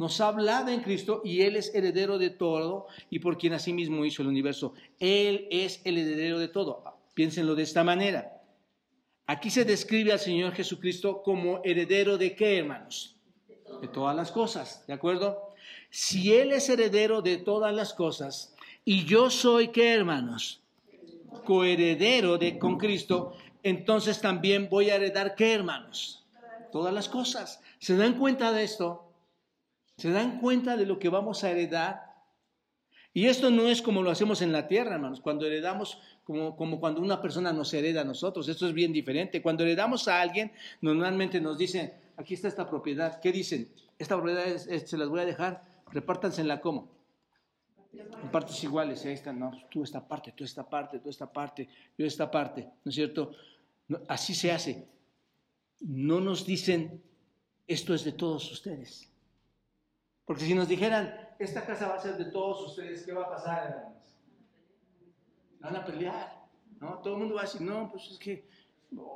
Nos 0.01 0.19
ha 0.23 0.29
hablado 0.29 0.71
en 0.71 0.81
Cristo 0.81 1.21
y 1.27 1.43
Él 1.43 1.57
es 1.57 1.75
heredero 1.75 2.17
de 2.17 2.31
todo 2.31 2.87
y 3.11 3.19
por 3.19 3.37
quien 3.37 3.53
asimismo 3.53 4.07
hizo 4.07 4.23
el 4.23 4.29
universo. 4.29 4.73
Él 4.99 5.47
es 5.51 5.83
el 5.85 5.99
heredero 5.99 6.39
de 6.39 6.49
todo. 6.49 6.83
Piénsenlo 7.13 7.55
de 7.55 7.65
esta 7.65 7.85
manera. 7.85 8.41
Aquí 9.27 9.51
se 9.51 9.67
describe 9.67 10.11
al 10.11 10.19
Señor 10.19 10.55
Jesucristo 10.55 11.23
como 11.23 11.61
heredero 11.65 12.17
de 12.17 12.35
qué, 12.35 12.57
hermanos? 12.57 13.15
De 13.83 13.89
todas 13.89 14.17
las 14.17 14.33
cosas, 14.33 14.87
¿de 14.87 14.95
acuerdo? 14.95 15.51
Si 15.91 16.33
Él 16.33 16.53
es 16.53 16.71
heredero 16.71 17.21
de 17.21 17.37
todas 17.37 17.75
las 17.75 17.93
cosas 17.93 18.55
y 18.87 19.05
yo 19.05 19.29
soy 19.29 19.69
qué, 19.69 19.93
hermanos? 19.93 20.63
Coheredero 21.45 22.39
de, 22.39 22.59
con 22.59 22.79
Cristo, 22.79 23.35
entonces 23.63 24.19
también 24.23 24.71
voy 24.71 24.89
a 24.89 24.97
heredar 24.97 25.35
qué, 25.35 25.53
hermanos? 25.53 26.25
Todas 26.73 26.95
las 26.95 27.11
cosas. 27.11 27.61
¿Se 27.79 27.99
dan 27.99 28.19
cuenta 28.19 28.51
de 28.53 28.63
esto? 28.63 29.10
¿Se 30.01 30.11
dan 30.11 30.41
cuenta 30.41 30.79
de 30.79 30.87
lo 30.87 30.99
que 30.99 31.11
vamos 31.11 31.45
a 31.45 31.51
heredar? 31.51 32.11
Y 33.13 33.27
esto 33.27 33.51
no 33.51 33.69
es 33.69 33.83
como 33.83 34.03
lo 34.03 34.11
hacemos 34.11 34.41
en 34.41 34.51
la 34.51 34.67
tierra, 34.67 34.95
hermanos, 34.95 35.21
cuando 35.21 35.45
heredamos, 35.45 36.01
como, 36.25 36.81
cuando 36.81 37.03
una 37.03 37.21
persona 37.21 37.53
nos 37.53 37.75
hereda 37.75 38.01
a 38.01 38.05
nosotros. 38.05 38.49
Esto 38.49 38.67
es 38.67 38.73
bien 38.73 38.95
diferente. 38.95 39.43
Cuando 39.43 39.63
heredamos 39.63 40.09
a 40.09 40.23
alguien, 40.23 40.53
normalmente 40.81 41.39
nos 41.39 41.59
dicen, 41.59 41.93
aquí 42.17 42.33
está 42.33 42.49
esta 42.49 42.67
propiedad. 42.67 43.21
¿Qué 43.21 43.31
dicen? 43.31 43.69
Esta 43.99 44.17
propiedad 44.17 44.57
se 44.57 44.97
las 44.97 45.09
voy 45.11 45.21
a 45.21 45.27
dejar, 45.27 45.65
repártansela 45.93 46.63
como. 46.63 46.89
En 47.93 48.31
partes 48.31 48.65
iguales, 48.65 49.05
ahí 49.05 49.13
están, 49.13 49.39
no, 49.39 49.53
tú 49.71 49.83
esta 49.83 50.09
parte, 50.09 50.33
tú 50.33 50.45
esta 50.45 50.67
parte, 50.67 51.01
tú 51.01 51.11
esta 51.11 51.31
parte, 51.31 51.69
yo 51.99 52.07
esta 52.07 52.31
parte, 52.31 52.63
¿no 52.85 52.89
es 52.89 52.95
cierto? 52.95 53.33
así 54.09 54.35
se 54.35 54.51
hace. 54.51 54.89
No 55.81 56.21
nos 56.21 56.47
dicen, 56.47 57.03
esto 57.67 57.93
es 57.95 58.03
de 58.05 58.13
todos 58.13 58.51
ustedes. 58.51 59.10
Porque 60.31 60.45
si 60.45 60.55
nos 60.55 60.69
dijeran, 60.69 61.13
esta 61.41 61.67
casa 61.67 61.89
va 61.89 61.97
a 61.97 61.99
ser 61.99 62.17
de 62.17 62.27
todos 62.27 62.69
ustedes, 62.69 63.05
¿qué 63.05 63.13
va 63.13 63.25
a 63.25 63.31
pasar, 63.31 63.67
hermanos? 63.67 64.17
Van 65.59 65.75
a 65.75 65.85
pelear, 65.85 66.47
¿no? 66.81 66.99
Todo 66.99 67.15
el 67.15 67.19
mundo 67.19 67.35
va 67.35 67.41
a 67.41 67.45
decir, 67.47 67.63
no, 67.63 67.91
pues 67.91 68.13
es 68.13 68.17
que, 68.17 68.47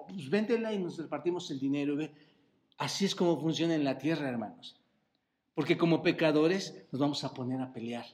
pues 0.08 0.28
véndela 0.28 0.72
y 0.72 0.80
nos 0.80 0.98
repartimos 0.98 1.48
el 1.52 1.60
dinero. 1.60 1.96
Así 2.78 3.04
es 3.04 3.14
como 3.14 3.40
funciona 3.40 3.76
en 3.76 3.84
la 3.84 3.96
tierra, 3.96 4.28
hermanos. 4.28 4.76
Porque 5.54 5.78
como 5.78 6.02
pecadores 6.02 6.84
nos 6.90 7.00
vamos 7.00 7.22
a 7.22 7.32
poner 7.32 7.60
a 7.60 7.72
pelear. 7.72 8.06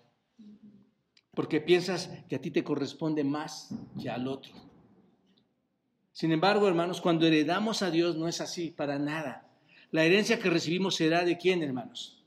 Porque 1.32 1.62
piensas 1.62 2.10
que 2.28 2.36
a 2.36 2.40
ti 2.42 2.50
te 2.50 2.62
corresponde 2.62 3.24
más 3.24 3.74
que 3.98 4.10
al 4.10 4.28
otro. 4.28 4.52
Sin 6.12 6.32
embargo, 6.32 6.68
hermanos, 6.68 7.00
cuando 7.00 7.26
heredamos 7.26 7.80
a 7.80 7.90
Dios 7.90 8.16
no 8.16 8.28
es 8.28 8.42
así 8.42 8.70
para 8.70 8.98
nada. 8.98 9.48
La 9.90 10.04
herencia 10.04 10.38
que 10.38 10.50
recibimos 10.50 10.96
será 10.96 11.24
de 11.24 11.38
quién, 11.38 11.62
hermanos? 11.62 12.19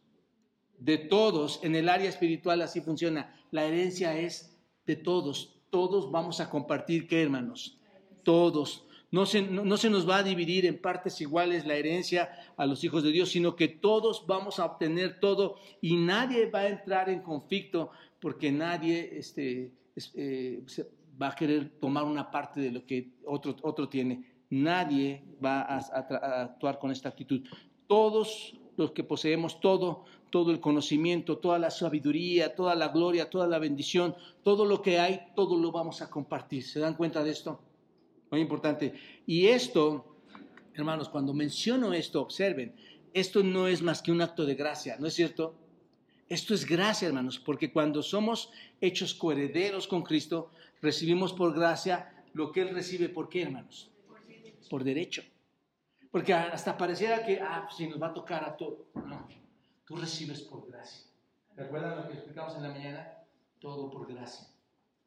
De 0.83 0.97
todos. 0.97 1.61
En 1.63 1.77
el 1.77 1.87
área 1.87 2.09
espiritual 2.09 2.61
así 2.61 2.81
funciona. 2.81 3.33
La 3.51 3.63
herencia 3.63 4.19
es 4.19 4.59
de 4.85 4.97
todos. 4.97 5.61
Todos 5.69 6.11
vamos 6.11 6.41
a 6.41 6.49
compartir, 6.49 7.07
¿qué, 7.07 7.21
hermanos? 7.21 7.79
Todos. 8.23 8.85
No 9.09 9.25
se, 9.25 9.41
no, 9.43 9.77
se, 9.77 9.89
nos 9.89 10.09
va 10.09 10.17
a 10.17 10.23
dividir 10.23 10.65
en 10.65 10.81
partes 10.81 11.21
iguales 11.21 11.65
la 11.65 11.75
herencia 11.75 12.31
a 12.57 12.65
los 12.65 12.83
hijos 12.83 13.01
de 13.01 13.11
Dios, 13.11 13.29
sino 13.29 13.55
que 13.55 13.69
todos 13.69 14.25
vamos 14.27 14.59
a 14.59 14.65
obtener 14.65 15.21
todo 15.21 15.55
y 15.79 15.95
nadie 15.95 16.49
va 16.49 16.61
a 16.61 16.67
entrar 16.67 17.09
en 17.09 17.21
conflicto 17.21 17.91
porque 18.19 18.51
nadie 18.51 19.17
este, 19.17 19.71
eh, 20.15 20.63
va 21.21 21.29
a 21.29 21.35
querer 21.35 21.79
tomar 21.79 22.03
una 22.03 22.29
parte 22.29 22.59
de 22.59 22.71
lo 22.71 22.85
que 22.85 23.13
otro, 23.25 23.55
otro 23.61 23.87
tiene. 23.87 24.25
Nadie 24.49 25.23
va 25.43 25.61
a, 25.61 25.77
actuar 26.41 26.77
con 26.77 26.91
esta 26.91 27.07
actitud. 27.07 27.41
Todos 27.87 28.59
los 28.75 28.91
que 28.91 29.03
poseemos 29.03 29.59
todo, 29.59 30.05
todo 30.33 30.49
el 30.49 30.59
conocimiento, 30.59 31.37
toda 31.37 31.59
la 31.59 31.69
sabiduría, 31.69 32.55
toda 32.55 32.73
la 32.73 32.87
gloria, 32.87 33.29
toda 33.29 33.45
la 33.45 33.59
bendición, 33.59 34.15
todo 34.41 34.65
lo 34.65 34.81
que 34.81 34.97
hay, 34.97 35.27
todo 35.35 35.55
lo 35.59 35.71
vamos 35.71 36.01
a 36.01 36.09
compartir. 36.09 36.63
¿Se 36.63 36.79
dan 36.79 36.95
cuenta 36.95 37.23
de 37.23 37.29
esto? 37.29 37.61
Muy 38.31 38.41
importante. 38.41 38.95
Y 39.27 39.45
esto, 39.45 40.17
hermanos, 40.73 41.07
cuando 41.07 41.35
menciono 41.35 41.93
esto, 41.93 42.19
observen, 42.19 42.73
esto 43.13 43.43
no 43.43 43.67
es 43.67 43.83
más 43.83 44.01
que 44.01 44.11
un 44.11 44.21
acto 44.21 44.43
de 44.43 44.55
gracia, 44.55 44.97
¿no 44.99 45.05
es 45.05 45.13
cierto? 45.13 45.53
Esto 46.27 46.55
es 46.55 46.65
gracia, 46.65 47.07
hermanos, 47.07 47.37
porque 47.37 47.71
cuando 47.71 48.01
somos 48.01 48.49
hechos 48.81 49.13
coherederos 49.13 49.85
con 49.85 50.01
Cristo, 50.01 50.49
recibimos 50.81 51.31
por 51.31 51.53
gracia 51.53 52.25
lo 52.33 52.51
que 52.51 52.61
Él 52.61 52.69
recibe. 52.69 53.07
¿Por 53.07 53.29
qué, 53.29 53.43
hermanos? 53.43 53.91
Por 54.67 54.83
derecho. 54.83 55.21
Porque 56.09 56.33
hasta 56.33 56.75
pareciera 56.75 57.23
que, 57.23 57.39
ah, 57.39 57.67
si 57.69 57.83
pues 57.83 57.91
nos 57.91 58.01
va 58.01 58.07
a 58.07 58.13
tocar 58.15 58.43
a 58.43 58.57
todo. 58.57 58.87
No, 58.95 59.42
tú 59.85 59.95
recibes 59.95 60.41
por 60.41 60.67
gracia. 60.69 61.03
¿Recuerdan 61.55 61.97
lo 61.97 62.07
que 62.07 62.13
explicamos 62.13 62.55
en 62.55 62.63
la 62.63 62.69
mañana? 62.69 63.13
Todo 63.59 63.89
por 63.89 64.11
gracia. 64.11 64.47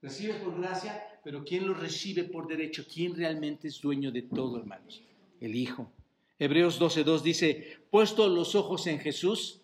Recibes 0.02 0.36
por 0.36 0.58
gracia, 0.58 1.02
pero 1.24 1.44
¿quién 1.44 1.66
lo 1.66 1.74
recibe 1.74 2.24
por 2.24 2.46
derecho? 2.46 2.84
¿Quién 2.92 3.14
realmente 3.14 3.68
es 3.68 3.80
dueño 3.80 4.12
de 4.12 4.22
todo, 4.22 4.58
hermanos? 4.58 5.02
El 5.40 5.54
Hijo. 5.54 5.90
Hebreos 6.38 6.80
12.2 6.80 7.22
dice, 7.22 7.78
puesto 7.90 8.28
los 8.28 8.54
ojos 8.54 8.86
en 8.86 9.00
Jesús, 9.00 9.60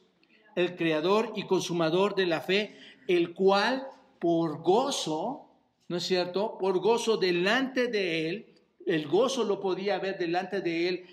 el 0.56 0.74
creador 0.74 1.32
y 1.36 1.46
consumador 1.46 2.14
de 2.14 2.26
la 2.26 2.40
fe, 2.40 2.76
el 3.06 3.34
cual 3.34 3.86
por 4.18 4.62
gozo 4.62 5.52
¿no 5.92 5.98
es 5.98 6.04
cierto? 6.04 6.56
Por 6.56 6.78
gozo 6.78 7.18
delante 7.18 7.88
de 7.88 8.30
él, 8.30 8.46
el 8.86 9.06
gozo 9.06 9.44
lo 9.44 9.60
podía 9.60 9.98
ver 9.98 10.16
delante 10.16 10.62
de 10.62 10.88
él, 10.88 11.04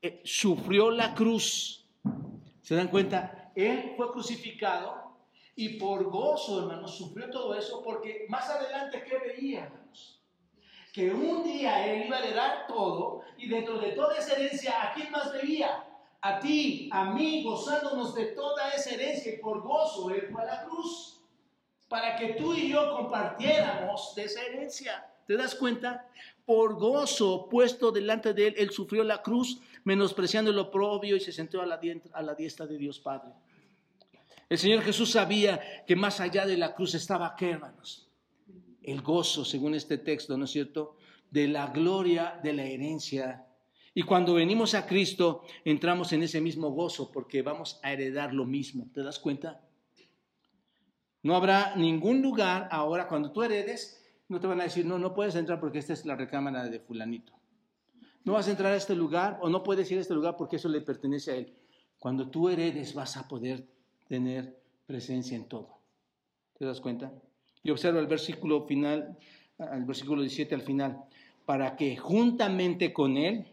eh, 0.00 0.20
sufrió 0.22 0.92
la 0.92 1.16
cruz. 1.16 1.84
¿Se 2.62 2.76
dan 2.76 2.86
cuenta? 2.86 3.39
Él 3.66 3.94
fue 3.96 4.10
crucificado 4.12 5.10
y 5.56 5.78
por 5.78 6.04
gozo, 6.04 6.60
hermanos, 6.60 6.96
sufrió 6.96 7.28
todo 7.30 7.54
eso 7.54 7.82
porque 7.82 8.26
más 8.28 8.48
adelante, 8.48 9.04
¿qué 9.04 9.18
veía, 9.18 9.64
hermanos? 9.64 10.20
Que 10.92 11.10
un 11.10 11.44
día 11.44 11.86
él 11.86 12.06
iba 12.06 12.16
a 12.16 12.20
heredar 12.20 12.66
todo 12.66 13.22
y 13.36 13.48
dentro 13.48 13.78
de 13.78 13.92
toda 13.92 14.16
esa 14.16 14.34
herencia, 14.34 14.82
¿a 14.82 14.94
quién 14.94 15.10
más 15.10 15.32
veía? 15.32 15.84
A 16.22 16.40
ti, 16.40 16.88
a 16.92 17.12
mí, 17.12 17.42
gozándonos 17.44 18.14
de 18.14 18.26
toda 18.26 18.70
esa 18.70 18.90
herencia 18.90 19.34
y 19.34 19.38
por 19.38 19.62
gozo 19.62 20.10
él 20.10 20.28
fue 20.32 20.42
a 20.42 20.46
la 20.46 20.64
cruz 20.64 21.20
para 21.88 22.16
que 22.16 22.34
tú 22.34 22.54
y 22.54 22.70
yo 22.70 22.96
compartiéramos 22.96 24.14
de 24.14 24.24
esa 24.24 24.42
herencia. 24.42 25.06
¿Te 25.26 25.36
das 25.36 25.54
cuenta? 25.54 26.08
Por 26.46 26.74
gozo 26.74 27.48
puesto 27.48 27.92
delante 27.92 28.32
de 28.32 28.48
él, 28.48 28.54
él 28.58 28.70
sufrió 28.70 29.04
la 29.04 29.22
cruz, 29.22 29.60
menospreciando 29.84 30.52
lo 30.52 30.70
propio 30.70 31.16
y 31.16 31.20
se 31.20 31.32
sentó 31.32 31.60
a 31.60 31.66
la, 31.66 31.80
a 32.12 32.22
la 32.22 32.34
diestra 32.34 32.66
de 32.66 32.78
Dios 32.78 32.98
Padre. 32.98 33.30
El 34.50 34.58
Señor 34.58 34.82
Jesús 34.82 35.12
sabía 35.12 35.60
que 35.86 35.94
más 35.94 36.18
allá 36.18 36.44
de 36.44 36.56
la 36.56 36.74
cruz 36.74 36.96
estaba, 36.96 37.36
¿qué 37.36 37.50
hermanos? 37.50 38.10
El 38.82 39.00
gozo, 39.00 39.44
según 39.44 39.76
este 39.76 39.96
texto, 39.96 40.36
¿no 40.36 40.44
es 40.44 40.50
cierto? 40.50 40.96
De 41.30 41.46
la 41.46 41.68
gloria 41.68 42.40
de 42.42 42.52
la 42.52 42.64
herencia. 42.64 43.46
Y 43.94 44.02
cuando 44.02 44.34
venimos 44.34 44.74
a 44.74 44.86
Cristo, 44.86 45.44
entramos 45.64 46.12
en 46.12 46.24
ese 46.24 46.40
mismo 46.40 46.70
gozo 46.70 47.12
porque 47.12 47.42
vamos 47.42 47.78
a 47.84 47.92
heredar 47.92 48.34
lo 48.34 48.44
mismo. 48.44 48.90
¿Te 48.92 49.04
das 49.04 49.20
cuenta? 49.20 49.60
No 51.22 51.36
habrá 51.36 51.76
ningún 51.76 52.20
lugar 52.20 52.68
ahora, 52.72 53.06
cuando 53.06 53.30
tú 53.30 53.44
heredes, 53.44 54.04
no 54.26 54.40
te 54.40 54.48
van 54.48 54.60
a 54.60 54.64
decir, 54.64 54.84
no, 54.84 54.98
no 54.98 55.14
puedes 55.14 55.36
entrar 55.36 55.60
porque 55.60 55.78
esta 55.78 55.92
es 55.92 56.04
la 56.04 56.16
recámara 56.16 56.64
de 56.64 56.80
fulanito. 56.80 57.34
No 58.24 58.32
vas 58.32 58.48
a 58.48 58.50
entrar 58.50 58.72
a 58.72 58.76
este 58.76 58.96
lugar 58.96 59.38
o 59.42 59.48
no 59.48 59.62
puedes 59.62 59.88
ir 59.92 59.98
a 59.98 60.00
este 60.00 60.14
lugar 60.14 60.36
porque 60.36 60.56
eso 60.56 60.68
le 60.68 60.80
pertenece 60.80 61.30
a 61.30 61.36
él. 61.36 61.54
Cuando 62.00 62.28
tú 62.28 62.48
heredes 62.48 62.94
vas 62.94 63.16
a 63.16 63.28
poder 63.28 63.78
tener 64.10 64.60
presencia 64.86 65.36
en 65.36 65.44
todo. 65.44 65.78
¿Te 66.58 66.64
das 66.64 66.80
cuenta? 66.80 67.12
Y 67.62 67.70
observa 67.70 68.00
el 68.00 68.08
versículo 68.08 68.66
final, 68.66 69.16
el 69.56 69.84
versículo 69.84 70.22
17 70.22 70.52
al 70.52 70.62
final, 70.62 71.04
para 71.46 71.76
que 71.76 71.96
juntamente 71.96 72.92
con 72.92 73.16
él 73.16 73.46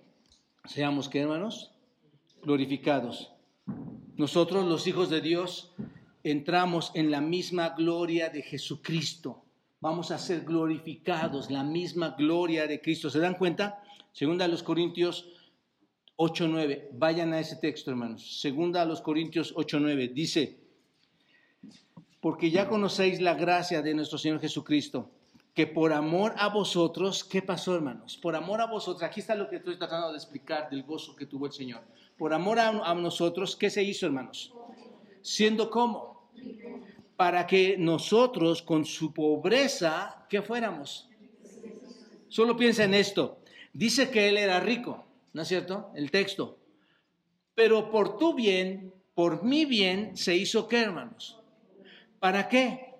seamos, 0.66 1.10
¿qué 1.10 1.20
hermanos? 1.20 1.74
Glorificados. 2.42 3.34
Nosotros, 4.16 4.66
los 4.66 4.88
hijos 4.88 5.12
de 5.12 5.22
Dios, 5.22 5.76
entramos 6.24 6.92
en 6.96 7.12
la 7.12 7.22
misma 7.22 7.76
gloria 7.78 8.30
de 8.30 8.42
Jesucristo. 8.42 9.44
Vamos 9.80 10.10
a 10.10 10.18
ser 10.18 10.44
glorificados, 10.44 11.52
la 11.52 11.64
misma 11.64 12.16
gloria 12.18 12.66
de 12.66 12.82
Cristo. 12.82 13.12
¿Se 13.12 13.20
dan 13.20 13.36
cuenta? 13.36 13.84
Segunda 14.12 14.46
a 14.46 14.48
los 14.48 14.64
Corintios 14.64 15.30
8.9. 16.18 16.90
Vayan 16.94 17.34
a 17.34 17.40
ese 17.40 17.56
texto, 17.56 17.92
hermanos. 17.92 18.42
Segunda 18.42 18.82
a 18.82 18.86
los 18.86 19.02
Corintios 19.02 19.54
8.9. 19.56 20.14
Dice, 20.14 20.58
porque 22.20 22.50
ya 22.50 22.68
conocéis 22.68 23.22
la 23.22 23.36
gracia 23.36 23.82
de 23.82 23.94
nuestro 23.94 24.18
Señor 24.18 24.42
Jesucristo, 24.42 25.12
que 25.54 25.68
por 25.68 25.94
amor 25.94 26.34
a 26.38 26.50
vosotros, 26.50 27.24
¿qué 27.24 27.42
pasó, 27.42 27.76
hermanos? 27.76 28.18
Por 28.18 28.36
amor 28.36 28.62
a 28.62 28.66
vosotros, 28.66 29.04
aquí 29.04 29.20
está 29.20 29.36
lo 29.36 29.48
que 29.50 29.58
estoy 29.58 29.78
tratando 29.78 30.12
de 30.12 30.18
explicar 30.18 30.70
del 30.70 30.84
gozo 30.84 31.16
que 31.16 31.26
tuvo 31.26 31.46
el 31.46 31.52
Señor. 31.52 31.82
Por 32.18 32.34
amor 32.34 32.60
a, 32.60 32.70
a 32.70 32.96
nosotros, 32.96 33.56
¿qué 33.56 33.70
se 33.70 33.84
hizo, 33.84 34.08
hermanos? 34.08 34.54
Siendo 35.22 35.70
como 35.70 36.30
para 37.16 37.48
que 37.48 37.78
nosotros 37.78 38.62
con 38.62 38.86
su 38.86 39.14
pobreza, 39.14 40.26
¿qué 40.30 40.42
fuéramos? 40.42 41.10
Solo 42.30 42.56
piensa 42.56 42.84
en 42.84 42.94
esto. 42.94 43.40
Dice 43.74 44.10
que 44.10 44.30
él 44.30 44.38
era 44.38 44.60
rico, 44.60 45.07
¿no 45.38 45.44
es 45.44 45.50
cierto? 45.50 45.92
El 45.94 46.10
texto. 46.10 46.58
Pero 47.54 47.92
por 47.92 48.18
tu 48.18 48.34
bien, 48.34 48.92
por 49.14 49.44
mi 49.44 49.66
bien, 49.66 50.18
se 50.18 50.36
hizo 50.36 50.68
qué, 50.68 50.82
hermanos? 50.82 51.40
¿Para 52.20 52.50
qué? 52.50 52.96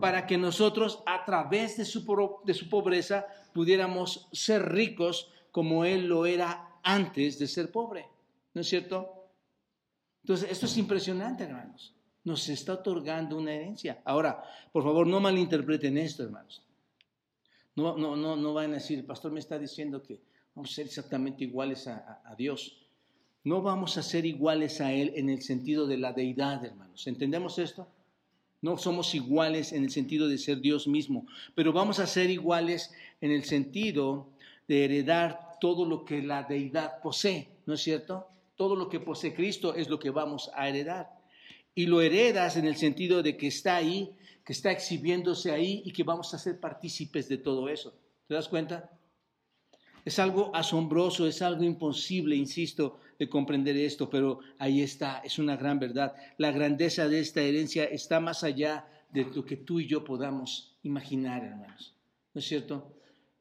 Para 0.00 0.26
que 0.26 0.38
nosotros 0.38 1.02
a 1.04 1.26
través 1.26 1.76
de 1.76 1.84
su, 1.84 2.40
de 2.46 2.54
su 2.54 2.70
pobreza 2.70 3.26
pudiéramos 3.52 4.30
ser 4.32 4.72
ricos 4.72 5.30
como 5.50 5.84
Él 5.84 6.06
lo 6.06 6.24
era 6.24 6.80
antes 6.82 7.38
de 7.38 7.46
ser 7.46 7.70
pobre. 7.70 8.06
¿No 8.54 8.62
es 8.62 8.66
cierto? 8.66 9.28
Entonces, 10.22 10.50
esto 10.50 10.64
es 10.64 10.76
impresionante, 10.78 11.44
hermanos. 11.44 11.94
Nos 12.24 12.48
está 12.48 12.72
otorgando 12.72 13.36
una 13.36 13.52
herencia. 13.52 14.00
Ahora, 14.06 14.42
por 14.72 14.84
favor, 14.84 15.06
no 15.06 15.20
malinterpreten 15.20 15.98
esto, 15.98 16.22
hermanos. 16.22 16.62
No, 17.76 17.98
no, 17.98 18.16
no, 18.16 18.36
no 18.36 18.54
van 18.54 18.70
a 18.70 18.74
decir, 18.76 18.98
el 18.98 19.04
pastor 19.04 19.32
me 19.32 19.40
está 19.40 19.58
diciendo 19.58 20.02
que 20.02 20.22
vamos 20.54 20.70
a 20.70 20.74
ser 20.74 20.86
exactamente 20.86 21.44
iguales 21.44 21.86
a, 21.86 22.34
Dios. 22.36 22.78
No 23.44 23.62
vamos 23.62 23.96
a 23.96 24.02
ser 24.02 24.26
iguales 24.26 24.80
a 24.80 24.92
Él 24.92 25.12
en 25.16 25.30
el 25.30 25.42
sentido 25.42 25.86
de 25.86 25.96
la 25.96 26.12
deidad, 26.12 26.64
hermanos. 26.64 27.06
¿Entendemos 27.06 27.58
esto? 27.58 27.88
No 28.60 28.76
somos 28.76 29.14
iguales 29.14 29.72
en 29.72 29.84
el 29.84 29.90
sentido 29.90 30.26
de 30.28 30.36
ser 30.36 30.60
Dios 30.60 30.88
mismo, 30.88 31.26
pero 31.54 31.72
vamos 31.72 32.00
a 32.00 32.06
ser 32.06 32.28
iguales 32.28 32.92
en 33.20 33.30
el 33.30 33.44
sentido 33.44 34.30
de 34.66 34.84
heredar 34.84 35.58
todo 35.60 35.84
lo 35.84 36.04
que 36.04 36.22
la 36.22 36.42
deidad 36.42 37.00
posee, 37.00 37.48
¿no 37.66 37.74
es 37.74 37.82
cierto? 37.82 38.26
Todo 38.56 38.74
lo 38.74 38.88
que 38.88 38.98
posee 38.98 39.34
Cristo 39.34 39.74
es 39.74 39.88
lo 39.88 39.98
que 39.98 40.10
vamos 40.10 40.50
a 40.54 40.68
heredar. 40.68 41.08
Y 41.74 41.86
lo 41.86 42.00
heredas 42.00 42.56
en 42.56 42.66
el 42.66 42.76
sentido 42.76 43.22
de 43.22 43.36
que 43.36 43.46
está 43.46 43.76
ahí, 43.76 44.10
que 44.44 44.52
está 44.52 44.72
exhibiéndose 44.72 45.52
ahí 45.52 45.82
y 45.84 45.92
que 45.92 46.02
vamos 46.02 46.34
a 46.34 46.38
ser 46.38 46.58
partícipes 46.58 47.28
de 47.28 47.38
todo 47.38 47.68
eso. 47.68 47.94
¿Te 48.26 48.34
das 48.34 48.48
cuenta? 48.48 48.90
Es 50.08 50.18
algo 50.18 50.56
asombroso, 50.56 51.26
es 51.26 51.42
algo 51.42 51.64
imposible, 51.64 52.34
insisto, 52.34 52.98
de 53.18 53.28
comprender 53.28 53.76
esto, 53.76 54.08
pero 54.08 54.40
ahí 54.58 54.80
está, 54.80 55.18
es 55.18 55.38
una 55.38 55.54
gran 55.54 55.78
verdad. 55.78 56.14
La 56.38 56.50
grandeza 56.50 57.10
de 57.10 57.20
esta 57.20 57.42
herencia 57.42 57.84
está 57.84 58.18
más 58.18 58.42
allá 58.42 58.88
de 59.12 59.24
lo 59.24 59.44
que 59.44 59.58
tú 59.58 59.80
y 59.80 59.86
yo 59.86 60.04
podamos 60.04 60.78
imaginar, 60.82 61.44
hermanos. 61.44 61.94
¿No 62.32 62.38
es 62.38 62.46
cierto? 62.46 62.90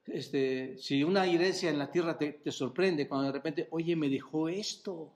Este, 0.08 0.78
si 0.78 1.06
una 1.06 1.26
herencia 1.26 1.70
en 1.70 1.80
la 1.80 1.90
tierra 1.90 2.18
te, 2.18 2.34
te 2.34 2.52
sorprende, 2.52 3.08
cuando 3.08 3.28
de 3.28 3.32
repente, 3.32 3.70
oye, 3.72 3.96
me 3.96 4.10
dejó 4.10 4.50
esto, 4.50 5.14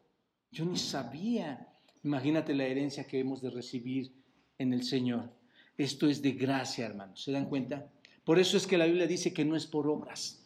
yo 0.51 0.63
ni 0.63 0.77
sabía. 0.77 1.67
Imagínate 2.01 2.55
la 2.55 2.63
herencia 2.63 3.05
que 3.05 3.19
hemos 3.19 3.41
de 3.41 3.49
recibir 3.49 4.13
en 4.57 4.71
el 4.71 4.83
Señor. 4.83 5.29
Esto 5.77 6.07
es 6.07 6.21
de 6.21 6.31
gracia, 6.31 6.85
hermanos. 6.85 7.21
¿Se 7.21 7.33
dan 7.33 7.49
cuenta? 7.49 7.91
Por 8.23 8.39
eso 8.39 8.55
es 8.55 8.65
que 8.65 8.77
la 8.77 8.85
Biblia 8.85 9.05
dice 9.05 9.33
que 9.33 9.43
no 9.43 9.57
es 9.57 9.67
por 9.67 9.89
obras 9.89 10.40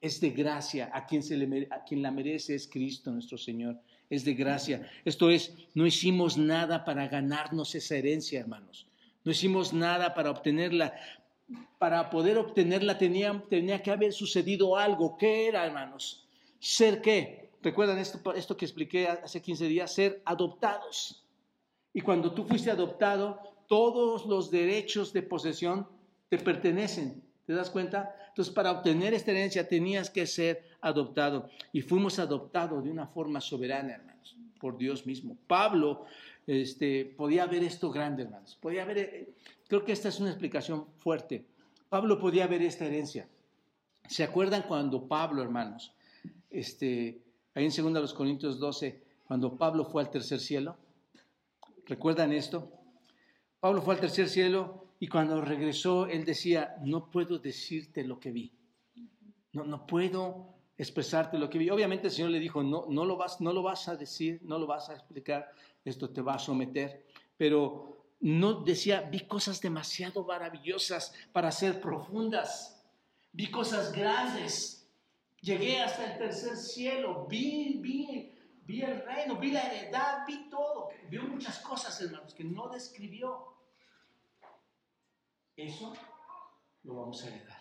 es 0.00 0.20
de 0.20 0.30
gracia. 0.30 0.90
A 0.92 1.06
quien, 1.06 1.22
se 1.22 1.68
a 1.70 1.84
quien 1.84 2.02
la 2.02 2.10
merece 2.10 2.54
es 2.54 2.68
Cristo 2.68 3.10
nuestro 3.10 3.38
Señor. 3.38 3.78
Es 4.10 4.24
de 4.24 4.34
gracia. 4.34 4.88
Esto 5.04 5.30
es, 5.30 5.54
no 5.74 5.86
hicimos 5.86 6.38
nada 6.38 6.84
para 6.84 7.08
ganarnos 7.08 7.74
esa 7.74 7.96
herencia, 7.96 8.40
hermanos. 8.40 8.86
No 9.24 9.32
hicimos 9.32 9.72
nada 9.72 10.14
para 10.14 10.30
obtenerla. 10.30 10.94
Para 11.78 12.10
poder 12.10 12.38
obtenerla 12.38 12.98
tenía, 12.98 13.42
tenía 13.48 13.82
que 13.82 13.90
haber 13.90 14.12
sucedido 14.12 14.76
algo. 14.76 15.16
¿Qué 15.18 15.48
era, 15.48 15.66
hermanos? 15.66 16.26
¿Ser 16.58 17.00
qué? 17.00 17.50
¿Recuerdan 17.62 17.98
esto, 17.98 18.32
esto 18.34 18.56
que 18.56 18.64
expliqué 18.64 19.08
hace 19.08 19.42
15 19.42 19.66
días? 19.66 19.92
Ser 19.92 20.22
adoptados. 20.24 21.24
Y 21.92 22.00
cuando 22.00 22.32
tú 22.32 22.44
fuiste 22.44 22.70
adoptado, 22.70 23.40
todos 23.66 24.26
los 24.26 24.50
derechos 24.50 25.12
de 25.12 25.22
posesión 25.22 25.88
te 26.28 26.38
pertenecen. 26.38 27.22
¿Te 27.46 27.54
das 27.54 27.70
cuenta? 27.70 28.14
Entonces, 28.38 28.54
para 28.54 28.70
obtener 28.70 29.14
esta 29.14 29.32
herencia 29.32 29.66
tenías 29.66 30.10
que 30.10 30.24
ser 30.24 30.62
adoptado. 30.80 31.50
Y 31.72 31.82
fuimos 31.82 32.20
adoptados 32.20 32.84
de 32.84 32.88
una 32.88 33.08
forma 33.08 33.40
soberana, 33.40 33.94
hermanos, 33.94 34.36
por 34.60 34.78
Dios 34.78 35.04
mismo. 35.06 35.36
Pablo 35.48 36.04
este, 36.46 37.04
podía 37.04 37.46
ver 37.46 37.64
esto 37.64 37.90
grande, 37.90 38.22
hermanos. 38.22 38.56
Podía 38.62 38.84
ver, 38.84 38.98
eh, 38.98 39.34
creo 39.66 39.84
que 39.84 39.90
esta 39.90 40.08
es 40.08 40.20
una 40.20 40.28
explicación 40.28 40.86
fuerte. 40.98 41.46
Pablo 41.88 42.20
podía 42.20 42.46
ver 42.46 42.62
esta 42.62 42.84
herencia. 42.84 43.26
¿Se 44.06 44.22
acuerdan 44.22 44.62
cuando 44.68 45.08
Pablo, 45.08 45.42
hermanos, 45.42 45.92
este, 46.48 47.20
ahí 47.56 47.64
en 47.64 47.92
2 47.92 48.14
Corintios 48.14 48.60
12, 48.60 49.02
cuando 49.26 49.56
Pablo 49.56 49.84
fue 49.84 50.00
al 50.00 50.10
tercer 50.10 50.38
cielo? 50.38 50.76
¿Recuerdan 51.86 52.32
esto? 52.32 52.70
Pablo 53.58 53.82
fue 53.82 53.94
al 53.94 54.00
tercer 54.00 54.28
cielo 54.28 54.87
y 55.00 55.06
cuando 55.06 55.40
regresó, 55.40 56.06
él 56.06 56.24
decía, 56.24 56.76
no 56.84 57.10
puedo 57.10 57.38
decirte 57.38 58.02
lo 58.04 58.18
que 58.18 58.32
vi. 58.32 58.52
No, 59.52 59.64
no 59.64 59.86
puedo 59.86 60.58
expresarte 60.76 61.38
lo 61.38 61.48
que 61.48 61.58
vi. 61.58 61.70
Obviamente 61.70 62.08
el 62.08 62.12
Señor 62.12 62.30
le 62.30 62.40
dijo, 62.40 62.62
no, 62.62 62.86
no, 62.88 63.04
lo 63.04 63.16
vas, 63.16 63.40
no 63.40 63.52
lo 63.52 63.62
vas 63.62 63.88
a 63.88 63.96
decir, 63.96 64.40
no 64.42 64.58
lo 64.58 64.66
vas 64.66 64.88
a 64.90 64.94
explicar, 64.94 65.50
esto 65.84 66.10
te 66.10 66.20
va 66.20 66.34
a 66.34 66.38
someter. 66.38 67.06
Pero 67.36 68.06
no 68.20 68.62
decía, 68.64 69.02
vi 69.02 69.20
cosas 69.20 69.60
demasiado 69.60 70.24
maravillosas 70.24 71.14
para 71.32 71.52
ser 71.52 71.80
profundas. 71.80 72.84
Vi 73.32 73.50
cosas 73.50 73.92
grandes. 73.92 74.88
Llegué 75.40 75.80
hasta 75.80 76.12
el 76.12 76.18
tercer 76.18 76.56
cielo. 76.56 77.26
Vi, 77.28 77.78
vi, 77.80 78.32
vi 78.64 78.82
el 78.82 79.00
reino, 79.04 79.36
vi 79.36 79.52
la 79.52 79.62
heredad, 79.62 80.26
vi 80.26 80.48
todo. 80.50 80.88
Vio 81.08 81.22
muchas 81.22 81.60
cosas, 81.60 82.00
hermanos, 82.00 82.34
que 82.34 82.42
no 82.42 82.68
describió. 82.68 83.47
Eso 85.58 85.92
lo 86.84 86.94
vamos 86.94 87.24
a 87.24 87.26
heredar. 87.26 87.58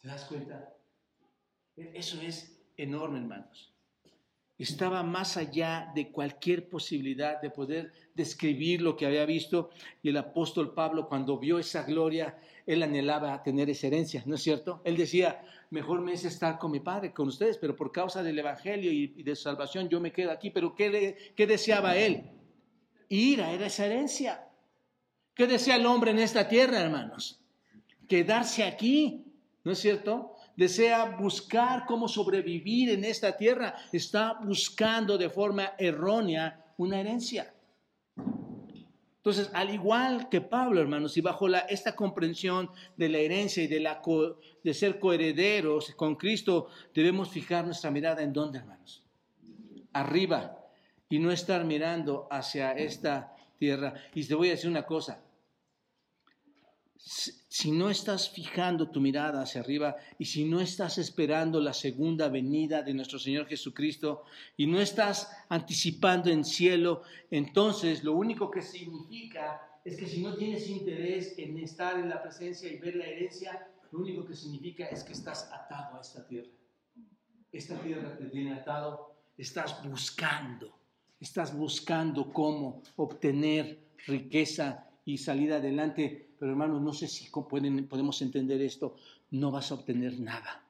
¿Te 0.00 0.08
das 0.08 0.24
cuenta? 0.24 0.74
Eso 1.76 2.20
es 2.20 2.66
enorme, 2.76 3.20
hermanos. 3.20 3.72
Estaba 4.58 5.04
más 5.04 5.36
allá 5.36 5.92
de 5.94 6.10
cualquier 6.10 6.68
posibilidad 6.68 7.40
de 7.40 7.50
poder 7.50 7.92
describir 8.12 8.82
lo 8.82 8.96
que 8.96 9.06
había 9.06 9.24
visto. 9.24 9.70
Y 10.02 10.08
el 10.08 10.16
apóstol 10.16 10.74
Pablo, 10.74 11.08
cuando 11.08 11.38
vio 11.38 11.60
esa 11.60 11.84
gloria, 11.84 12.36
él 12.66 12.82
anhelaba 12.82 13.40
tener 13.44 13.70
esa 13.70 13.86
herencia, 13.86 14.24
¿no 14.26 14.34
es 14.34 14.42
cierto? 14.42 14.80
Él 14.82 14.96
decía, 14.96 15.44
mejor 15.70 16.00
me 16.00 16.12
es 16.12 16.24
estar 16.24 16.58
con 16.58 16.72
mi 16.72 16.80
Padre, 16.80 17.12
con 17.12 17.28
ustedes, 17.28 17.56
pero 17.56 17.76
por 17.76 17.92
causa 17.92 18.20
del 18.24 18.40
Evangelio 18.40 18.90
y, 18.90 19.22
de 19.22 19.36
salvación 19.36 19.88
yo 19.88 20.00
me 20.00 20.10
quedo 20.10 20.32
aquí. 20.32 20.50
Pero 20.50 20.74
¿qué, 20.74 21.32
qué 21.36 21.46
deseaba 21.46 21.96
él? 21.96 22.32
Ir 23.08 23.42
a 23.42 23.52
esa 23.52 23.86
herencia. 23.86 24.50
¿Qué 25.34 25.46
desea 25.48 25.76
el 25.76 25.86
hombre 25.86 26.12
en 26.12 26.20
esta 26.20 26.48
tierra, 26.48 26.80
hermanos? 26.80 27.40
Quedarse 28.08 28.62
aquí, 28.62 29.24
¿no 29.64 29.72
es 29.72 29.80
cierto? 29.80 30.36
Desea 30.56 31.16
buscar 31.16 31.86
cómo 31.86 32.06
sobrevivir 32.06 32.90
en 32.90 33.04
esta 33.04 33.36
tierra. 33.36 33.74
Está 33.92 34.38
buscando 34.40 35.18
de 35.18 35.28
forma 35.28 35.72
errónea 35.76 36.64
una 36.76 37.00
herencia. 37.00 37.52
Entonces, 39.16 39.50
al 39.54 39.74
igual 39.74 40.28
que 40.28 40.40
Pablo, 40.42 40.80
hermanos, 40.80 41.16
y 41.16 41.22
bajo 41.22 41.48
esta 41.48 41.96
comprensión 41.96 42.70
de 42.96 43.08
la 43.08 43.18
herencia 43.18 43.64
y 43.64 43.66
de, 43.66 43.80
la 43.80 44.02
de 44.62 44.74
ser 44.74 45.00
coherederos 45.00 45.94
con 45.96 46.14
Cristo, 46.14 46.68
debemos 46.94 47.30
fijar 47.30 47.64
nuestra 47.64 47.90
mirada 47.90 48.22
en 48.22 48.32
dónde, 48.32 48.58
hermanos? 48.58 49.02
Arriba, 49.94 50.58
y 51.08 51.18
no 51.18 51.32
estar 51.32 51.64
mirando 51.64 52.28
hacia 52.30 52.72
esta 52.72 53.34
tierra. 53.58 53.94
Y 54.14 54.24
te 54.24 54.34
voy 54.34 54.48
a 54.48 54.52
decir 54.52 54.68
una 54.68 54.84
cosa, 54.84 55.23
si 57.06 57.70
no 57.70 57.90
estás 57.90 58.30
fijando 58.30 58.88
tu 58.90 58.98
mirada 58.98 59.42
hacia 59.42 59.60
arriba 59.60 59.96
y 60.18 60.24
si 60.24 60.46
no 60.46 60.62
estás 60.62 60.96
esperando 60.96 61.60
la 61.60 61.74
segunda 61.74 62.30
venida 62.30 62.82
de 62.82 62.94
nuestro 62.94 63.18
Señor 63.18 63.46
Jesucristo 63.46 64.24
y 64.56 64.66
no 64.66 64.80
estás 64.80 65.30
anticipando 65.50 66.30
en 66.30 66.44
cielo, 66.44 67.02
entonces 67.30 68.02
lo 68.04 68.14
único 68.14 68.50
que 68.50 68.62
significa 68.62 69.60
es 69.84 69.98
que 69.98 70.06
si 70.06 70.22
no 70.22 70.34
tienes 70.34 70.66
interés 70.70 71.38
en 71.38 71.58
estar 71.58 72.00
en 72.00 72.08
la 72.08 72.22
presencia 72.22 72.72
y 72.72 72.78
ver 72.78 72.96
la 72.96 73.04
herencia, 73.04 73.68
lo 73.92 73.98
único 73.98 74.24
que 74.24 74.34
significa 74.34 74.86
es 74.86 75.04
que 75.04 75.12
estás 75.12 75.50
atado 75.52 75.98
a 75.98 76.00
esta 76.00 76.26
tierra. 76.26 76.48
Esta 77.52 77.78
tierra 77.80 78.16
te 78.16 78.24
tiene 78.26 78.54
atado, 78.54 79.14
estás 79.36 79.86
buscando, 79.86 80.74
estás 81.20 81.54
buscando 81.54 82.32
cómo 82.32 82.82
obtener 82.96 83.90
riqueza 84.06 84.88
y 85.04 85.18
salir 85.18 85.52
adelante. 85.52 86.33
Pero 86.44 86.52
hermanos, 86.52 86.82
no 86.82 86.92
sé 86.92 87.08
si 87.08 87.30
pueden, 87.48 87.86
podemos 87.88 88.20
entender 88.20 88.60
esto. 88.60 88.96
No 89.30 89.50
vas 89.50 89.70
a 89.70 89.76
obtener 89.76 90.20
nada. 90.20 90.62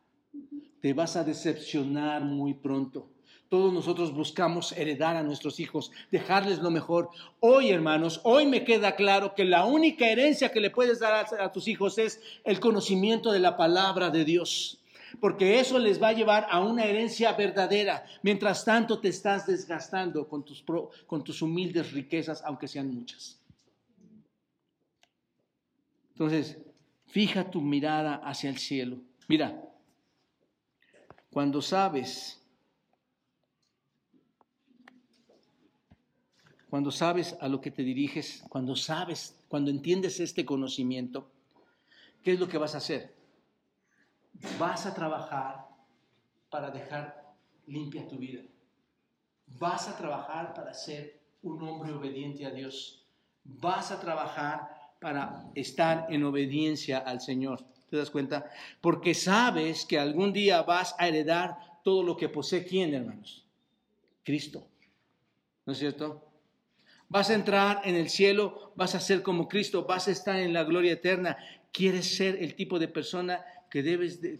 Te 0.80 0.92
vas 0.92 1.16
a 1.16 1.24
decepcionar 1.24 2.22
muy 2.22 2.54
pronto. 2.54 3.08
Todos 3.48 3.72
nosotros 3.72 4.14
buscamos 4.14 4.70
heredar 4.70 5.16
a 5.16 5.24
nuestros 5.24 5.58
hijos, 5.58 5.90
dejarles 6.12 6.60
lo 6.60 6.70
mejor. 6.70 7.08
Hoy, 7.40 7.70
hermanos, 7.70 8.20
hoy 8.22 8.46
me 8.46 8.62
queda 8.62 8.94
claro 8.94 9.34
que 9.34 9.44
la 9.44 9.64
única 9.64 10.06
herencia 10.08 10.52
que 10.52 10.60
le 10.60 10.70
puedes 10.70 11.00
dar 11.00 11.26
a, 11.40 11.50
tus 11.50 11.66
hijos 11.66 11.98
es 11.98 12.20
el 12.44 12.60
conocimiento 12.60 13.32
de 13.32 13.40
la 13.40 13.56
palabra 13.56 14.10
de 14.10 14.24
Dios 14.24 14.80
porque 15.20 15.58
eso 15.58 15.80
les 15.80 16.00
va 16.00 16.08
a 16.08 16.12
llevar 16.12 16.46
a 16.50 16.60
una 16.60 16.84
herencia 16.84 17.32
verdadera. 17.32 18.04
Mientras 18.22 18.64
tanto 18.64 19.00
te 19.00 19.08
estás 19.08 19.44
desgastando 19.44 20.28
con 20.28 20.44
tus, 20.44 20.64
con 21.08 21.24
tus 21.24 21.42
humildes 21.42 21.92
riquezas, 21.92 22.42
aunque 22.44 22.68
sean 22.68 22.94
muchas. 22.94 23.43
Entonces, 26.14 26.58
fija 27.06 27.50
tu 27.50 27.60
mirada 27.60 28.16
hacia 28.16 28.48
el 28.48 28.58
cielo. 28.58 28.98
Mira, 29.28 29.60
cuando 31.30 31.60
sabes, 31.60 32.40
cuando 36.70 36.92
sabes 36.92 37.36
a 37.40 37.48
lo 37.48 37.60
que 37.60 37.72
te 37.72 37.82
diriges, 37.82 38.44
cuando 38.48 38.76
sabes, 38.76 39.36
cuando 39.48 39.72
entiendes 39.72 40.20
este 40.20 40.44
conocimiento, 40.44 41.28
¿qué 42.22 42.32
es 42.32 42.40
lo 42.40 42.48
que 42.48 42.58
vas 42.58 42.76
a 42.76 42.78
hacer? 42.78 43.12
Vas 44.58 44.86
a 44.86 44.94
trabajar 44.94 45.66
para 46.48 46.70
dejar 46.70 47.34
limpia 47.66 48.06
tu 48.06 48.18
vida. 48.18 48.42
Vas 49.58 49.88
a 49.88 49.96
trabajar 49.96 50.54
para 50.54 50.72
ser 50.72 51.20
un 51.42 51.60
hombre 51.62 51.92
obediente 51.92 52.46
a 52.46 52.50
Dios. 52.50 53.04
Vas 53.42 53.90
a 53.90 54.00
trabajar 54.00 54.73
para 55.04 55.44
estar 55.54 56.06
en 56.08 56.24
obediencia 56.24 56.96
al 56.96 57.20
Señor. 57.20 57.62
¿Te 57.90 57.98
das 57.98 58.08
cuenta? 58.08 58.50
Porque 58.80 59.12
sabes 59.12 59.84
que 59.84 59.98
algún 59.98 60.32
día 60.32 60.62
vas 60.62 60.94
a 60.98 61.06
heredar 61.06 61.58
todo 61.84 62.02
lo 62.02 62.16
que 62.16 62.30
posee 62.30 62.64
quién, 62.64 62.94
hermanos? 62.94 63.44
Cristo. 64.22 64.66
¿No 65.66 65.74
es 65.74 65.78
cierto? 65.78 66.26
Vas 67.10 67.28
a 67.28 67.34
entrar 67.34 67.82
en 67.84 67.96
el 67.96 68.08
cielo, 68.08 68.72
vas 68.76 68.94
a 68.94 69.00
ser 69.00 69.20
como 69.20 69.46
Cristo, 69.46 69.84
vas 69.84 70.08
a 70.08 70.10
estar 70.10 70.40
en 70.40 70.54
la 70.54 70.64
gloria 70.64 70.92
eterna. 70.92 71.36
¿Quieres 71.70 72.16
ser 72.16 72.42
el 72.42 72.54
tipo 72.54 72.78
de 72.78 72.88
persona 72.88 73.44
que, 73.70 73.82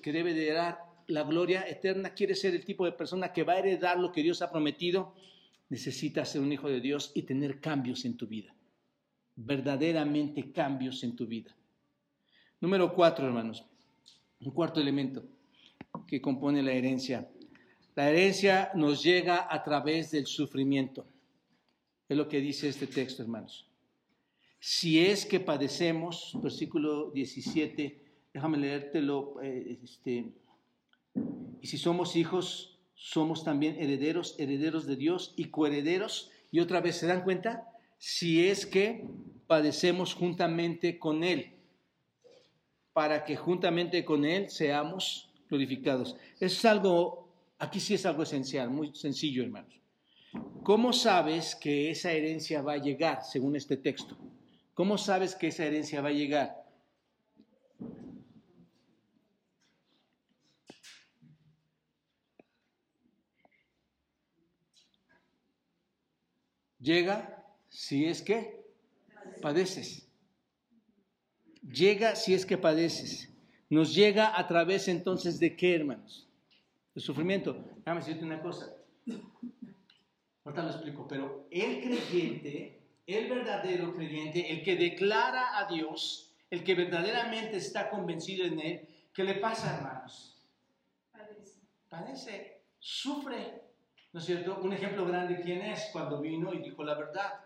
que 0.03 0.13
debe 0.13 0.33
de 0.33 0.47
heredar 0.47 0.79
la 1.09 1.25
gloria 1.25 1.69
eterna? 1.69 2.15
¿Quieres 2.15 2.41
ser 2.41 2.55
el 2.55 2.65
tipo 2.65 2.87
de 2.87 2.93
persona 2.93 3.35
que 3.35 3.43
va 3.43 3.53
a 3.53 3.59
heredar 3.59 3.99
lo 3.99 4.13
que 4.13 4.23
Dios 4.23 4.41
ha 4.41 4.51
prometido? 4.51 5.15
Necesitas 5.69 6.31
ser 6.31 6.41
un 6.41 6.51
hijo 6.51 6.71
de 6.71 6.81
Dios 6.81 7.13
y 7.15 7.25
tener 7.25 7.61
cambios 7.61 8.07
en 8.07 8.17
tu 8.17 8.27
vida. 8.27 8.55
Verdaderamente 9.37 10.53
cambios 10.53 11.03
en 11.03 11.17
tu 11.17 11.27
vida. 11.27 11.55
Número 12.61 12.95
cuatro, 12.95 13.27
hermanos. 13.27 13.65
Un 14.41 14.53
cuarto 14.53 14.81
elemento 14.81 15.25
que 16.07 16.21
compone 16.21 16.63
la 16.63 16.73
herencia. 16.73 17.29
La 17.95 18.11
herencia 18.11 18.71
nos 18.75 19.03
llega 19.03 19.47
a 19.49 19.63
través 19.63 20.11
del 20.11 20.27
sufrimiento. 20.27 21.07
Es 22.09 22.17
lo 22.17 22.29
que 22.29 22.41
dice 22.41 22.69
este 22.69 22.87
texto, 22.87 23.23
hermanos. 23.23 23.69
Si 24.59 24.99
es 24.99 25.27
que 25.27 25.41
padecemos, 25.41 26.33
versículo 26.43 27.11
17, 27.11 28.01
déjame 28.33 28.59
leértelo, 28.59 29.41
eh, 29.43 29.79
este, 29.83 30.33
y 31.61 31.67
si 31.67 31.79
somos 31.79 32.17
hijos, 32.17 32.79
somos 32.95 33.45
también 33.45 33.77
herederos, 33.79 34.35
herederos 34.39 34.87
de 34.87 34.97
Dios 34.97 35.35
y 35.37 35.51
coherederos. 35.51 36.31
Y 36.51 36.61
otra 36.61 36.81
vez, 36.81 36.97
¿se 36.97 37.07
dan 37.07 37.25
cuenta? 37.25 37.69
Si 38.07 38.47
es 38.47 38.67
que 38.67 39.03
padecemos 39.47 40.13
juntamente 40.13 40.99
con 40.99 41.25
Él, 41.25 41.55
para 42.93 43.25
que 43.25 43.35
juntamente 43.35 44.05
con 44.05 44.27
Él 44.27 44.51
seamos 44.51 45.33
glorificados. 45.49 46.15
Es 46.39 46.67
algo, 46.67 47.33
aquí 47.59 47.81
sí 47.81 47.95
es 47.95 48.05
algo 48.05 48.25
esencial, 48.25 48.69
muy 48.69 48.95
sencillo, 48.95 49.43
hermanos. 49.43 49.81
¿Cómo 50.63 50.93
sabes 50.93 51.57
que 51.57 51.91
esa 51.91 52.13
herencia 52.13 52.61
va 52.61 52.75
a 52.75 52.77
llegar, 52.77 53.25
según 53.25 53.57
este 53.57 53.79
texto? 53.79 54.19
¿Cómo 54.75 54.99
sabes 54.99 55.35
que 55.35 55.47
esa 55.47 55.65
herencia 55.65 56.03
va 56.03 56.11
a 56.11 56.13
llegar? 56.13 56.63
Llega 66.79 67.44
si 67.75 68.07
es 68.07 68.23
que 68.23 68.65
padeces. 69.43 70.09
Llega 71.61 72.15
si 72.15 72.33
es 72.33 72.47
que 72.47 72.57
padeces. 72.57 73.29
Nos 73.69 73.93
llega 73.93 74.39
a 74.39 74.47
través 74.47 74.87
entonces 74.87 75.41
de 75.41 75.57
qué, 75.57 75.75
hermanos? 75.75 76.29
El 76.95 77.03
sufrimiento. 77.03 77.53
Déjame 77.79 77.99
decirte 77.99 78.25
una 78.25 78.41
cosa. 78.41 78.73
Ahorita 80.45 80.63
lo 80.63 80.71
explico, 80.71 81.09
pero 81.09 81.49
el 81.51 81.83
creyente, 81.83 82.81
el 83.09 83.29
verdadero 83.29 83.93
creyente, 83.97 84.53
el 84.53 84.63
que 84.63 84.77
declara 84.77 85.59
a 85.59 85.67
Dios, 85.67 86.33
el 86.51 86.63
que 86.63 86.77
verdaderamente 86.77 87.57
está 87.57 87.91
convencido 87.91 88.47
en 88.47 88.61
Él, 88.61 88.89
¿qué 89.13 89.25
le 89.25 89.35
pasa, 89.35 89.77
hermanos? 89.77 90.47
Padece. 91.11 91.61
Padece, 91.89 92.63
sufre. 92.79 93.63
¿No 94.13 94.21
es 94.21 94.27
cierto? 94.27 94.61
Un 94.63 94.73
ejemplo 94.73 95.05
grande, 95.07 95.41
¿quién 95.41 95.61
es? 95.63 95.89
Cuando 95.93 96.21
vino 96.21 96.55
y 96.55 96.59
dijo 96.59 96.85
la 96.85 96.95
verdad. 96.95 97.44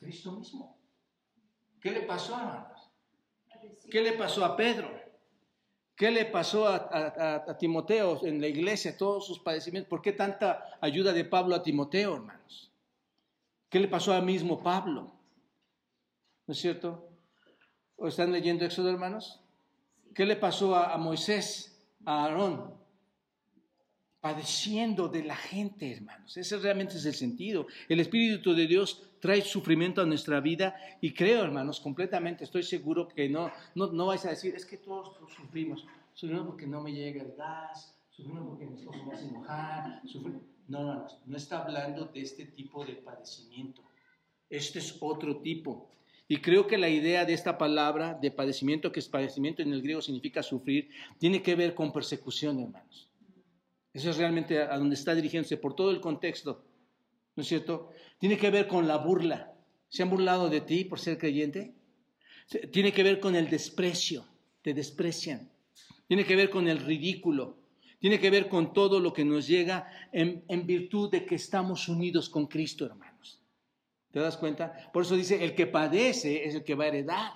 Cristo 0.00 0.32
mismo. 0.32 0.78
¿Qué 1.80 1.90
le 1.90 2.02
pasó, 2.02 2.38
hermanos? 2.38 2.90
¿Qué 3.90 4.00
le 4.00 4.12
pasó 4.12 4.44
a 4.44 4.56
Pedro? 4.56 4.90
¿Qué 5.94 6.10
le 6.10 6.24
pasó 6.24 6.66
a, 6.68 7.56
Timoteo 7.58 8.24
en 8.24 8.40
la 8.40 8.48
iglesia, 8.48 8.96
todos 8.96 9.26
sus 9.26 9.38
padecimientos? 9.38 9.88
¿Por 9.88 10.02
qué 10.02 10.12
tanta 10.12 10.78
ayuda 10.80 11.12
de 11.12 11.24
Pablo 11.24 11.54
a 11.54 11.62
Timoteo, 11.62 12.14
hermanos? 12.14 12.72
¿Qué 13.68 13.78
le 13.78 13.88
pasó 13.88 14.12
al 14.12 14.24
mismo 14.24 14.62
Pablo? 14.62 15.12
¿No 16.46 16.52
es 16.52 16.58
cierto? 16.58 17.08
¿O 17.96 18.08
están 18.08 18.32
leyendo 18.32 18.64
Éxodo, 18.64 18.90
hermanos? 18.90 19.40
¿Qué 20.14 20.26
le 20.26 20.36
pasó 20.36 20.74
a 20.74 20.96
Moisés, 20.98 21.80
a 22.04 22.24
Aarón? 22.24 22.81
Padeciendo 24.22 25.08
de 25.08 25.24
la 25.24 25.34
gente, 25.34 25.92
hermanos. 25.92 26.36
Ese 26.36 26.56
realmente 26.58 26.96
es 26.96 27.04
el 27.04 27.14
sentido. 27.14 27.66
El 27.88 27.98
Espíritu 27.98 28.54
de 28.54 28.68
Dios 28.68 29.02
trae 29.18 29.42
sufrimiento 29.42 30.00
a 30.00 30.06
nuestra 30.06 30.40
vida 30.40 30.76
y 31.00 31.12
creo, 31.12 31.42
hermanos, 31.42 31.80
completamente, 31.80 32.44
estoy 32.44 32.62
seguro 32.62 33.08
que 33.08 33.28
no, 33.28 33.50
no, 33.74 33.88
no 33.88 34.06
vais 34.06 34.24
a 34.24 34.30
decir, 34.30 34.54
es 34.54 34.64
que 34.64 34.76
todos 34.76 35.16
sufrimos. 35.36 35.84
Sufrimos 36.14 36.46
porque 36.46 36.68
no 36.68 36.80
me 36.80 36.92
llega 36.92 37.20
el 37.20 37.32
gas, 37.36 37.98
sufrimos 38.10 38.46
porque 38.46 38.64
mi 38.64 38.76
esposo 38.76 39.04
me 39.04 39.12
hace 39.12 39.26
enojar. 39.26 40.00
No, 40.14 40.30
no, 40.68 40.94
no, 40.94 41.06
no 41.26 41.36
está 41.36 41.64
hablando 41.64 42.04
de 42.04 42.20
este 42.20 42.46
tipo 42.46 42.84
de 42.84 42.92
padecimiento. 42.92 43.82
Este 44.48 44.78
es 44.78 44.96
otro 45.00 45.38
tipo. 45.38 45.90
Y 46.28 46.36
creo 46.36 46.68
que 46.68 46.78
la 46.78 46.88
idea 46.88 47.24
de 47.24 47.32
esta 47.32 47.58
palabra 47.58 48.14
de 48.14 48.30
padecimiento, 48.30 48.92
que 48.92 49.00
es 49.00 49.08
padecimiento 49.08 49.62
en 49.62 49.72
el 49.72 49.82
griego 49.82 50.00
significa 50.00 50.44
sufrir, 50.44 50.90
tiene 51.18 51.42
que 51.42 51.56
ver 51.56 51.74
con 51.74 51.92
persecución, 51.92 52.60
hermanos. 52.60 53.08
Eso 53.92 54.10
es 54.10 54.16
realmente 54.16 54.60
a 54.60 54.78
donde 54.78 54.94
está 54.94 55.14
dirigiéndose 55.14 55.56
por 55.58 55.74
todo 55.74 55.90
el 55.90 56.00
contexto. 56.00 56.64
¿No 57.36 57.42
es 57.42 57.48
cierto? 57.48 57.90
Tiene 58.18 58.38
que 58.38 58.50
ver 58.50 58.66
con 58.66 58.88
la 58.88 58.98
burla. 58.98 59.54
¿Se 59.88 60.02
han 60.02 60.10
burlado 60.10 60.48
de 60.48 60.62
ti 60.62 60.84
por 60.84 60.98
ser 60.98 61.18
creyente? 61.18 61.74
Tiene 62.72 62.92
que 62.92 63.02
ver 63.02 63.20
con 63.20 63.36
el 63.36 63.50
desprecio. 63.50 64.26
Te 64.62 64.72
desprecian. 64.72 65.50
Tiene 66.06 66.24
que 66.24 66.36
ver 66.36 66.50
con 66.50 66.68
el 66.68 66.78
ridículo. 66.78 67.58
Tiene 67.98 68.18
que 68.18 68.30
ver 68.30 68.48
con 68.48 68.72
todo 68.72 68.98
lo 68.98 69.12
que 69.12 69.24
nos 69.24 69.46
llega 69.46 69.88
en, 70.12 70.66
virtud 70.66 71.10
de 71.10 71.24
que 71.24 71.36
estamos 71.36 71.88
unidos 71.88 72.28
con 72.28 72.46
Cristo, 72.46 72.84
hermanos. 72.84 73.40
¿Te 74.10 74.20
das 74.20 74.36
cuenta? 74.36 74.90
Por 74.92 75.04
eso 75.04 75.16
dice, 75.16 75.44
el 75.44 75.54
que 75.54 75.66
padece 75.66 76.44
es 76.44 76.54
el 76.54 76.64
que 76.64 76.74
va 76.74 76.84
a 76.84 76.88
heredar. 76.88 77.32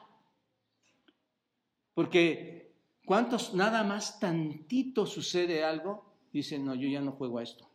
Porque 1.95 2.75
¿cuántos 3.05 3.55
nada 3.55 3.85
más 3.85 4.19
tantito 4.19 5.07
sucede 5.07 5.63
algo 5.63 6.06
dicen, 6.37 6.65
no, 6.65 6.75
yo 6.75 6.89
ya 6.89 7.01
no 7.01 7.13
juego 7.13 7.39
a 7.39 7.43
esto, 7.43 7.69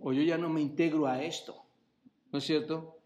o 0.00 0.12
yo 0.12 0.22
ya 0.22 0.38
no 0.38 0.48
me 0.48 0.60
integro 0.60 1.06
a 1.06 1.22
esto, 1.22 1.56
¿no 2.32 2.38
es 2.38 2.44
cierto? 2.44 2.98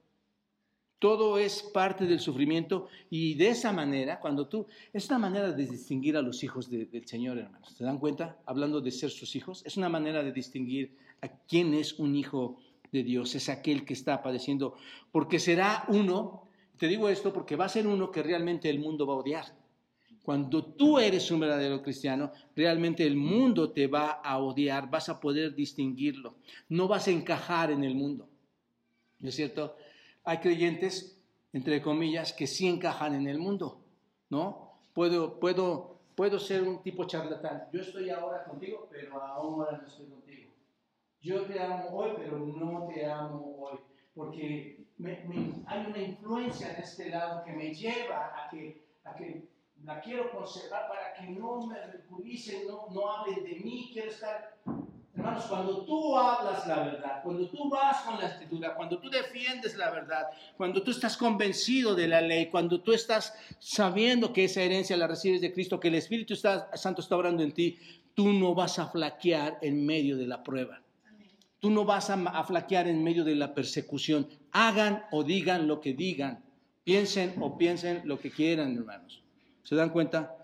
Todo 0.99 1.39
es 1.39 1.63
parte 1.63 2.05
del 2.05 2.21
sufrimiento 2.21 2.89
y 3.09 3.35
de 3.35 3.49
esa 3.49 3.73
manera, 3.73 4.21
cuando 4.21 4.49
tú, 4.49 4.67
es 4.93 5.09
una 5.09 5.19
manera 5.19 5.51
de 5.51 5.67
distinguir 5.67 6.17
a 6.19 6.23
los 6.23 6.45
hijos 6.45 6.69
del 6.69 7.07
Señor, 7.07 7.39
hermanos. 7.39 7.73
¿Se 7.75 7.85
dan 7.85 7.99
cuenta? 7.99 8.39
Hablando 8.45 8.83
de 8.83 8.91
ser 8.91 9.09
sus 9.09 9.35
hijos, 9.35 9.63
es 9.65 9.79
una 9.79 9.89
manera 9.89 10.23
de 10.23 10.31
distinguir 10.31 10.95
a 11.23 11.29
quién 11.29 11.73
es 11.73 11.99
un 11.99 12.15
hijo 12.17 12.59
de 12.93 13.03
Dios, 13.03 13.35
es 13.35 13.49
aquel 13.49 13.87
que 13.87 13.95
está 13.95 14.23
padeciendo, 14.23 14.75
porque 15.11 15.39
será 15.39 15.85
uno, 15.89 16.43
te 16.77 16.87
digo 16.87 17.09
esto 17.09 17.33
porque 17.33 17.57
va 17.57 17.65
a 17.65 17.71
ser 17.71 17.87
uno 17.87 18.11
que 18.11 18.23
realmente 18.23 18.69
el 18.69 18.81
mundo 18.81 19.07
va 19.07 19.15
a 19.15 19.19
odiar. 19.19 19.60
Cuando 20.31 20.65
tú 20.65 21.01
eres 21.01 21.29
un 21.33 21.41
verdadero 21.41 21.83
cristiano, 21.83 22.31
realmente 22.55 23.05
el 23.05 23.17
mundo 23.17 23.73
te 23.73 23.89
va 23.89 24.21
a 24.23 24.39
odiar, 24.39 24.89
vas 24.89 25.09
a 25.09 25.19
poder 25.19 25.57
distinguirlo, 25.57 26.37
no 26.69 26.87
vas 26.87 27.09
a 27.09 27.11
encajar 27.11 27.73
en 27.73 27.83
el 27.83 27.97
mundo. 27.97 28.29
¿No 29.19 29.29
es 29.29 29.35
cierto? 29.35 29.75
Hay 30.23 30.39
creyentes, 30.39 31.21
entre 31.53 31.83
comillas, 31.83 32.33
que 32.33 32.47
sí 32.47 32.69
encajan 32.69 33.17
en 33.17 33.27
el 33.27 33.41
mundo, 33.41 33.81
¿no? 34.29 34.71
Puedo, 34.95 35.41
puedo, 35.41 35.99
puedo 36.15 36.39
ser 36.39 36.63
un 36.63 36.81
tipo 36.81 37.03
charlatán. 37.09 37.65
Yo 37.73 37.81
estoy 37.81 38.09
ahora 38.11 38.45
contigo, 38.45 38.87
pero 38.89 39.21
ahora 39.21 39.79
no 39.79 39.89
estoy 39.89 40.07
contigo. 40.07 40.53
Yo 41.21 41.43
te 41.43 41.59
amo 41.59 41.89
hoy, 41.91 42.13
pero 42.17 42.39
no 42.39 42.87
te 42.95 43.05
amo 43.05 43.57
hoy. 43.59 43.81
Porque 44.15 44.87
hay 45.67 45.87
una 45.89 45.99
influencia 45.99 46.69
de 46.69 46.83
este 46.83 47.11
lado 47.11 47.43
que 47.43 47.51
me 47.51 47.75
lleva 47.75 48.27
a 48.27 48.49
que, 48.49 48.81
a 49.03 49.17
que 49.17 49.51
la 49.91 50.01
quiero 50.01 50.31
conservar 50.31 50.87
para 50.89 51.15
que 51.15 51.33
no 51.33 51.67
me 51.67 51.77
ridiculicen, 51.87 52.69
no, 52.69 52.87
no 52.93 53.11
hablen 53.11 53.43
de 53.43 53.57
mí, 53.57 53.91
quiero 53.93 54.11
estar... 54.11 54.57
Hermanos, 55.17 55.45
cuando 55.47 55.85
tú 55.85 56.17
hablas 56.17 56.67
la 56.69 56.77
verdad, 56.77 57.23
cuando 57.25 57.49
tú 57.49 57.69
vas 57.69 58.01
con 58.03 58.19
la 58.21 58.29
escritura, 58.29 58.77
cuando 58.77 59.01
tú 59.01 59.11
defiendes 59.11 59.77
la 59.77 59.91
verdad, 59.91 60.29
cuando 60.57 60.83
tú 60.85 60.93
estás 60.93 61.17
convencido 61.17 61.97
de 61.97 62.07
la 62.07 62.21
ley, 62.21 62.47
cuando 62.47 62.81
tú 62.81 62.93
estás 62.93 63.35
sabiendo 63.59 64.33
que 64.33 64.45
esa 64.45 64.63
herencia 64.63 64.97
la 64.97 65.09
recibes 65.09 65.41
de 65.41 65.53
Cristo, 65.53 65.81
que 65.81 65.89
el 65.89 65.97
Espíritu 65.97 66.37
Santo 66.37 67.01
está 67.01 67.17
obrando 67.17 67.43
en 67.43 67.53
ti, 67.53 67.77
tú 68.15 68.33
no 68.33 68.55
vas 68.55 68.79
a 68.79 68.87
flaquear 68.87 69.59
en 69.61 69.85
medio 69.85 70.17
de 70.17 70.29
la 70.29 70.43
prueba. 70.45 70.81
Tú 71.59 71.69
no 71.69 71.85
vas 71.85 72.09
a, 72.09 72.15
a 72.15 72.45
flaquear 72.45 72.87
en 72.87 73.03
medio 73.03 73.25
de 73.25 73.35
la 73.35 73.53
persecución. 73.53 74.29
Hagan 74.53 75.05
o 75.11 75.25
digan 75.25 75.67
lo 75.67 75.81
que 75.81 75.93
digan. 75.93 76.45
Piensen 76.85 77.35
o 77.41 77.59
piensen 77.59 78.03
lo 78.05 78.19
que 78.21 78.31
quieran, 78.31 78.75
hermanos. 78.77 79.21
¿Se 79.63 79.75
dan 79.75 79.91
cuenta? 79.91 80.37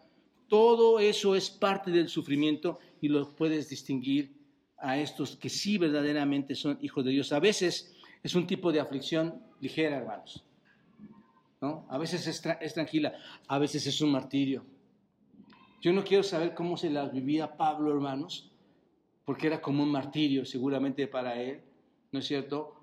Todo 0.49 1.01
eso 1.01 1.35
es 1.35 1.51
parte 1.51 1.91
del 1.91 2.09
sufrimiento 2.09 2.79
y 3.01 3.09
lo 3.09 3.35
puedes 3.35 3.69
distinguir 3.69 4.37
a 4.79 4.99
estos 4.99 5.37
que 5.37 5.49
sí 5.49 5.79
verdaderamente 5.79 6.55
son 6.55 6.79
hijos 6.83 7.05
de 7.05 7.11
Dios. 7.11 7.33
A 7.33 7.41
veces 7.41 7.95
es 8.23 8.35
un 8.35 8.47
tipo 8.47 8.73
de 8.73 8.81
aflicción 8.81 9.43
ligera, 9.61 9.97
hermanos. 9.97 10.45
¿no? 11.61 11.87
A 11.89 11.99
veces 11.99 12.27
es, 12.27 12.43
es 12.61 12.75
tranquila, 12.75 13.15
a 13.49 13.59
veces 13.59 13.87
es 13.87 14.01
un 14.01 14.13
martirio. 14.13 14.65
Yo 15.81 15.93
no 15.93 16.05
quiero 16.05 16.23
saber 16.23 16.55
cómo 16.55 16.77
se 16.77 16.91
las 16.91 17.13
vivía 17.13 17.57
Pablo, 17.57 17.93
hermanos, 17.93 18.51
porque 19.25 19.47
era 19.47 19.61
como 19.61 19.83
un 19.83 19.91
martirio 19.91 20.45
seguramente 20.45 21.07
para 21.07 21.41
él, 21.41 21.61
¿no 22.13 22.21
es 22.21 22.27
cierto? 22.27 22.75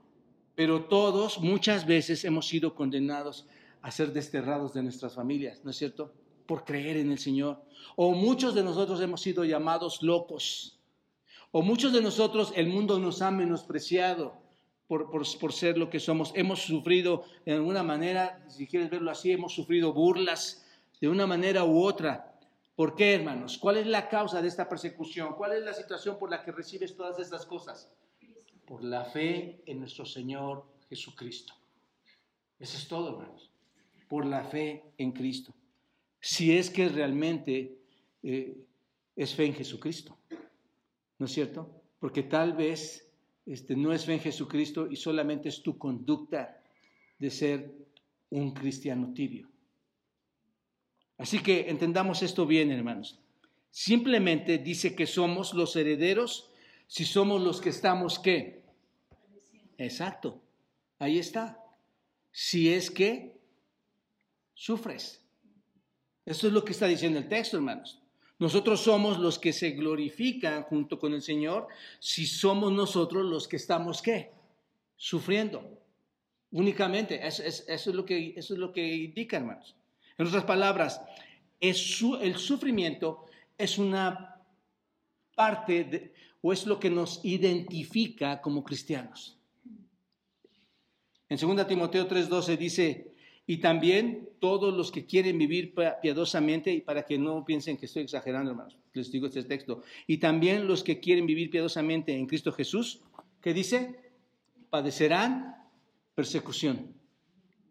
Pero 0.56 0.86
todos 0.86 1.40
muchas 1.40 1.86
veces 1.86 2.24
hemos 2.26 2.48
sido 2.48 2.76
condenados 2.76 3.48
a 3.82 3.92
ser 3.92 4.14
desterrados 4.14 4.74
de 4.74 4.84
nuestras 4.84 5.16
familias, 5.16 5.64
¿no 5.64 5.72
es 5.72 5.78
cierto? 5.78 6.14
Por 6.46 6.66
creer 6.66 6.98
en 6.98 7.12
el 7.12 7.20
Señor. 7.20 7.62
O 7.96 8.12
muchos 8.14 8.56
de 8.56 8.64
nosotros 8.64 9.02
hemos 9.02 9.22
sido 9.22 9.46
llamados 9.46 10.02
locos. 10.02 10.80
O 11.52 11.62
muchos 11.62 11.94
de 11.94 12.02
nosotros 12.02 12.52
el 12.56 12.68
mundo 12.68 13.00
nos 13.00 13.22
ha 13.22 13.32
menospreciado 13.32 14.34
por, 14.88 15.10
por, 15.10 15.24
por, 15.40 15.54
ser 15.54 15.78
lo 15.78 15.90
que 15.90 16.00
somos. 16.00 16.32
Hemos 16.36 16.62
sufrido 16.62 17.24
de 17.46 17.54
alguna 17.54 17.84
manera, 17.84 18.44
si 18.50 18.68
quieres 18.68 18.90
verlo 18.90 19.12
así, 19.12 19.32
hemos 19.32 19.54
sufrido 19.54 19.94
burlas 19.94 20.66
de 21.00 21.10
una 21.10 21.28
manera 21.28 21.64
u 21.64 21.84
otra. 21.84 22.34
¿Por 22.76 22.96
qué, 22.96 23.14
hermanos? 23.14 23.58
¿Cuál 23.58 23.78
es 23.78 23.86
la 23.86 24.10
causa 24.10 24.42
de 24.42 24.48
esta 24.48 24.68
persecución? 24.68 25.36
¿Cuál 25.36 25.54
es 25.54 25.64
la 25.64 25.74
situación 25.74 26.18
por 26.18 26.32
la 26.32 26.44
que 26.44 26.52
recibes 26.52 26.96
todas 26.96 27.20
estas 27.20 27.46
cosas? 27.46 27.92
Por 28.66 28.84
la 28.84 29.06
fe 29.06 29.62
en 29.66 29.80
nuestro 29.80 30.06
Señor 30.06 30.66
Jesucristo. 30.90 31.54
Eso 32.60 32.78
es 32.78 32.88
todo, 32.88 33.10
hermanos. 33.10 33.52
Por 34.10 34.26
la 34.26 34.44
fe 34.44 34.94
en 34.98 35.12
Cristo. 35.12 35.54
Si 36.26 36.56
es 36.58 36.70
que 36.70 36.88
realmente 36.88 37.76
eh, 38.24 38.56
es 39.14 39.36
fe 39.36 39.46
en 39.46 39.54
Jesucristo. 39.54 40.18
¿No 41.20 41.26
es 41.26 41.34
cierto? 41.34 41.70
Porque 42.00 42.24
tal 42.24 42.54
vez 42.54 43.12
este, 43.46 43.76
no 43.76 43.92
es 43.92 44.06
fe 44.06 44.14
en 44.14 44.22
Jesucristo 44.22 44.88
y 44.90 44.96
solamente 44.96 45.50
es 45.50 45.62
tu 45.62 45.78
conducta 45.78 46.64
de 47.20 47.30
ser 47.30 47.76
un 48.30 48.54
cristiano 48.54 49.14
tibio. 49.14 49.50
Así 51.18 51.40
que 51.40 51.70
entendamos 51.70 52.24
esto 52.24 52.46
bien, 52.46 52.72
hermanos. 52.72 53.20
Simplemente 53.70 54.60
dice 54.60 54.96
que 54.96 55.06
somos 55.06 55.54
los 55.54 55.76
herederos 55.76 56.50
si 56.88 57.04
somos 57.04 57.42
los 57.42 57.60
que 57.60 57.70
estamos 57.70 58.18
qué. 58.18 58.64
Exacto. 59.78 60.42
Ahí 61.00 61.20
está. 61.20 61.62
Si 62.32 62.74
es 62.74 62.90
que 62.90 63.42
sufres. 64.54 65.23
Eso 66.26 66.48
es 66.48 66.54
lo 66.54 66.64
que 66.64 66.72
está 66.72 66.88
diciendo 66.88 67.20
el 67.20 67.28
texto, 67.28 67.58
hermanos. 67.58 68.00
Nosotros 68.40 68.82
somos 68.82 69.20
los 69.20 69.40
que 69.40 69.54
se 69.54 69.72
glorifican 69.72 70.64
junto 70.64 71.00
con 71.00 71.14
el 71.14 71.22
Señor 71.22 71.68
si 72.00 72.26
somos 72.26 72.72
nosotros 72.72 73.26
los 73.26 73.48
que 73.48 73.58
estamos 73.58 74.02
qué? 74.02 74.32
Sufriendo. 74.96 75.80
Únicamente. 76.52 77.26
Eso, 77.26 77.44
es, 77.44 77.88
lo 77.88 78.06
que, 78.06 78.34
eso 78.36 78.54
es 78.54 78.60
lo 78.60 78.72
que 78.72 78.86
indica, 78.86 79.38
hermanos. 79.38 79.76
En 80.18 80.28
otras 80.28 80.44
palabras, 80.46 81.02
el 81.60 81.76
sufrimiento 82.38 83.26
es 83.58 83.78
una 83.78 84.42
parte 85.36 86.14
o 86.42 86.52
es 86.52 86.66
lo 86.66 86.80
que 86.80 86.90
nos 86.90 87.24
identifica 87.24 88.42
como 88.42 88.64
cristianos. 88.64 89.38
En 91.30 91.38
2 91.38 91.68
Timoteo 91.68 92.08
3:12 92.08 92.58
dice, 92.58 93.13
y 93.46 93.58
también 93.58 94.30
todos 94.40 94.74
los 94.74 94.92
que 94.92 95.06
quieren 95.06 95.38
vivir 95.38 95.74
piadosamente, 96.02 96.72
y 96.72 96.82
para 96.82 97.04
que 97.04 97.18
no 97.18 97.44
piensen 97.44 97.78
que 97.78 97.88
estoy 97.88 98.04
exagerando, 98.04 98.52
hermanos, 98.52 98.78
les 98.94 99.12
digo 99.12 99.28
este 99.28 99.44
texto, 99.44 99.82
y 100.08 100.18
también 100.18 100.68
los 100.68 100.84
que 100.84 101.00
quieren 101.00 101.26
vivir 101.26 101.50
piadosamente 101.50 102.14
en 102.14 102.26
Cristo 102.26 102.52
Jesús, 102.52 103.02
¿qué 103.42 103.54
dice? 103.54 104.00
Padecerán 104.70 105.56
persecución 106.16 107.04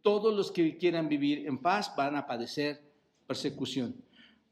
todos 0.02 0.34
los 0.34 0.50
que 0.50 0.76
quieran 0.76 1.08
vivir 1.08 1.46
en 1.46 1.58
paz 1.58 1.94
van 1.96 2.16
a 2.16 2.26
padecer 2.26 2.82
persecución. 3.26 3.94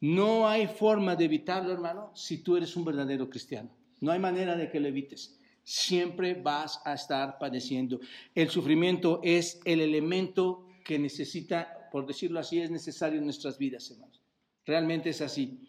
No 0.01 0.49
hay 0.49 0.67
forma 0.67 1.15
de 1.17 1.27
evitarlo, 1.27 1.73
hermano, 1.73 2.11
si 2.15 2.39
tú 2.39 2.57
eres 2.57 2.75
un 2.77 2.85
verdadero 2.85 3.29
cristiano. 3.29 3.71
No 4.01 4.13
hay 4.13 4.19
manera 4.19 4.57
de 4.57 4.71
que 4.71 4.81
lo 4.81 4.89
evites. 4.89 5.39
Siempre 5.63 6.35
vas 6.35 6.81
a 6.87 6.95
estar 6.95 7.39
padeciendo. 7.39 8.01
El 8.35 8.49
sufrimiento 8.49 9.21
es 9.23 9.61
el 9.65 9.81
elemento 9.81 10.67
que 10.85 10.99
necesita, 10.99 11.89
por 11.91 12.07
decirlo 12.07 12.41
así, 12.41 12.61
es 12.61 12.71
necesario 12.71 13.19
en 13.19 13.25
nuestras 13.25 13.59
vidas, 13.59 13.91
hermanos. 13.91 14.21
Realmente 14.67 15.11
es 15.11 15.21
así. 15.21 15.61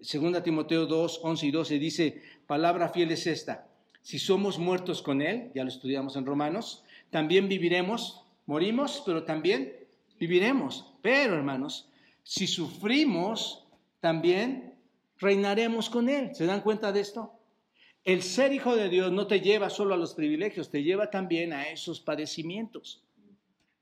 Segunda 0.00 0.42
Timoteo 0.42 0.86
2, 0.86 1.20
11 1.22 1.46
y 1.46 1.50
12 1.50 1.78
dice, 1.78 2.22
palabra 2.46 2.88
fiel 2.88 3.10
es 3.12 3.26
esta. 3.26 3.68
Si 4.02 4.18
somos 4.18 4.58
muertos 4.58 5.02
con 5.02 5.22
Él, 5.22 5.50
ya 5.54 5.62
lo 5.62 5.68
estudiamos 5.68 6.16
en 6.16 6.26
Romanos, 6.26 6.84
también 7.10 7.48
viviremos 7.48 8.22
Morimos, 8.46 9.02
pero 9.06 9.24
también 9.24 9.72
viviremos. 10.18 10.92
Pero, 11.00 11.34
hermanos, 11.34 11.88
si 12.22 12.46
sufrimos, 12.46 13.66
también 14.00 14.74
reinaremos 15.18 15.88
con 15.88 16.08
Él. 16.08 16.34
¿Se 16.34 16.46
dan 16.46 16.60
cuenta 16.60 16.92
de 16.92 17.00
esto? 17.00 17.32
El 18.04 18.22
ser 18.22 18.52
hijo 18.52 18.74
de 18.74 18.88
Dios 18.88 19.12
no 19.12 19.28
te 19.28 19.40
lleva 19.40 19.70
solo 19.70 19.94
a 19.94 19.96
los 19.96 20.14
privilegios, 20.14 20.70
te 20.70 20.82
lleva 20.82 21.08
también 21.10 21.52
a 21.52 21.68
esos 21.68 22.00
padecimientos. 22.00 23.04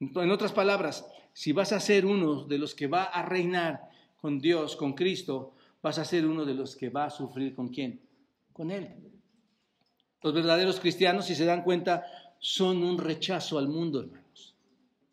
En 0.00 0.30
otras 0.30 0.52
palabras, 0.52 1.06
si 1.32 1.52
vas 1.52 1.72
a 1.72 1.80
ser 1.80 2.06
uno 2.06 2.44
de 2.44 2.58
los 2.58 2.74
que 2.74 2.86
va 2.86 3.04
a 3.04 3.22
reinar 3.22 3.88
con 4.16 4.40
Dios, 4.40 4.74
con 4.74 4.94
Cristo, 4.94 5.54
vas 5.82 5.98
a 5.98 6.04
ser 6.04 6.26
uno 6.26 6.44
de 6.44 6.54
los 6.54 6.74
que 6.74 6.88
va 6.88 7.04
a 7.04 7.10
sufrir 7.10 7.54
con 7.54 7.68
quién? 7.68 8.00
Con 8.52 8.70
Él. 8.70 8.88
Los 10.22 10.34
verdaderos 10.34 10.80
cristianos, 10.80 11.26
si 11.26 11.34
se 11.34 11.44
dan 11.44 11.62
cuenta, 11.62 12.04
son 12.38 12.82
un 12.82 12.98
rechazo 12.98 13.58
al 13.58 13.68
mundo, 13.68 14.00
hermano. 14.00 14.20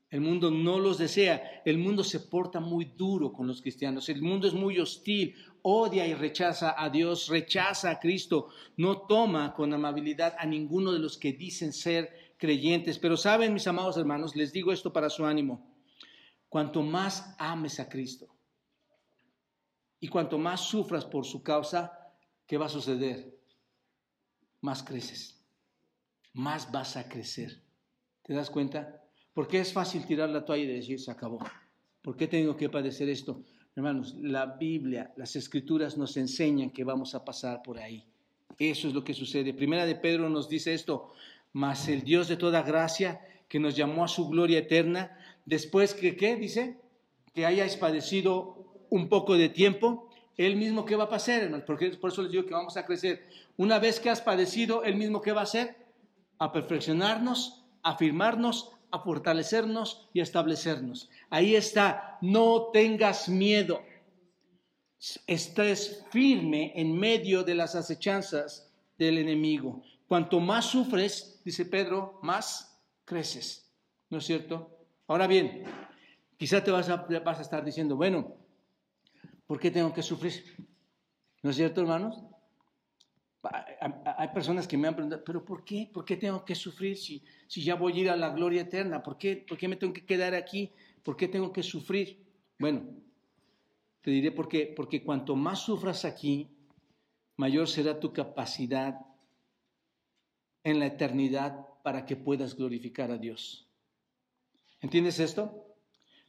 El 0.09 0.21
mundo 0.21 0.49
no 0.49 0.79
los 0.79 0.97
desea. 0.97 1.61
El 1.65 1.77
mundo 1.77 2.03
se 2.03 2.21
porta 2.21 2.59
muy 2.59 2.85
duro 2.85 3.33
con 3.33 3.45
los 3.45 3.61
cristianos. 3.61 4.07
El 4.07 4.21
mundo 4.21 4.47
es 4.47 4.53
muy 4.53 4.79
hostil, 4.79 5.35
odia 5.63 6.07
y 6.07 6.13
rechaza 6.13 6.81
a 6.81 6.89
Dios, 6.89 7.27
rechaza 7.27 7.91
a 7.91 7.99
Cristo. 7.99 8.47
No 8.77 8.99
toma 8.99 9.53
con 9.53 9.73
amabilidad 9.73 10.35
a 10.39 10.45
ninguno 10.45 10.93
de 10.93 10.99
los 10.99 11.17
que 11.17 11.33
dicen 11.33 11.73
ser 11.73 12.26
creyentes. 12.37 12.99
Pero 12.99 13.17
saben, 13.17 13.53
mis 13.53 13.67
amados 13.67 13.97
hermanos, 13.97 14.35
les 14.35 14.53
digo 14.53 14.71
esto 14.71 14.93
para 14.93 15.09
su 15.09 15.25
ánimo. 15.25 15.75
Cuanto 16.49 16.81
más 16.81 17.35
ames 17.37 17.79
a 17.79 17.89
Cristo 17.89 18.33
y 19.99 20.07
cuanto 20.07 20.37
más 20.37 20.61
sufras 20.61 21.05
por 21.05 21.25
su 21.25 21.43
causa, 21.43 22.13
¿qué 22.45 22.57
va 22.57 22.67
a 22.67 22.69
suceder? 22.69 23.37
Más 24.61 24.81
creces, 24.83 25.43
más 26.33 26.71
vas 26.71 26.95
a 26.95 27.09
crecer. 27.09 27.61
¿Te 28.23 28.33
das 28.33 28.49
cuenta? 28.49 29.03
Porque 29.33 29.59
es 29.59 29.73
fácil 29.73 30.05
tirar 30.05 30.29
la 30.29 30.45
toalla 30.45 30.63
y 30.63 30.67
decir, 30.67 30.99
se 30.99 31.11
acabó. 31.11 31.39
¿Por 32.01 32.15
qué 32.15 32.27
tengo 32.27 32.55
que 32.55 32.69
padecer 32.69 33.09
esto? 33.09 33.43
Hermanos, 33.75 34.15
la 34.15 34.45
Biblia, 34.45 35.13
las 35.17 35.35
escrituras 35.35 35.97
nos 35.97 36.17
enseñan 36.17 36.71
que 36.71 36.83
vamos 36.83 37.13
a 37.13 37.23
pasar 37.23 37.61
por 37.61 37.77
ahí. 37.77 38.07
Eso 38.57 38.87
es 38.87 38.93
lo 38.93 39.03
que 39.03 39.13
sucede. 39.13 39.53
Primera 39.53 39.85
de 39.85 39.95
Pedro 39.95 40.29
nos 40.29 40.49
dice 40.49 40.73
esto, 40.73 41.11
mas 41.53 41.87
el 41.87 42.03
Dios 42.03 42.27
de 42.27 42.37
toda 42.37 42.61
gracia, 42.61 43.21
que 43.47 43.59
nos 43.59 43.75
llamó 43.75 44.03
a 44.03 44.07
su 44.07 44.27
gloria 44.27 44.59
eterna, 44.59 45.17
después 45.45 45.93
que, 45.93 46.15
¿qué? 46.15 46.35
Dice, 46.35 46.77
que 47.33 47.45
hayáis 47.45 47.75
padecido 47.75 48.85
un 48.89 49.09
poco 49.09 49.35
de 49.35 49.49
tiempo, 49.49 50.09
Él 50.37 50.55
mismo 50.55 50.85
qué 50.85 50.95
va 50.95 51.05
a 51.05 51.09
pasar, 51.09 51.43
hermanos, 51.43 51.65
porque 51.65 51.89
por 51.91 52.11
eso 52.11 52.21
les 52.23 52.31
digo 52.31 52.45
que 52.45 52.53
vamos 52.53 52.77
a 52.77 52.85
crecer. 52.85 53.27
Una 53.57 53.79
vez 53.79 53.99
que 53.99 54.09
has 54.09 54.21
padecido, 54.21 54.83
Él 54.83 54.95
mismo 54.95 55.21
qué 55.21 55.31
va 55.31 55.41
a 55.41 55.43
hacer? 55.43 55.75
A 56.39 56.51
perfeccionarnos, 56.51 57.63
a 57.83 57.91
afirmarnos, 57.91 58.71
a 58.91 58.99
fortalecernos 58.99 60.09
y 60.13 60.19
a 60.19 60.23
establecernos. 60.23 61.09
Ahí 61.29 61.55
está, 61.55 62.17
no 62.21 62.69
tengas 62.71 63.29
miedo. 63.29 63.81
Estés 65.27 66.05
firme 66.11 66.73
en 66.75 66.97
medio 66.97 67.43
de 67.43 67.55
las 67.55 67.75
acechanzas 67.75 68.71
del 68.97 69.19
enemigo. 69.19 69.83
Cuanto 70.07 70.39
más 70.39 70.65
sufres, 70.65 71.41
dice 71.43 71.65
Pedro, 71.65 72.19
más 72.23 72.81
creces. 73.03 73.69
¿No 74.09 74.19
es 74.19 74.25
cierto? 74.25 74.77
Ahora 75.07 75.27
bien, 75.27 75.63
quizá 76.37 76.63
te 76.63 76.71
vas 76.71 76.89
a, 76.89 77.41
estar 77.41 77.65
diciendo, 77.65 77.97
bueno, 77.97 78.37
¿por 79.45 79.59
qué 79.59 79.69
tengo 79.69 79.93
que 79.93 80.01
sufrir? 80.01 80.55
¿No 81.43 81.49
es 81.49 81.57
cierto, 81.57 81.81
hermanos? 81.81 82.23
Hay 84.17 84.29
personas 84.29 84.67
que 84.67 84.77
me 84.77 84.87
han 84.87 84.95
preguntado, 84.95 85.23
pero 85.25 85.43
¿por 85.43 85.63
qué? 85.63 85.89
¿Por 85.93 86.05
qué 86.05 86.15
tengo 86.15 86.43
que 86.43 86.55
sufrir 86.55 86.97
si, 86.97 87.23
si 87.47 87.63
ya 87.63 87.75
voy 87.75 87.93
a 87.93 88.01
ir 88.01 88.09
a 88.09 88.15
la 88.15 88.29
gloria 88.29 88.61
eterna? 88.61 89.03
¿Por 89.03 89.17
qué, 89.17 89.45
¿Por 89.47 89.57
qué 89.57 89.67
me 89.67 89.75
tengo 89.75 89.93
que 89.93 90.05
quedar 90.05 90.33
aquí? 90.35 90.71
¿Por 91.03 91.15
qué 91.15 91.27
tengo 91.27 91.51
que 91.51 91.63
sufrir? 91.63 92.25
Bueno, 92.59 92.83
te 94.01 94.11
diré 94.11 94.31
por 94.31 94.47
qué. 94.47 94.73
Porque 94.75 95.03
cuanto 95.03 95.35
más 95.35 95.59
sufras 95.59 96.03
aquí, 96.05 96.49
mayor 97.37 97.67
será 97.67 97.99
tu 97.99 98.11
capacidad 98.11 99.06
en 100.67 100.79
la 100.79 100.87
eternidad 100.87 101.65
para 101.81 102.05
que 102.05 102.17
puedas 102.17 102.55
glorificar 102.55 103.09
a 103.09 103.17
Dios. 103.17 103.65
¿Entiendes 104.81 105.19
esto? 105.19 105.63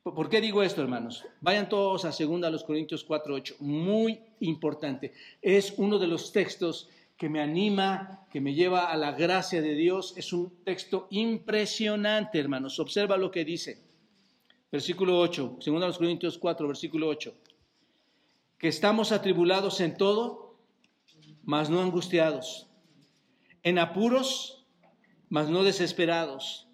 ¿Por 0.02 0.28
qué 0.28 0.40
digo 0.40 0.62
esto, 0.62 0.80
hermanos? 0.80 1.24
Vayan 1.40 1.68
todos 1.68 2.04
a 2.04 2.10
2 2.10 2.62
Corintios 2.62 3.02
4, 3.02 3.34
8. 3.34 3.56
Muy 3.58 4.20
importante. 4.40 5.12
Es 5.42 5.74
uno 5.76 5.98
de 5.98 6.06
los 6.06 6.32
textos 6.32 6.88
que 7.16 7.28
me 7.28 7.40
anima, 7.40 8.26
que 8.30 8.40
me 8.40 8.54
lleva 8.54 8.92
a 8.92 8.96
la 8.96 9.10
gracia 9.10 9.60
de 9.60 9.74
Dios. 9.74 10.14
Es 10.16 10.32
un 10.32 10.62
texto 10.64 11.08
impresionante, 11.10 12.38
hermanos. 12.38 12.78
Observa 12.78 13.16
lo 13.16 13.32
que 13.32 13.44
dice. 13.44 13.82
Versículo 14.70 15.18
8, 15.18 15.58
2 15.66 15.98
Corintios 15.98 16.38
4, 16.38 16.68
versículo 16.68 17.08
8. 17.08 17.34
Que 18.56 18.68
estamos 18.68 19.10
atribulados 19.10 19.80
en 19.80 19.96
todo, 19.96 20.54
mas 21.42 21.68
no 21.68 21.82
angustiados. 21.82 22.67
En 23.62 23.78
apuros, 23.78 24.66
mas 25.28 25.48
no 25.48 25.62
desesperados. 25.62 26.68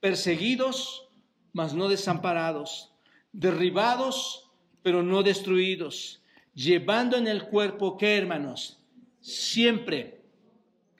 Perseguidos, 0.00 1.08
mas 1.52 1.74
no 1.74 1.88
desamparados, 1.88 2.92
derribados, 3.32 4.50
pero 4.82 5.02
no 5.02 5.22
destruidos, 5.22 6.22
llevando 6.54 7.16
en 7.16 7.28
el 7.28 7.44
cuerpo, 7.44 7.96
¿qué 7.96 8.16
hermanos? 8.16 8.78
Siempre, 9.20 10.22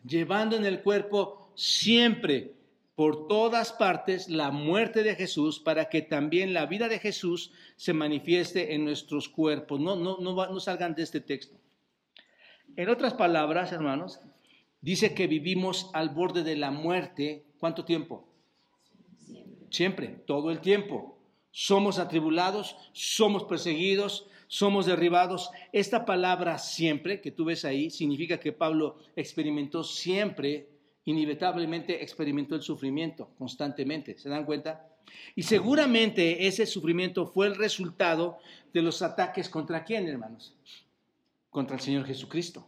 llevando 0.05 0.57
en 0.57 0.65
el 0.65 0.83
cuerpo 0.83 1.53
siempre, 1.55 2.55
por 2.95 3.27
todas 3.27 3.73
partes, 3.73 4.29
la 4.29 4.51
muerte 4.51 5.03
de 5.03 5.17
Jesús, 5.17 5.59
para 5.59 5.89
que 5.89 6.03
también 6.03 6.53
la 6.53 6.67
vida 6.67 6.89
de 6.89 6.99
Jesús 6.99 7.51
se 7.77 7.95
manifieste 7.95 8.75
en 8.75 8.85
nuestros 8.85 9.29
cuerpos. 9.29 9.81
No, 9.81 9.97
no, 9.97 10.19
no, 10.19 10.35
no 10.35 10.61
salgan 10.61 10.95
de 10.95 11.03
este 11.03 11.21
texto. 11.21 11.57
En 12.77 12.89
otras 12.91 13.15
palabras, 13.15 13.73
hermanos, 13.73 14.21
dice 14.83 15.15
que 15.15 15.27
vivimos 15.27 15.91
al 15.95 16.11
borde 16.11 16.43
de 16.43 16.57
la 16.57 16.71
muerte. 16.71 17.47
¿Cuánto 17.59 17.87
tiempo? 17.87 18.29
siempre, 19.73 20.09
todo 20.27 20.51
el 20.51 20.61
tiempo. 20.61 21.19
Somos 21.51 21.99
atribulados, 21.99 22.77
somos 22.93 23.45
perseguidos, 23.45 24.27
somos 24.47 24.87
derribados. 24.87 25.51
Esta 25.73 26.05
palabra 26.05 26.59
siempre 26.59 27.21
que 27.21 27.33
tú 27.33 27.45
ves 27.47 27.65
ahí 27.65 27.91
significa 27.91 28.39
que 28.39 28.53
Pablo 28.53 28.99
experimentó 29.17 29.83
siempre, 29.83 30.69
inevitablemente 31.05 32.03
experimentó 32.03 32.55
el 32.55 32.63
sufrimiento 32.63 33.31
constantemente. 33.39 34.17
¿Se 34.19 34.29
dan 34.29 34.45
cuenta? 34.45 34.89
Y 35.35 35.43
seguramente 35.43 36.47
ese 36.47 36.65
sufrimiento 36.65 37.27
fue 37.27 37.47
el 37.47 37.57
resultado 37.57 38.39
de 38.73 38.83
los 38.83 39.03
ataques 39.03 39.49
contra 39.49 39.85
quién, 39.85 40.07
hermanos? 40.07 40.55
Contra 41.51 41.77
el 41.77 41.83
Señor 41.83 42.07
Jesucristo. 42.07 42.67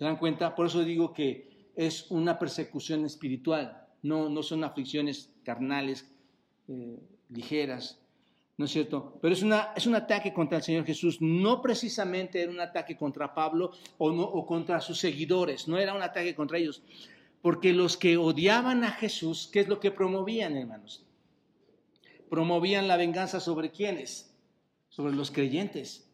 ¿Se 0.00 0.06
dan 0.06 0.16
cuenta? 0.16 0.54
Por 0.54 0.64
eso 0.64 0.82
digo 0.82 1.12
que 1.12 1.68
es 1.76 2.10
una 2.10 2.38
persecución 2.38 3.04
espiritual, 3.04 3.86
no, 4.00 4.30
no 4.30 4.42
son 4.42 4.64
aflicciones 4.64 5.30
carnales 5.44 6.10
eh, 6.68 6.98
ligeras, 7.28 8.00
¿no 8.56 8.64
es 8.64 8.70
cierto? 8.70 9.18
Pero 9.20 9.34
es, 9.34 9.42
una, 9.42 9.74
es 9.76 9.86
un 9.86 9.94
ataque 9.94 10.32
contra 10.32 10.56
el 10.56 10.64
Señor 10.64 10.86
Jesús, 10.86 11.20
no 11.20 11.60
precisamente 11.60 12.40
era 12.40 12.50
un 12.50 12.60
ataque 12.60 12.96
contra 12.96 13.34
Pablo 13.34 13.72
o, 13.98 14.10
no, 14.10 14.22
o 14.22 14.46
contra 14.46 14.80
sus 14.80 14.98
seguidores, 14.98 15.68
no 15.68 15.76
era 15.76 15.92
un 15.92 16.00
ataque 16.00 16.34
contra 16.34 16.56
ellos, 16.56 16.82
porque 17.42 17.74
los 17.74 17.98
que 17.98 18.16
odiaban 18.16 18.84
a 18.84 18.92
Jesús, 18.92 19.50
¿qué 19.52 19.60
es 19.60 19.68
lo 19.68 19.80
que 19.80 19.90
promovían, 19.90 20.56
hermanos? 20.56 21.04
Promovían 22.30 22.88
la 22.88 22.96
venganza 22.96 23.38
sobre 23.38 23.70
quiénes? 23.70 24.34
Sobre 24.88 25.12
los 25.12 25.30
creyentes, 25.30 26.10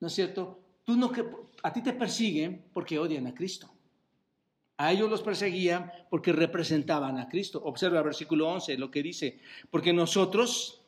¿no 0.00 0.06
es 0.06 0.14
cierto? 0.14 0.60
Tú 0.84 0.96
no, 0.96 1.12
a 1.62 1.72
ti 1.72 1.82
te 1.82 1.92
persiguen 1.92 2.64
porque 2.72 2.98
odian 2.98 3.26
a 3.26 3.34
Cristo. 3.34 3.70
A 4.76 4.92
ellos 4.92 5.10
los 5.10 5.22
perseguían 5.22 5.90
porque 6.08 6.32
representaban 6.32 7.18
a 7.18 7.28
Cristo. 7.28 7.60
Observa 7.64 8.00
versículo 8.02 8.48
11, 8.48 8.78
lo 8.78 8.90
que 8.90 9.02
dice, 9.02 9.40
porque 9.70 9.92
nosotros, 9.92 10.82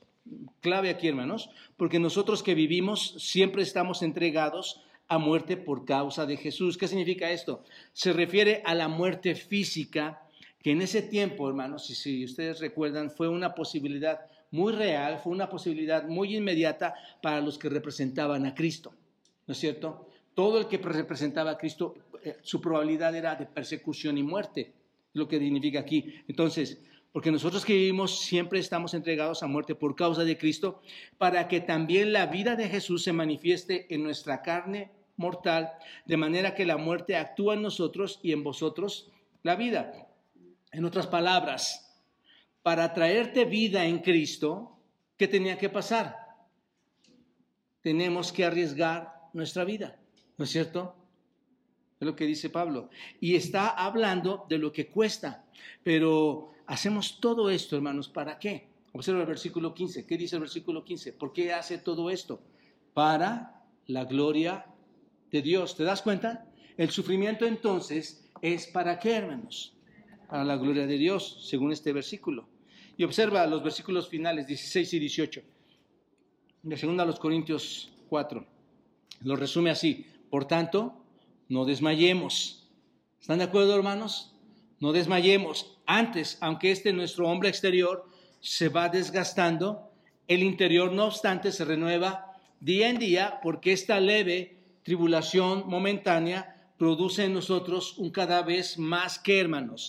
clave 0.60 0.90
aquí 0.90 1.08
hermanos, 1.08 1.50
porque 1.76 1.98
nosotros 1.98 2.42
que 2.42 2.54
vivimos 2.54 3.16
siempre 3.18 3.62
estamos 3.62 4.02
entregados 4.02 4.82
a 5.08 5.18
muerte 5.18 5.56
por 5.56 5.84
causa 5.84 6.24
de 6.24 6.36
Jesús. 6.36 6.78
¿Qué 6.78 6.86
significa 6.86 7.32
esto? 7.32 7.64
Se 7.92 8.12
refiere 8.12 8.62
a 8.64 8.76
la 8.76 8.86
muerte 8.86 9.34
física, 9.34 10.22
que 10.62 10.70
en 10.70 10.82
ese 10.82 11.02
tiempo, 11.02 11.48
hermanos, 11.48 11.86
si, 11.86 11.96
si 11.96 12.24
ustedes 12.24 12.60
recuerdan, 12.60 13.10
fue 13.10 13.28
una 13.28 13.56
posibilidad 13.56 14.20
muy 14.52 14.72
real, 14.72 15.18
fue 15.18 15.32
una 15.32 15.48
posibilidad 15.48 16.06
muy 16.06 16.36
inmediata 16.36 16.94
para 17.22 17.40
los 17.40 17.58
que 17.58 17.68
representaban 17.68 18.46
a 18.46 18.54
Cristo. 18.54 18.94
¿No 19.48 19.52
es 19.52 19.58
cierto? 19.58 20.09
Todo 20.34 20.58
el 20.58 20.66
que 20.66 20.78
representaba 20.78 21.52
a 21.52 21.58
Cristo, 21.58 21.94
eh, 22.22 22.36
su 22.42 22.60
probabilidad 22.60 23.14
era 23.14 23.34
de 23.34 23.46
persecución 23.46 24.18
y 24.18 24.22
muerte, 24.22 24.72
lo 25.12 25.26
que 25.28 25.38
significa 25.38 25.80
aquí. 25.80 26.14
Entonces, 26.28 26.80
porque 27.12 27.32
nosotros 27.32 27.64
que 27.64 27.74
vivimos 27.74 28.20
siempre 28.20 28.60
estamos 28.60 28.94
entregados 28.94 29.42
a 29.42 29.48
muerte 29.48 29.74
por 29.74 29.96
causa 29.96 30.24
de 30.24 30.38
Cristo, 30.38 30.80
para 31.18 31.48
que 31.48 31.60
también 31.60 32.12
la 32.12 32.26
vida 32.26 32.54
de 32.54 32.68
Jesús 32.68 33.02
se 33.02 33.12
manifieste 33.12 33.92
en 33.92 34.02
nuestra 34.02 34.42
carne 34.42 34.92
mortal, 35.16 35.72
de 36.06 36.16
manera 36.16 36.54
que 36.54 36.64
la 36.64 36.76
muerte 36.76 37.16
actúa 37.16 37.54
en 37.54 37.62
nosotros 37.62 38.20
y 38.22 38.32
en 38.32 38.44
vosotros 38.44 39.10
la 39.42 39.56
vida. 39.56 40.08
En 40.72 40.84
otras 40.84 41.08
palabras, 41.08 42.00
para 42.62 42.94
traerte 42.94 43.44
vida 43.44 43.84
en 43.84 43.98
Cristo, 43.98 44.78
¿qué 45.16 45.26
tenía 45.26 45.58
que 45.58 45.68
pasar? 45.68 46.16
Tenemos 47.82 48.32
que 48.32 48.44
arriesgar 48.44 49.12
nuestra 49.32 49.64
vida. 49.64 49.99
¿No 50.40 50.44
es 50.44 50.52
cierto? 50.52 50.94
Es 52.00 52.06
lo 52.06 52.16
que 52.16 52.24
dice 52.24 52.48
Pablo. 52.48 52.88
Y 53.20 53.34
está 53.34 53.68
hablando 53.68 54.46
de 54.48 54.56
lo 54.56 54.72
que 54.72 54.86
cuesta. 54.86 55.44
Pero 55.84 56.52
hacemos 56.66 57.20
todo 57.20 57.50
esto, 57.50 57.76
hermanos, 57.76 58.08
¿para 58.08 58.38
qué? 58.38 58.70
Observa 58.92 59.20
el 59.20 59.26
versículo 59.26 59.74
15. 59.74 60.06
¿Qué 60.06 60.16
dice 60.16 60.36
el 60.36 60.40
versículo 60.40 60.82
15? 60.82 61.12
¿Por 61.12 61.34
qué 61.34 61.52
hace 61.52 61.76
todo 61.76 62.08
esto? 62.08 62.40
Para 62.94 63.66
la 63.86 64.06
gloria 64.06 64.64
de 65.30 65.42
Dios. 65.42 65.76
¿Te 65.76 65.84
das 65.84 66.00
cuenta? 66.00 66.46
El 66.78 66.88
sufrimiento 66.88 67.44
entonces 67.44 68.26
es 68.40 68.66
para 68.66 68.98
qué, 68.98 69.16
hermanos? 69.16 69.74
Para 70.26 70.42
la 70.44 70.56
gloria 70.56 70.86
de 70.86 70.96
Dios, 70.96 71.46
según 71.50 71.70
este 71.70 71.92
versículo. 71.92 72.48
Y 72.96 73.04
observa 73.04 73.46
los 73.46 73.62
versículos 73.62 74.08
finales 74.08 74.46
16 74.46 74.94
y 74.94 74.98
18. 75.00 75.42
De 76.62 76.76
segunda 76.78 77.02
a 77.02 77.06
los 77.06 77.20
Corintios 77.20 77.92
4. 78.08 78.46
Lo 79.20 79.36
resume 79.36 79.68
así. 79.68 80.06
Por 80.30 80.46
tanto, 80.46 80.94
no 81.48 81.64
desmayemos. 81.64 82.68
¿Están 83.20 83.38
de 83.38 83.44
acuerdo, 83.44 83.74
hermanos? 83.74 84.34
No 84.78 84.92
desmayemos. 84.92 85.78
Antes, 85.86 86.38
aunque 86.40 86.70
este 86.70 86.92
nuestro 86.92 87.28
hombre 87.28 87.48
exterior 87.48 88.08
se 88.40 88.68
va 88.68 88.88
desgastando, 88.88 89.90
el 90.28 90.42
interior, 90.42 90.92
no 90.92 91.06
obstante, 91.06 91.50
se 91.50 91.64
renueva 91.64 92.32
día 92.60 92.88
en 92.88 92.98
día 92.98 93.40
porque 93.42 93.72
esta 93.72 93.98
leve 94.00 94.56
tribulación 94.84 95.64
momentánea 95.66 96.72
produce 96.78 97.24
en 97.24 97.34
nosotros 97.34 97.98
un 97.98 98.10
cada 98.10 98.42
vez 98.42 98.78
más 98.78 99.18
que, 99.18 99.40
hermanos, 99.40 99.88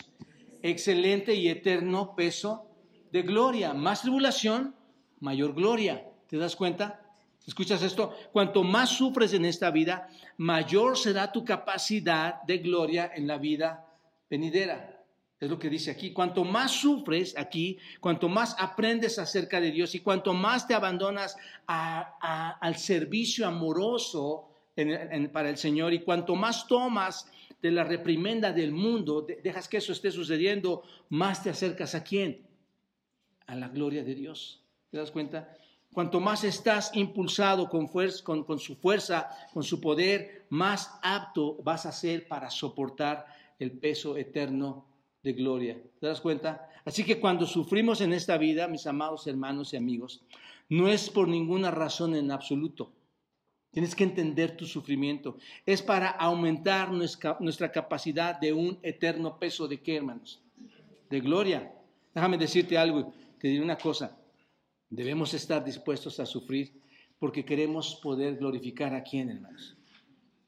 excelente 0.62 1.36
y 1.36 1.48
eterno 1.48 2.16
peso 2.16 2.66
de 3.12 3.22
gloria. 3.22 3.74
Más 3.74 4.02
tribulación, 4.02 4.76
mayor 5.20 5.54
gloria. 5.54 6.06
¿Te 6.28 6.38
das 6.38 6.56
cuenta? 6.56 7.02
¿Escuchas 7.46 7.82
esto? 7.82 8.14
Cuanto 8.32 8.64
más 8.64 8.90
sufres 8.90 9.34
en 9.34 9.46
esta 9.46 9.72
vida, 9.72 10.10
mayor 10.38 10.98
será 10.98 11.32
tu 11.32 11.44
capacidad 11.44 12.42
de 12.44 12.60
gloria 12.60 13.12
en 13.14 13.28
la 13.28 13.38
vida 13.38 13.88
venidera. 14.30 15.04
Es 15.40 15.50
lo 15.50 15.58
que 15.58 15.70
dice 15.70 15.90
aquí. 15.90 16.14
Cuanto 16.14 16.44
más 16.44 16.72
sufres 16.72 17.36
aquí, 17.36 17.80
cuanto 18.00 18.30
más 18.30 18.56
aprendes 18.60 19.18
acerca 19.18 19.60
de 19.60 19.72
Dios 19.72 19.96
y 19.96 20.02
cuanto 20.02 20.36
más 20.36 20.68
te 20.68 20.76
abandonas 20.76 21.36
al 21.66 22.76
servicio 22.76 23.48
amoroso 23.48 24.50
para 25.34 25.50
el 25.50 25.58
Señor 25.58 25.94
y 25.94 26.02
cuanto 26.02 26.36
más 26.36 26.68
tomas 26.68 27.28
de 27.60 27.72
la 27.72 27.84
reprimenda 27.84 28.52
del 28.52 28.72
mundo, 28.72 29.26
dejas 29.44 29.68
que 29.68 29.78
eso 29.78 29.92
esté 29.94 30.12
sucediendo, 30.12 30.84
más 31.10 31.42
te 31.42 31.50
acercas 31.50 31.96
a 31.96 32.04
quién? 32.04 32.48
A 33.48 33.56
la 33.56 33.70
gloria 33.70 34.04
de 34.04 34.14
Dios. 34.14 34.64
¿Te 34.92 34.98
das 34.98 35.10
cuenta? 35.10 35.58
Cuanto 35.94 36.22
más 36.22 36.46
estás 36.46 36.92
impulsado 36.96 37.68
con, 37.70 37.90
su 38.60 38.76
fuerza, 38.76 39.30
con 39.54 39.64
su 39.64 39.82
poder, 39.82 40.46
más 40.50 40.98
apto 41.04 41.58
vas 41.64 41.86
a 41.86 41.92
ser 41.92 42.30
para 42.30 42.50
soportar 42.50 43.26
el 43.60 43.74
peso 43.74 44.16
eterno 44.16 44.86
de 45.22 45.34
gloria. 45.34 45.82
¿Te 46.00 46.08
das 46.08 46.22
cuenta? 46.22 46.70
Así 46.86 47.04
que 47.04 47.20
cuando 47.20 47.46
sufrimos 47.46 48.00
en 48.00 48.14
esta 48.14 48.38
vida, 48.38 48.70
mis 48.70 48.88
amados 48.88 49.28
hermanos 49.28 49.74
y 49.74 49.78
amigos, 49.78 50.24
no 50.70 50.88
es 50.88 51.10
por 51.10 51.28
ninguna 51.28 51.72
razón 51.72 52.16
en 52.16 52.32
absoluto. 52.32 52.94
Tienes 53.72 53.94
que 53.94 54.06
entender 54.06 54.56
tu 54.56 54.66
sufrimiento. 54.66 55.38
Es 55.66 55.82
para 55.82 56.10
aumentar 56.10 56.92
nuestra, 56.92 57.36
nuestra 57.42 57.70
capacidad 57.70 58.40
de 58.40 58.54
un 58.54 58.80
eterno 58.82 59.38
peso 59.38 59.68
de 59.68 59.82
qué, 59.82 59.98
hermanos? 59.98 60.42
De 61.10 61.20
gloria. 61.20 61.74
Déjame 62.14 62.38
decirte 62.38 62.78
algo, 62.78 63.14
te 63.40 63.50
diré 63.50 63.62
una 63.62 63.78
cosa. 63.78 64.21
Debemos 64.92 65.34
estar 65.34 65.64
dispuestos 65.64 66.20
a 66.20 66.26
sufrir 66.26 66.74
porque 67.18 67.46
queremos 67.46 67.96
poder 67.96 68.36
glorificar 68.36 68.94
a 68.94 69.04
quién, 69.04 69.30
hermanos. 69.30 69.78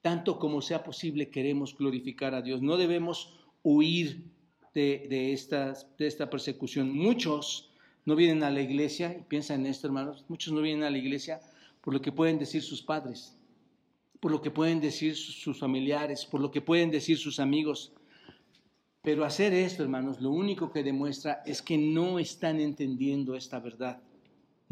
Tanto 0.01 0.37
como 0.37 0.61
sea 0.61 0.83
posible 0.83 1.29
queremos 1.29 1.75
glorificar 1.77 2.35
a 2.35 2.41
Dios. 2.41 2.61
No 2.61 2.75
debemos 2.75 3.39
huir 3.63 4.25
de, 4.73 5.07
de, 5.09 5.75
de 5.97 6.07
esta 6.07 6.29
persecución. 6.29 6.93
Muchos 6.93 7.71
no 8.05 8.17
vienen 8.17 8.43
a 8.43 8.51
la 8.51 8.61
iglesia, 8.61 9.15
y 9.17 9.23
piensa 9.23 9.55
en 9.55 9.65
esto, 9.65 9.87
hermanos, 9.87 10.25
muchos 10.27 10.51
no 10.51 10.61
vienen 10.61 10.83
a 10.83 10.89
la 10.89 10.97
iglesia 10.97 11.39
por 11.81 11.93
lo 11.93 12.01
que 12.01 12.11
pueden 12.11 12.37
decir 12.37 12.61
sus 12.61 12.81
padres, 12.81 13.37
por 14.19 14.31
lo 14.31 14.41
que 14.41 14.51
pueden 14.51 14.81
decir 14.81 15.15
sus 15.15 15.57
familiares, 15.57 16.25
por 16.25 16.41
lo 16.41 16.51
que 16.51 16.61
pueden 16.61 16.91
decir 16.91 17.17
sus 17.17 17.39
amigos. 17.39 17.93
Pero 19.01 19.23
hacer 19.23 19.53
esto, 19.53 19.83
hermanos, 19.83 20.21
lo 20.21 20.31
único 20.31 20.71
que 20.71 20.83
demuestra 20.83 21.43
es 21.45 21.61
que 21.61 21.77
no 21.77 22.19
están 22.19 22.59
entendiendo 22.59 23.35
esta 23.35 23.59
verdad, 23.59 24.01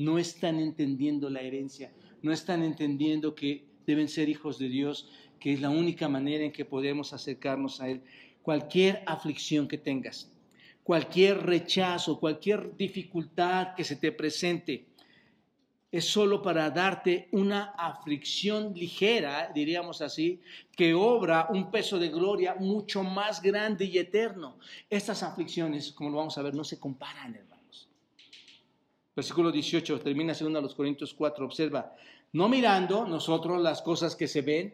no 0.04 0.18
están 0.18 0.60
entendiendo 0.60 1.30
la 1.30 1.42
herencia, 1.42 1.92
no 2.22 2.32
están 2.32 2.64
entendiendo 2.64 3.36
que 3.36 3.66
deben 3.86 4.08
ser 4.08 4.30
hijos 4.30 4.58
de 4.58 4.70
Dios, 4.70 5.10
que 5.40 5.54
es 5.54 5.62
la 5.62 5.70
única 5.70 6.08
manera 6.08 6.44
en 6.44 6.52
que 6.52 6.66
podemos 6.66 7.14
acercarnos 7.14 7.82
a 7.82 7.90
Él. 7.90 8.02
Cualquier 8.42 9.04
aflicción 9.06 9.68
que 9.68 9.78
tengas, 9.78 10.32
cualquier 10.84 11.44
rechazo, 11.44 12.20
cualquier 12.20 12.76
dificultad 12.76 13.76
que 13.76 13.84
se 13.84 13.96
te 13.96 14.12
presente, 14.12 14.88
es 15.92 16.06
solo 16.06 16.42
para 16.42 16.70
darte 16.70 17.28
una 17.34 17.74
aflicción 17.78 18.74
ligera, 18.74 19.52
diríamos 19.54 20.02
así, 20.02 20.40
que 20.74 20.94
obra 20.94 21.48
un 21.50 21.70
peso 21.70 22.00
de 22.00 22.08
gloria 22.08 22.56
mucho 22.56 23.04
más 23.04 23.42
grande 23.42 23.84
y 23.86 23.98
eterno. 23.98 24.58
Estas 24.90 25.22
aflicciones, 25.22 25.92
como 25.92 26.12
lo 26.12 26.18
vamos 26.18 26.38
a 26.38 26.44
ver, 26.44 26.56
no 26.56 26.64
se 26.64 26.80
comparan. 26.80 27.38
Versículo 29.16 29.52
18, 29.52 30.00
termina 30.00 30.34
según 30.34 30.56
a 30.56 30.62
los 30.62 30.74
Corintios 30.74 31.14
4, 31.14 31.46
observa, 31.46 31.94
no 32.34 32.48
mirando 32.48 33.06
nosotros 33.06 33.62
las 33.62 33.82
cosas 33.82 34.16
que 34.16 34.28
se 34.28 34.42
ven, 34.42 34.74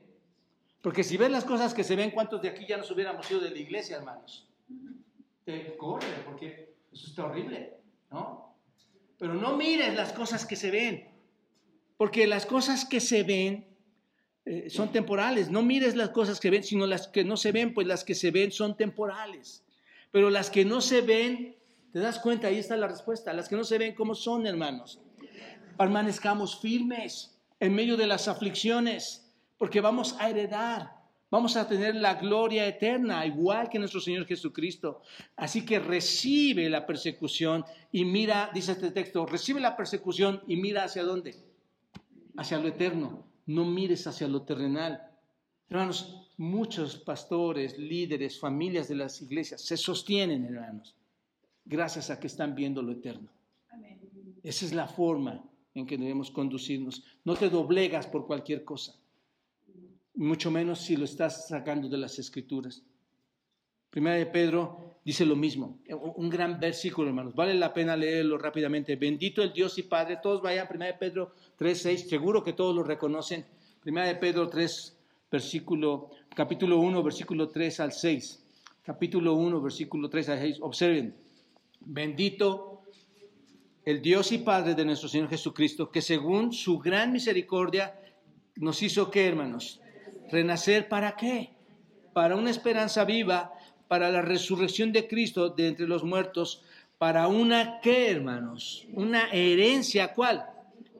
porque 0.82 1.04
si 1.04 1.18
ves 1.18 1.32
las 1.32 1.44
cosas 1.44 1.74
que 1.74 1.84
se 1.84 1.96
ven, 1.96 2.12
¿cuántos 2.12 2.42
de 2.42 2.50
aquí 2.50 2.66
ya 2.68 2.78
nos 2.78 2.92
hubiéramos 2.92 3.30
ido 3.32 3.40
de 3.40 3.50
la 3.50 3.58
iglesia, 3.58 3.98
hermanos? 3.98 4.48
Te 5.44 5.76
corre, 5.76 6.08
porque 6.26 6.76
eso 6.92 7.08
está 7.08 7.26
horrible, 7.26 7.78
¿no? 8.12 8.56
Pero 9.18 9.34
no 9.34 9.58
mires 9.58 9.96
las 9.96 10.14
cosas 10.14 10.46
que 10.46 10.56
se 10.56 10.70
ven, 10.70 11.10
porque 11.98 12.28
las 12.28 12.46
cosas 12.46 12.86
que 12.86 13.00
se 13.00 13.24
ven 13.24 13.68
eh, 14.50 14.70
son 14.70 14.94
temporales. 14.94 15.50
No 15.50 15.62
mires 15.62 15.98
las 15.98 16.12
cosas 16.12 16.40
que 16.40 16.50
ven, 16.50 16.64
sino 16.64 16.88
las 16.88 17.10
que 17.10 17.26
no 17.26 17.36
se 17.36 17.52
ven, 17.52 17.74
pues 17.74 17.86
las 17.86 18.06
que 18.06 18.16
se 18.16 18.32
ven 18.32 18.54
son 18.54 18.78
temporales. 18.78 19.66
Pero 20.10 20.30
las 20.30 20.50
que 20.50 20.64
no 20.64 20.80
se 20.80 21.02
ven, 21.02 21.57
te 21.98 22.04
das 22.04 22.20
cuenta, 22.20 22.48
ahí 22.48 22.60
está 22.60 22.78
la 22.78 22.88
respuesta. 22.88 23.34
Las 23.34 23.50
que 23.50 23.56
no 23.56 23.64
se 23.64 23.80
ven, 23.80 23.96
¿cómo 23.96 24.14
son, 24.14 24.46
hermanos? 24.46 25.00
Permanezcamos 25.80 26.60
firmes 26.60 27.36
en 27.60 27.74
medio 27.74 27.98
de 27.98 28.06
las 28.06 28.28
aflicciones, 28.28 29.34
porque 29.58 29.82
vamos 29.82 30.16
a 30.20 30.30
heredar, 30.30 30.92
vamos 31.32 31.58
a 31.58 31.68
tener 31.68 31.96
la 31.96 32.14
gloria 32.14 32.68
eterna, 32.68 33.26
igual 33.26 33.68
que 33.68 33.80
nuestro 33.80 34.00
Señor 34.00 34.28
Jesucristo. 34.28 35.02
Así 35.36 35.66
que 35.66 35.80
recibe 35.80 36.70
la 36.70 36.86
persecución 36.86 37.66
y 37.92 38.06
mira, 38.06 38.52
dice 38.54 38.74
este 38.74 38.92
texto, 38.92 39.26
recibe 39.26 39.60
la 39.60 39.76
persecución 39.76 40.44
y 40.48 40.58
mira 40.58 40.84
hacia 40.84 41.04
dónde? 41.04 41.36
Hacia 42.36 42.60
lo 42.60 42.68
eterno, 42.68 43.26
no 43.48 43.66
mires 43.66 44.06
hacia 44.06 44.28
lo 44.28 44.44
terrenal. 44.44 45.02
Hermanos, 45.68 46.30
muchos 46.38 46.98
pastores, 46.98 47.76
líderes, 47.80 48.40
familias 48.40 48.88
de 48.88 48.98
las 48.98 49.20
iglesias 49.20 49.62
se 49.64 49.78
sostienen, 49.78 50.46
hermanos, 50.46 50.96
gracias 51.68 52.10
a 52.10 52.20
que 52.20 52.28
están 52.28 52.56
viendo 52.56 52.82
lo 52.82 52.94
eterno. 52.94 53.30
Esa 54.44 54.66
es 54.66 54.74
la 54.74 54.88
forma 54.88 55.44
en 55.74 55.86
que 55.86 55.98
debemos 55.98 56.32
conducirnos. 56.32 57.04
No 57.24 57.36
te 57.36 57.50
doblegas 57.50 58.08
por 58.08 58.26
cualquier 58.26 58.64
cosa, 58.64 58.96
mucho 60.16 60.50
menos 60.50 60.80
si 60.80 60.96
lo 60.96 61.06
estás 61.06 61.48
sacando 61.48 61.88
de 61.88 61.98
las 61.98 62.18
escrituras. 62.18 62.84
Primera 63.90 64.16
de 64.16 64.26
Pedro 64.26 65.00
dice 65.04 65.26
lo 65.26 65.36
mismo, 65.36 65.80
un 66.16 66.30
gran 66.30 66.60
versículo, 66.60 67.08
hermanos. 67.08 67.34
Vale 67.36 67.54
la 67.54 67.74
pena 67.74 67.96
leerlo 67.96 68.38
rápidamente. 68.38 68.96
Bendito 68.96 69.42
el 69.42 69.54
Dios 69.54 69.78
y 69.78 69.84
Padre. 69.84 70.20
Todos 70.22 70.42
vayan, 70.42 70.68
Primera 70.68 70.92
de 70.92 70.98
Pedro 70.98 71.34
3, 71.56 71.82
6. 71.82 72.10
Seguro 72.10 72.44
que 72.44 72.54
todos 72.54 72.76
lo 72.76 72.84
reconocen. 72.84 73.46
Primera 73.82 74.08
de 74.08 74.16
Pedro 74.16 74.50
3, 74.50 74.98
versículo, 75.32 76.12
capítulo 76.36 76.80
1, 76.80 77.04
versículo 77.04 77.48
3 77.48 77.80
al 77.80 77.92
6. 77.92 78.44
Capítulo 78.84 79.34
1, 79.34 79.62
versículo 79.62 80.10
3 80.10 80.30
al 80.30 80.40
6. 80.40 80.58
Observen. 80.62 81.27
Bendito 81.90 82.82
el 83.86 84.02
Dios 84.02 84.34
y 84.34 84.40
Padre 84.40 84.76
de 84.76 84.84
nuestro 84.84 85.08
Señor 85.08 85.30
Jesucristo, 85.30 85.90
que 85.90 86.02
según 86.02 86.52
su 86.52 86.80
gran 86.80 87.14
misericordia 87.14 87.98
nos 88.58 88.84
hizo 88.84 89.10
qué, 89.10 89.26
hermanos? 89.26 89.80
Renacer 90.30 90.90
para 90.90 91.16
qué? 91.16 91.52
Para 92.12 92.36
una 92.36 92.50
esperanza 92.50 93.06
viva, 93.06 93.54
para 93.88 94.12
la 94.12 94.22
resurrección 94.22 94.92
de 94.92 95.08
Cristo 95.08 95.48
de 95.48 95.70
entre 95.70 95.88
los 95.88 96.04
muertos, 96.04 96.62
para 96.98 97.30
una 97.30 97.80
qué, 97.80 98.12
hermanos? 98.12 98.86
Una 98.92 99.30
herencia, 99.32 100.14
¿cuál? 100.14 100.46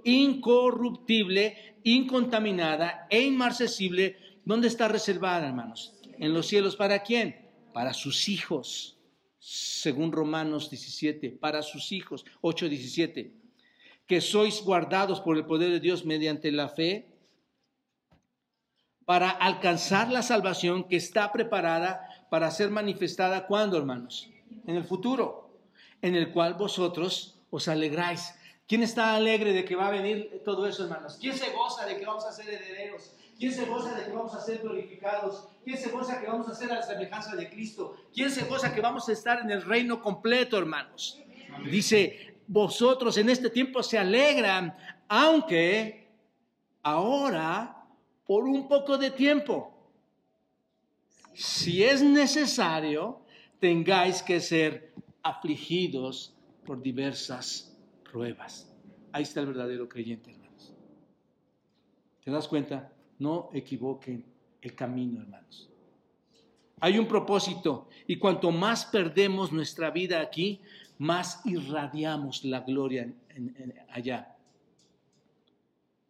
Incorruptible, 0.06 1.76
incontaminada 1.84 3.08
e 3.10 3.24
inmarcesible. 3.24 4.16
¿Dónde 4.46 4.70
está 4.70 4.88
reservada, 4.88 5.48
hermanos? 5.48 6.00
En 6.18 6.34
los 6.34 6.48
cielos, 6.48 6.78
¿para 6.78 7.04
quién? 7.04 7.36
Para 7.74 7.94
sus 7.94 8.30
hijos 8.30 8.97
según 9.50 10.12
Romanos 10.12 10.70
17, 10.70 11.30
para 11.30 11.62
sus 11.62 11.94
hijos, 11.94 12.26
8, 12.42 12.68
17, 12.68 13.32
que 14.06 14.20
sois 14.20 14.62
guardados 14.62 15.22
por 15.22 15.38
el 15.38 15.46
poder 15.46 15.72
de 15.72 15.80
Dios 15.80 16.04
mediante 16.04 16.52
la 16.52 16.68
fe 16.68 17.08
para 19.06 19.30
alcanzar 19.30 20.12
la 20.12 20.22
salvación 20.22 20.84
que 20.84 20.98
está 20.98 21.32
preparada 21.32 22.28
para 22.30 22.52
ser 22.52 22.72
manifestada 22.72 23.48
cuando, 23.48 23.78
hermanos? 23.78 24.30
En 24.66 24.76
el 24.76 24.84
futuro, 24.84 25.50
en 26.02 26.16
el 26.16 26.34
cual 26.34 26.56
vosotros 26.56 27.40
os 27.50 27.70
alegráis. 27.70 28.36
¿Quién 28.68 28.84
está 28.84 29.16
alegre 29.16 29.54
de 29.54 29.64
que 29.64 29.78
va 29.78 29.88
a 29.88 29.92
venir 29.92 30.42
todo 30.44 30.68
eso, 30.68 30.84
hermanos? 30.84 31.18
¿Quién 31.22 31.38
se 31.38 31.52
goza 31.54 31.86
de 31.86 31.98
que 31.98 32.06
vamos 32.06 32.26
a 32.26 32.34
ser 32.34 32.50
herederos? 32.50 33.14
¿Quién 33.38 33.54
se 33.54 33.66
goza 33.66 33.96
de 33.96 34.06
que 34.06 34.12
vamos 34.12 34.34
a 34.34 34.42
ser 34.42 34.60
glorificados? 34.60 35.48
¿Quién 35.64 35.78
se 35.78 35.92
goza 35.92 36.20
que 36.20 36.28
vamos 36.28 36.50
a 36.50 36.56
ser 36.56 36.72
a 36.72 36.76
la 36.76 36.82
semejanza 36.82 37.36
de 37.36 37.50
Cristo? 37.50 37.96
¿Quién 38.14 38.32
se 38.32 38.46
goza 38.46 38.74
que 38.74 38.82
vamos 38.82 39.08
a 39.10 39.12
estar 39.12 39.40
en 39.42 39.52
el 39.52 39.62
reino 39.62 40.02
completo, 40.02 40.58
hermanos? 40.58 41.22
Dice, 41.70 42.36
vosotros 42.48 43.18
en 43.18 43.30
este 43.30 43.50
tiempo 43.50 43.84
se 43.84 44.00
alegran, 44.00 44.76
aunque 45.08 46.08
ahora, 46.82 47.86
por 48.26 48.46
un 48.46 48.68
poco 48.68 48.98
de 48.98 49.12
tiempo, 49.12 49.74
si 51.34 51.84
es 51.84 52.02
necesario, 52.02 53.22
tengáis 53.60 54.24
que 54.24 54.40
ser 54.40 54.94
afligidos 55.22 56.34
por 56.66 56.82
diversas 56.82 57.78
pruebas. 58.10 58.74
Ahí 59.12 59.24
está 59.24 59.42
el 59.42 59.48
verdadero 59.48 59.88
creyente, 59.88 60.32
hermanos. 60.32 60.74
¿Te 62.24 62.32
das 62.32 62.48
cuenta? 62.48 62.92
No 63.20 63.50
equivoquen 63.54 64.24
el 64.62 64.76
camino, 64.76 65.22
hermanos. 65.22 65.70
Hay 66.80 67.00
un 67.00 67.08
propósito 67.08 67.90
y 68.06 68.18
cuanto 68.18 68.52
más 68.52 68.86
perdemos 68.86 69.52
nuestra 69.52 69.90
vida 69.90 70.22
aquí, 70.22 70.62
más 71.00 71.42
irradiamos 71.46 72.44
la 72.44 72.62
gloria 72.62 73.12
allá. 73.90 74.36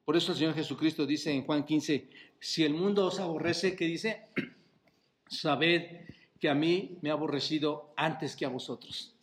Por 0.04 0.16
eso 0.16 0.32
el 0.32 0.38
Señor 0.38 0.54
Jesucristo 0.54 1.06
dice 1.06 1.32
en 1.32 1.44
Juan 1.44 1.66
15, 1.66 2.10
si 2.40 2.64
el 2.64 2.74
mundo 2.74 3.06
os 3.06 3.20
aborrece, 3.20 3.76
¿qué 3.76 3.86
dice? 3.86 4.28
Sabed 5.28 6.06
que 6.40 6.50
a 6.50 6.56
mí 6.56 6.98
me 7.02 7.10
ha 7.10 7.14
aborrecido 7.14 7.94
antes 7.96 8.36
que 8.36 8.46
a 8.46 8.50
vosotros. 8.50 9.16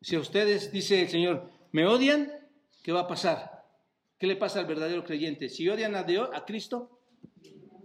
Si 0.00 0.14
a 0.14 0.20
ustedes, 0.20 0.70
dice 0.70 1.02
el 1.02 1.08
Señor, 1.08 1.50
me 1.72 1.86
odian, 1.86 2.30
¿qué 2.82 2.92
va 2.92 3.00
a 3.00 3.08
pasar? 3.08 3.64
¿Qué 4.18 4.26
le 4.26 4.36
pasa 4.36 4.60
al 4.60 4.66
verdadero 4.66 5.02
creyente? 5.02 5.48
Si 5.48 5.68
odian 5.68 5.94
a 5.94 6.02
Dios, 6.02 6.28
a 6.32 6.44
Cristo, 6.44 7.00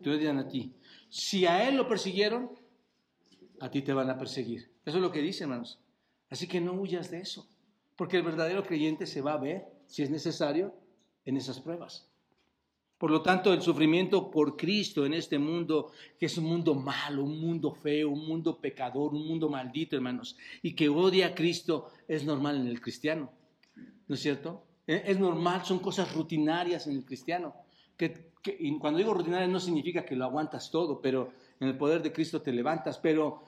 te 0.02 0.10
odian 0.10 0.38
a 0.38 0.47
ti. 0.47 0.74
Si 1.10 1.45
a 1.45 1.68
él 1.68 1.76
lo 1.76 1.88
persiguieron, 1.88 2.52
a 3.60 3.70
ti 3.70 3.82
te 3.82 3.93
van 3.93 4.10
a 4.10 4.18
perseguir. 4.18 4.72
Eso 4.86 4.97
es 4.97 5.02
lo 5.02 5.12
que 5.12 5.22
dice, 5.22 5.43
hermanos. 5.43 5.80
Así 6.30 6.47
que 6.47 6.62
no 6.62 6.74
huyas 6.74 7.10
de 7.12 7.20
eso, 7.20 7.47
porque 7.95 8.18
el 8.18 8.24
verdadero 8.24 8.64
creyente 8.64 9.06
se 9.06 9.22
va 9.22 9.34
a 9.34 9.38
ver, 9.38 9.66
si 9.88 10.04
es 10.04 10.10
necesario, 10.10 10.74
en 11.26 11.38
esas 11.38 11.60
pruebas. 11.60 12.08
Por 12.97 13.12
lo 13.12 13.22
tanto, 13.22 13.54
el 13.54 13.62
sufrimiento 13.62 14.30
por 14.30 14.58
Cristo 14.58 15.06
en 15.06 15.14
este 15.14 15.39
mundo, 15.39 15.91
que 16.20 16.26
es 16.26 16.38
un 16.38 16.45
mundo 16.45 16.76
malo, 16.76 17.24
un 17.24 17.39
mundo 17.39 17.72
feo, 17.72 18.10
un 18.10 18.28
mundo 18.28 18.60
pecador, 18.60 19.14
un 19.14 19.26
mundo 19.26 19.50
maldito, 19.50 19.95
hermanos, 19.95 20.38
y 20.62 20.74
que 20.74 20.89
odia 20.89 21.28
a 21.28 21.36
Cristo, 21.36 21.91
es 22.08 22.26
normal 22.26 22.58
en 22.58 22.68
el 22.68 22.82
cristiano. 22.82 23.32
¿No 24.08 24.16
es 24.16 24.22
cierto? 24.22 24.66
E, 24.86 25.04
es 25.06 25.18
normal, 25.18 25.64
son 25.64 25.80
cosas 25.80 26.14
rutinarias 26.14 26.88
en 26.88 26.97
el 26.97 27.06
cristiano 27.06 27.56
que, 27.95 28.29
cuando 28.80 29.00
digo 29.00 29.14
rutinaria 29.14 29.48
no 29.48 29.60
significa 29.60 30.06
que 30.06 30.16
lo 30.16 30.26
aguantas 30.26 30.72
todo, 30.72 31.02
pero 31.02 31.32
en 31.60 31.68
el 31.68 31.78
poder 31.78 32.02
de 32.02 32.14
Cristo 32.14 32.42
te 32.42 32.54
levantas, 32.54 32.98
pero 32.98 33.44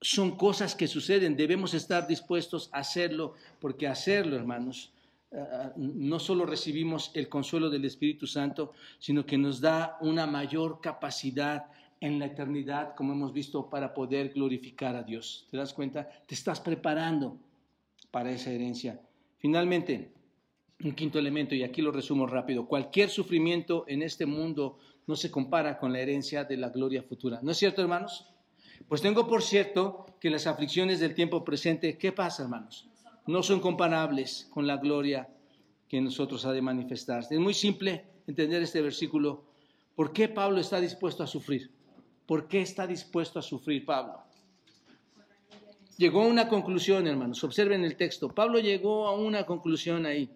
son 0.00 0.36
cosas 0.36 0.74
que 0.74 0.86
suceden, 0.86 1.36
debemos 1.36 1.74
estar 1.74 2.06
dispuestos 2.06 2.68
a 2.72 2.78
hacerlo, 2.78 3.34
porque 3.60 3.88
hacerlo, 3.88 4.36
hermanos, 4.36 4.92
eh, 5.32 5.70
no 5.76 6.18
solo 6.18 6.46
recibimos 6.46 7.10
el 7.14 7.28
consuelo 7.28 7.70
del 7.70 7.84
Espíritu 7.84 8.26
Santo, 8.26 8.72
sino 8.98 9.26
que 9.26 9.38
nos 9.38 9.60
da 9.60 9.96
una 10.00 10.26
mayor 10.26 10.80
capacidad 10.80 11.66
en 12.00 12.18
la 12.18 12.26
eternidad, 12.26 12.94
como 12.94 13.12
hemos 13.12 13.32
visto, 13.32 13.68
para 13.68 13.94
poder 13.94 14.30
glorificar 14.34 14.94
a 14.94 15.02
Dios. 15.02 15.46
¿Te 15.50 15.56
das 15.56 15.72
cuenta? 15.72 16.08
Te 16.26 16.34
estás 16.34 16.60
preparando 16.60 17.38
para 18.10 18.30
esa 18.30 18.50
herencia. 18.50 19.00
Finalmente, 19.38 20.12
un 20.84 20.92
quinto 20.92 21.18
elemento, 21.18 21.54
y 21.54 21.62
aquí 21.62 21.82
lo 21.82 21.90
resumo 21.90 22.26
rápido, 22.26 22.66
cualquier 22.66 23.08
sufrimiento 23.08 23.84
en 23.88 24.02
este 24.02 24.26
mundo 24.26 24.78
no 25.06 25.16
se 25.16 25.30
compara 25.30 25.78
con 25.78 25.92
la 25.92 26.00
herencia 26.00 26.44
de 26.44 26.56
la 26.56 26.68
gloria 26.68 27.02
futura. 27.02 27.40
¿No 27.42 27.52
es 27.52 27.56
cierto, 27.56 27.80
hermanos? 27.80 28.26
Pues 28.88 29.00
tengo 29.00 29.26
por 29.26 29.42
cierto 29.42 30.06
que 30.20 30.30
las 30.30 30.46
aflicciones 30.46 31.00
del 31.00 31.14
tiempo 31.14 31.44
presente, 31.44 31.96
¿qué 31.96 32.12
pasa, 32.12 32.42
hermanos? 32.42 32.88
No 33.26 33.42
son 33.42 33.60
comparables 33.60 34.48
con 34.50 34.66
la 34.66 34.76
gloria 34.76 35.28
que 35.88 36.00
nosotros 36.00 36.44
ha 36.44 36.52
de 36.52 36.62
manifestarse. 36.62 37.34
Es 37.34 37.40
muy 37.40 37.54
simple 37.54 38.04
entender 38.26 38.62
este 38.62 38.82
versículo. 38.82 39.44
¿Por 39.94 40.12
qué 40.12 40.28
Pablo 40.28 40.60
está 40.60 40.80
dispuesto 40.80 41.22
a 41.22 41.26
sufrir? 41.26 41.70
¿Por 42.26 42.48
qué 42.48 42.60
está 42.60 42.86
dispuesto 42.86 43.38
a 43.38 43.42
sufrir 43.42 43.84
Pablo? 43.84 44.20
Llegó 45.96 46.22
a 46.22 46.26
una 46.26 46.48
conclusión, 46.48 47.06
hermanos. 47.06 47.42
Observen 47.42 47.84
el 47.84 47.96
texto. 47.96 48.28
Pablo 48.28 48.58
llegó 48.58 49.06
a 49.06 49.14
una 49.14 49.46
conclusión 49.46 50.04
ahí. 50.04 50.30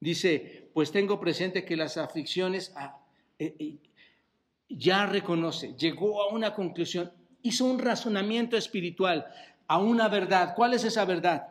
Dice, 0.00 0.70
pues 0.72 0.90
tengo 0.90 1.20
presente 1.20 1.64
que 1.64 1.76
las 1.76 1.98
aflicciones 1.98 2.72
ah, 2.74 2.98
eh, 3.38 3.54
eh, 3.58 3.76
ya 4.68 5.04
reconoce, 5.04 5.74
llegó 5.76 6.22
a 6.22 6.32
una 6.32 6.54
conclusión, 6.54 7.12
hizo 7.42 7.66
un 7.66 7.78
razonamiento 7.78 8.56
espiritual 8.56 9.26
a 9.66 9.78
una 9.78 10.08
verdad. 10.08 10.54
¿Cuál 10.56 10.74
es 10.74 10.84
esa 10.84 11.04
verdad? 11.04 11.48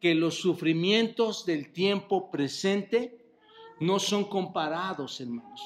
Que 0.00 0.14
los 0.14 0.40
sufrimientos 0.40 1.46
del 1.46 1.72
tiempo 1.72 2.30
presente 2.30 3.18
no 3.80 4.00
son 4.00 4.24
comparados, 4.24 5.20
hermanos, 5.20 5.62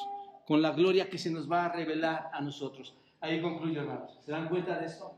con 0.46 0.60
la 0.60 0.72
gloria 0.72 1.08
que 1.08 1.18
se 1.18 1.30
nos 1.30 1.50
va 1.50 1.64
a 1.64 1.72
revelar 1.72 2.30
a 2.32 2.40
nosotros. 2.42 2.94
Ahí 3.20 3.40
concluyo, 3.40 3.80
hermanos. 3.80 4.18
¿Se 4.24 4.32
dan 4.32 4.48
cuenta 4.48 4.78
de 4.78 4.86
esto? 4.86 5.14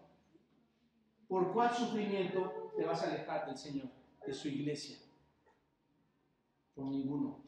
¿Por 1.27 1.53
cuál 1.53 1.75
sufrimiento 1.75 2.73
te 2.77 2.85
vas 2.85 3.03
a 3.03 3.11
alejar 3.11 3.47
del 3.47 3.57
Señor, 3.57 3.89
de 4.27 4.35
su 4.35 4.49
iglesia? 4.49 4.99
Por 6.75 6.87
ninguno. 6.87 7.39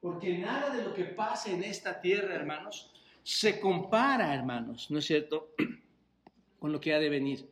Porque 0.00 0.38
nada 0.38 0.70
de 0.70 0.82
lo 0.82 0.94
que 0.94 1.04
pase 1.04 1.54
en 1.54 1.64
esta 1.64 2.00
tierra, 2.00 2.34
hermanos, 2.34 2.90
se 3.22 3.60
compara, 3.60 4.34
hermanos, 4.34 4.90
¿no 4.90 4.98
es 4.98 5.06
cierto?, 5.06 5.50
con 6.58 6.72
lo 6.72 6.80
que 6.80 6.94
ha 6.94 6.98
de 6.98 7.08
venir. 7.08 7.48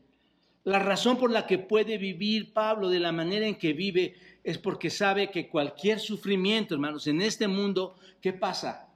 La 0.65 0.79
razón 0.79 1.17
por 1.17 1.31
la 1.31 1.47
que 1.47 1.59
puede 1.59 1.97
vivir 1.99 2.53
Pablo 2.53 2.89
de 2.89 2.99
la 2.99 3.13
manera 3.13 3.47
en 3.47 3.57
que 3.57 3.73
vive 3.73 4.17
es 4.43 4.59
porque 4.59 4.91
sabe 4.91 5.31
que 5.31 5.49
cualquier 5.49 6.01
sufrimiento, 6.01 6.75
hermanos, 6.75 7.07
en 7.07 7.21
este 7.21 7.47
mundo, 7.47 7.97
¿qué 8.21 8.33
pasa? 8.33 8.89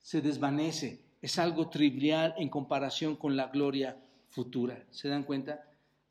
Se 0.00 0.20
desvanece, 0.20 1.00
es 1.20 1.38
algo 1.38 1.68
trivial 1.68 2.34
en 2.36 2.48
comparación 2.48 3.16
con 3.16 3.36
la 3.36 3.46
gloria 3.46 3.96
futura. 4.28 4.84
¿Se 4.90 5.08
dan 5.08 5.24
cuenta? 5.24 5.64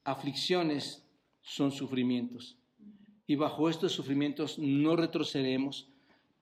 Aflicciones 0.03 1.03
son 1.41 1.71
sufrimientos. 1.71 2.57
Y 3.31 3.35
bajo 3.35 3.69
estos 3.69 3.93
sufrimientos 3.93 4.59
no 4.59 4.97
retrocederemos, 4.97 5.87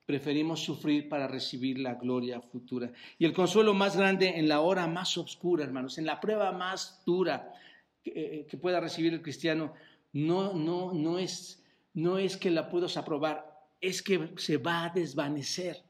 preferimos 0.06 0.58
sufrir 0.58 1.08
para 1.08 1.28
recibir 1.28 1.78
la 1.78 1.94
gloria 1.94 2.40
futura. 2.40 2.90
Y 3.16 3.24
el 3.24 3.32
consuelo 3.32 3.74
más 3.74 3.96
grande 3.96 4.40
en 4.40 4.48
la 4.48 4.58
hora 4.58 4.88
más 4.88 5.16
oscura, 5.16 5.62
hermanos, 5.62 5.98
en 5.98 6.06
la 6.06 6.18
prueba 6.18 6.50
más 6.50 7.00
dura 7.06 7.54
que, 8.02 8.44
eh, 8.50 8.56
pueda 8.56 8.80
recibir 8.80 9.14
el 9.14 9.22
cristiano, 9.22 9.72
no, 10.12 10.52
no, 10.52 10.92
no, 10.92 11.20
es, 11.20 11.62
no 11.94 12.18
es 12.18 12.36
que 12.36 12.50
la 12.50 12.68
puedas 12.68 12.96
aprobar, 12.96 13.68
es 13.80 14.02
que 14.02 14.32
se 14.38 14.56
va 14.56 14.86
a 14.86 14.90
desvanecer. 14.90 15.84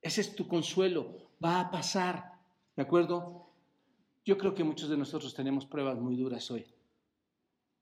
Ese 0.00 0.20
es 0.20 0.34
tu 0.34 0.48
consuelo 0.48 1.30
va 1.40 1.60
a 1.60 1.70
pasar, 1.70 2.40
¿de 2.74 2.82
acuerdo? 2.82 3.46
Yo 4.24 4.36
creo 4.36 4.52
que 4.52 4.64
muchos 4.64 4.88
de 4.88 4.96
nosotros 4.96 5.32
tenemos 5.32 5.64
pruebas 5.64 5.96
muy 6.00 6.16
duras 6.16 6.50
hoy. 6.50 6.66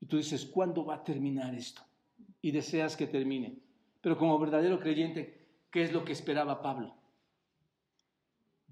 Y 0.03 0.05
tú 0.05 0.19
dices, 0.19 0.45
¿cuándo 0.45 0.85
va 0.85 0.97
a 0.97 1.03
terminar 1.03 1.55
esto? 1.55 1.81
Y 2.43 2.51
deseas 2.51 2.97
que 2.97 3.07
termine. 3.07 3.59
Pero 4.01 4.17
como 4.17 4.39
verdadero 4.39 4.81
creyente, 4.81 5.49
¿qué 5.71 5.83
es 5.83 5.93
lo 5.93 6.05
que 6.05 6.13
esperaba 6.13 6.63
Pablo? 6.63 6.95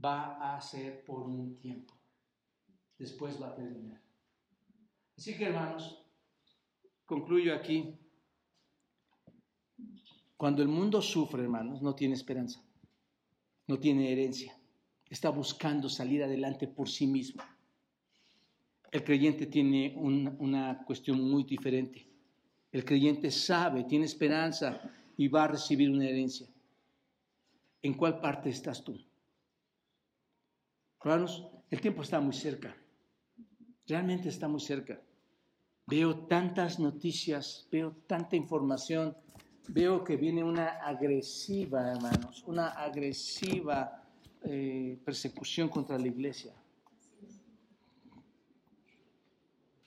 Va 0.02 0.54
a 0.54 0.60
ser 0.60 1.04
por 1.04 1.20
un 1.20 1.58
tiempo. 1.58 1.94
Después 2.98 3.40
va 3.40 3.48
a 3.48 3.54
terminar. 3.54 4.00
Así 5.16 5.36
que 5.36 5.46
hermanos, 5.46 6.02
concluyo 7.04 7.54
aquí. 7.54 7.98
Cuando 10.36 10.62
el 10.62 10.68
mundo 10.68 11.02
sufre, 11.02 11.42
hermanos, 11.42 11.82
no 11.82 11.94
tiene 11.94 12.14
esperanza, 12.14 12.62
no 13.66 13.78
tiene 13.78 14.12
herencia 14.12 14.58
está 15.10 15.30
buscando 15.30 15.88
salir 15.88 16.22
adelante 16.22 16.68
por 16.68 16.88
sí 16.88 17.06
mismo. 17.06 17.42
El 18.90 19.04
creyente 19.04 19.46
tiene 19.46 19.94
una 19.96 20.84
cuestión 20.84 21.20
muy 21.20 21.44
diferente. 21.44 22.07
El 22.70 22.84
creyente 22.84 23.30
sabe, 23.30 23.84
tiene 23.84 24.04
esperanza 24.04 24.80
y 25.16 25.28
va 25.28 25.44
a 25.44 25.48
recibir 25.48 25.90
una 25.90 26.06
herencia. 26.06 26.46
¿En 27.82 27.94
cuál 27.94 28.20
parte 28.20 28.50
estás 28.50 28.82
tú? 28.84 28.98
Hermanos, 31.02 31.46
el 31.70 31.80
tiempo 31.80 32.02
está 32.02 32.20
muy 32.20 32.34
cerca. 32.34 32.76
Realmente 33.86 34.28
está 34.28 34.48
muy 34.48 34.60
cerca. 34.60 35.00
Veo 35.86 36.26
tantas 36.26 36.78
noticias, 36.78 37.66
veo 37.72 37.96
tanta 38.06 38.36
información, 38.36 39.16
veo 39.68 40.04
que 40.04 40.16
viene 40.16 40.44
una 40.44 40.66
agresiva, 40.84 41.92
hermanos, 41.92 42.44
una 42.46 42.68
agresiva 42.68 44.04
eh, 44.42 44.98
persecución 45.02 45.68
contra 45.68 45.98
la 45.98 46.08
iglesia. 46.08 46.52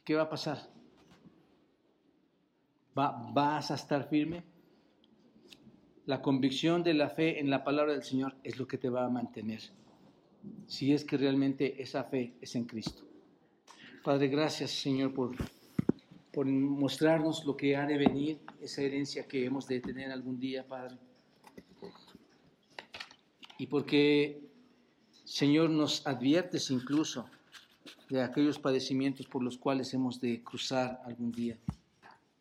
¿Qué 0.04 0.16
va 0.16 0.24
a 0.24 0.30
pasar? 0.30 0.81
¿Vas 2.94 3.72
a 3.72 3.76
estar 3.76 4.10
firme? 4.10 4.44
La 6.06 6.22
convicción 6.22 6.84
de 6.84 6.94
la 6.94 7.10
fe 7.10 7.40
en 7.40 7.50
la 7.50 7.64
palabra 7.64 7.94
del 7.94 8.04
Señor 8.04 8.36
es 8.44 8.58
lo 8.58 8.68
que 8.68 8.78
te 8.78 8.90
va 8.90 9.06
a 9.06 9.10
mantener. 9.10 9.62
Si 10.68 10.92
es 10.94 11.06
que 11.06 11.18
realmente 11.18 11.82
esa 11.82 12.04
fe 12.04 12.34
es 12.42 12.56
en 12.56 12.66
Cristo. 12.66 13.04
Padre, 14.04 14.28
gracias 14.28 14.72
Señor 14.72 15.14
por, 15.14 15.36
por 16.34 16.48
mostrarnos 16.48 17.46
lo 17.46 17.56
que 17.56 17.76
ha 17.76 17.86
de 17.86 17.98
venir, 17.98 18.40
esa 18.60 18.82
herencia 18.82 19.28
que 19.28 19.46
hemos 19.46 19.68
de 19.68 19.80
tener 19.80 20.12
algún 20.12 20.40
día, 20.40 20.66
Padre 20.68 20.98
y 23.62 23.68
porque, 23.68 24.42
Señor, 25.24 25.70
nos 25.70 26.08
adviertes 26.08 26.72
incluso 26.72 27.30
de 28.10 28.24
aquellos 28.24 28.58
padecimientos 28.58 29.28
por 29.28 29.44
los 29.44 29.56
cuales 29.56 29.94
hemos 29.94 30.20
de 30.20 30.42
cruzar 30.42 31.00
algún 31.06 31.32
día, 31.32 31.60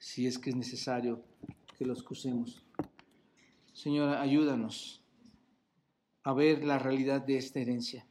si 0.00 0.26
es 0.26 0.38
que 0.38 0.50
es 0.50 0.56
necesario 0.56 1.22
que 1.78 1.84
los 1.84 2.02
crucemos. 2.02 2.64
Señor, 3.72 4.16
ayúdanos 4.16 5.04
a 6.24 6.32
ver 6.32 6.64
la 6.64 6.78
realidad 6.78 7.22
de 7.22 7.36
esta 7.36 7.60
herencia, 7.60 8.06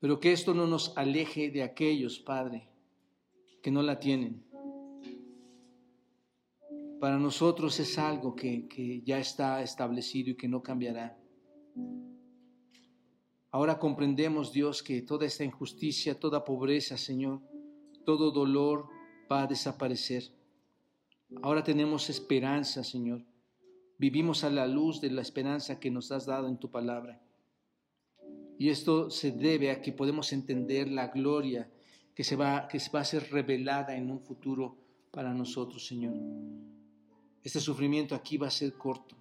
pero 0.00 0.20
que 0.20 0.32
esto 0.32 0.54
no 0.54 0.66
nos 0.66 0.96
aleje 0.96 1.50
de 1.50 1.62
aquellos, 1.62 2.18
Padre, 2.18 2.68
que 3.62 3.70
no 3.70 3.82
la 3.82 3.98
tienen. 3.98 4.44
Para 7.00 7.18
nosotros 7.18 7.78
es 7.78 7.96
algo 7.96 8.34
que, 8.34 8.66
que 8.66 9.00
ya 9.02 9.18
está 9.18 9.62
establecido 9.62 10.30
y 10.30 10.36
que 10.36 10.48
no 10.48 10.62
cambiará. 10.62 11.16
Ahora 13.52 13.78
comprendemos, 13.78 14.52
Dios, 14.52 14.82
que 14.82 15.02
toda 15.02 15.24
esta 15.24 15.44
injusticia, 15.44 16.18
toda 16.18 16.44
pobreza, 16.44 16.96
Señor, 16.96 17.40
todo 18.04 18.32
dolor 18.32 18.88
va 19.30 19.42
a 19.42 19.46
desaparecer. 19.46 20.37
Ahora 21.42 21.62
tenemos 21.62 22.10
esperanza, 22.10 22.82
Señor. 22.84 23.22
Vivimos 23.98 24.44
a 24.44 24.50
la 24.50 24.66
luz 24.66 25.00
de 25.00 25.10
la 25.10 25.22
esperanza 25.22 25.80
que 25.80 25.90
nos 25.90 26.12
has 26.12 26.26
dado 26.26 26.48
en 26.48 26.58
tu 26.58 26.70
palabra. 26.70 27.20
Y 28.58 28.70
esto 28.70 29.10
se 29.10 29.30
debe 29.30 29.70
a 29.70 29.80
que 29.82 29.92
podemos 29.92 30.32
entender 30.32 30.90
la 30.90 31.08
gloria 31.08 31.70
que, 32.14 32.24
se 32.24 32.36
va, 32.36 32.66
que 32.68 32.80
va 32.94 33.00
a 33.00 33.04
ser 33.04 33.30
revelada 33.30 33.96
en 33.96 34.10
un 34.10 34.20
futuro 34.20 34.76
para 35.10 35.32
nosotros, 35.34 35.86
Señor. 35.86 36.14
Este 37.42 37.60
sufrimiento 37.60 38.14
aquí 38.14 38.36
va 38.36 38.48
a 38.48 38.50
ser 38.50 38.74
corto 38.74 39.18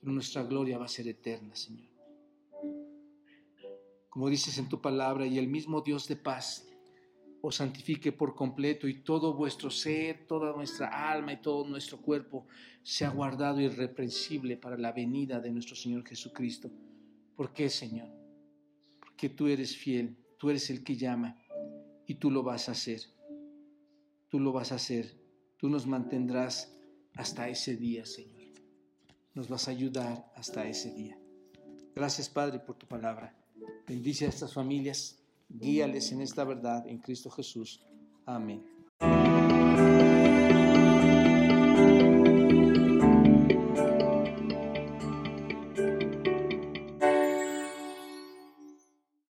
pero 0.00 0.12
nuestra 0.12 0.42
gloria 0.42 0.78
va 0.78 0.86
a 0.86 0.88
ser 0.88 1.06
eterna, 1.08 1.54
Señor. 1.54 1.88
Como 4.08 4.28
dices 4.28 4.58
en 4.58 4.68
tu 4.68 4.80
palabra, 4.80 5.26
y 5.26 5.38
el 5.38 5.46
mismo 5.46 5.82
Dios 5.82 6.08
de 6.08 6.16
paz 6.16 6.66
os 7.42 7.56
santifique 7.56 8.12
por 8.12 8.34
completo 8.34 8.86
y 8.86 9.02
todo 9.02 9.34
vuestro 9.34 9.70
ser, 9.70 10.26
toda 10.26 10.52
nuestra 10.54 11.10
alma 11.10 11.32
y 11.32 11.40
todo 11.40 11.66
nuestro 11.66 12.00
cuerpo 12.00 12.46
sea 12.82 13.10
guardado 13.10 13.60
irreprensible 13.60 14.56
para 14.56 14.76
la 14.76 14.92
venida 14.92 15.40
de 15.40 15.50
nuestro 15.50 15.76
Señor 15.76 16.06
Jesucristo. 16.06 16.70
¿Por 17.36 17.52
qué, 17.52 17.68
Señor? 17.68 18.08
Porque 19.00 19.28
tú 19.28 19.46
eres 19.46 19.76
fiel, 19.76 20.16
tú 20.38 20.50
eres 20.50 20.68
el 20.70 20.84
que 20.84 20.96
llama 20.96 21.36
y 22.06 22.14
tú 22.14 22.30
lo 22.30 22.42
vas 22.42 22.68
a 22.68 22.72
hacer. 22.72 23.00
Tú 24.28 24.38
lo 24.38 24.52
vas 24.52 24.72
a 24.72 24.76
hacer. 24.76 25.18
Tú 25.56 25.68
nos 25.68 25.86
mantendrás 25.86 26.76
hasta 27.14 27.48
ese 27.48 27.76
día, 27.76 28.04
Señor 28.06 28.40
nos 29.34 29.48
vas 29.48 29.68
a 29.68 29.70
ayudar 29.70 30.30
hasta 30.34 30.66
ese 30.66 30.92
día. 30.92 31.18
Gracias, 31.94 32.28
Padre, 32.28 32.58
por 32.58 32.76
tu 32.76 32.86
palabra. 32.86 33.36
Bendice 33.86 34.26
a 34.26 34.28
estas 34.28 34.52
familias, 34.52 35.19
guíales 35.50 36.12
en 36.12 36.20
esta 36.20 36.44
verdad 36.44 36.86
en 36.86 36.98
Cristo 36.98 37.30
Jesús. 37.30 37.84
Amén. 38.26 38.64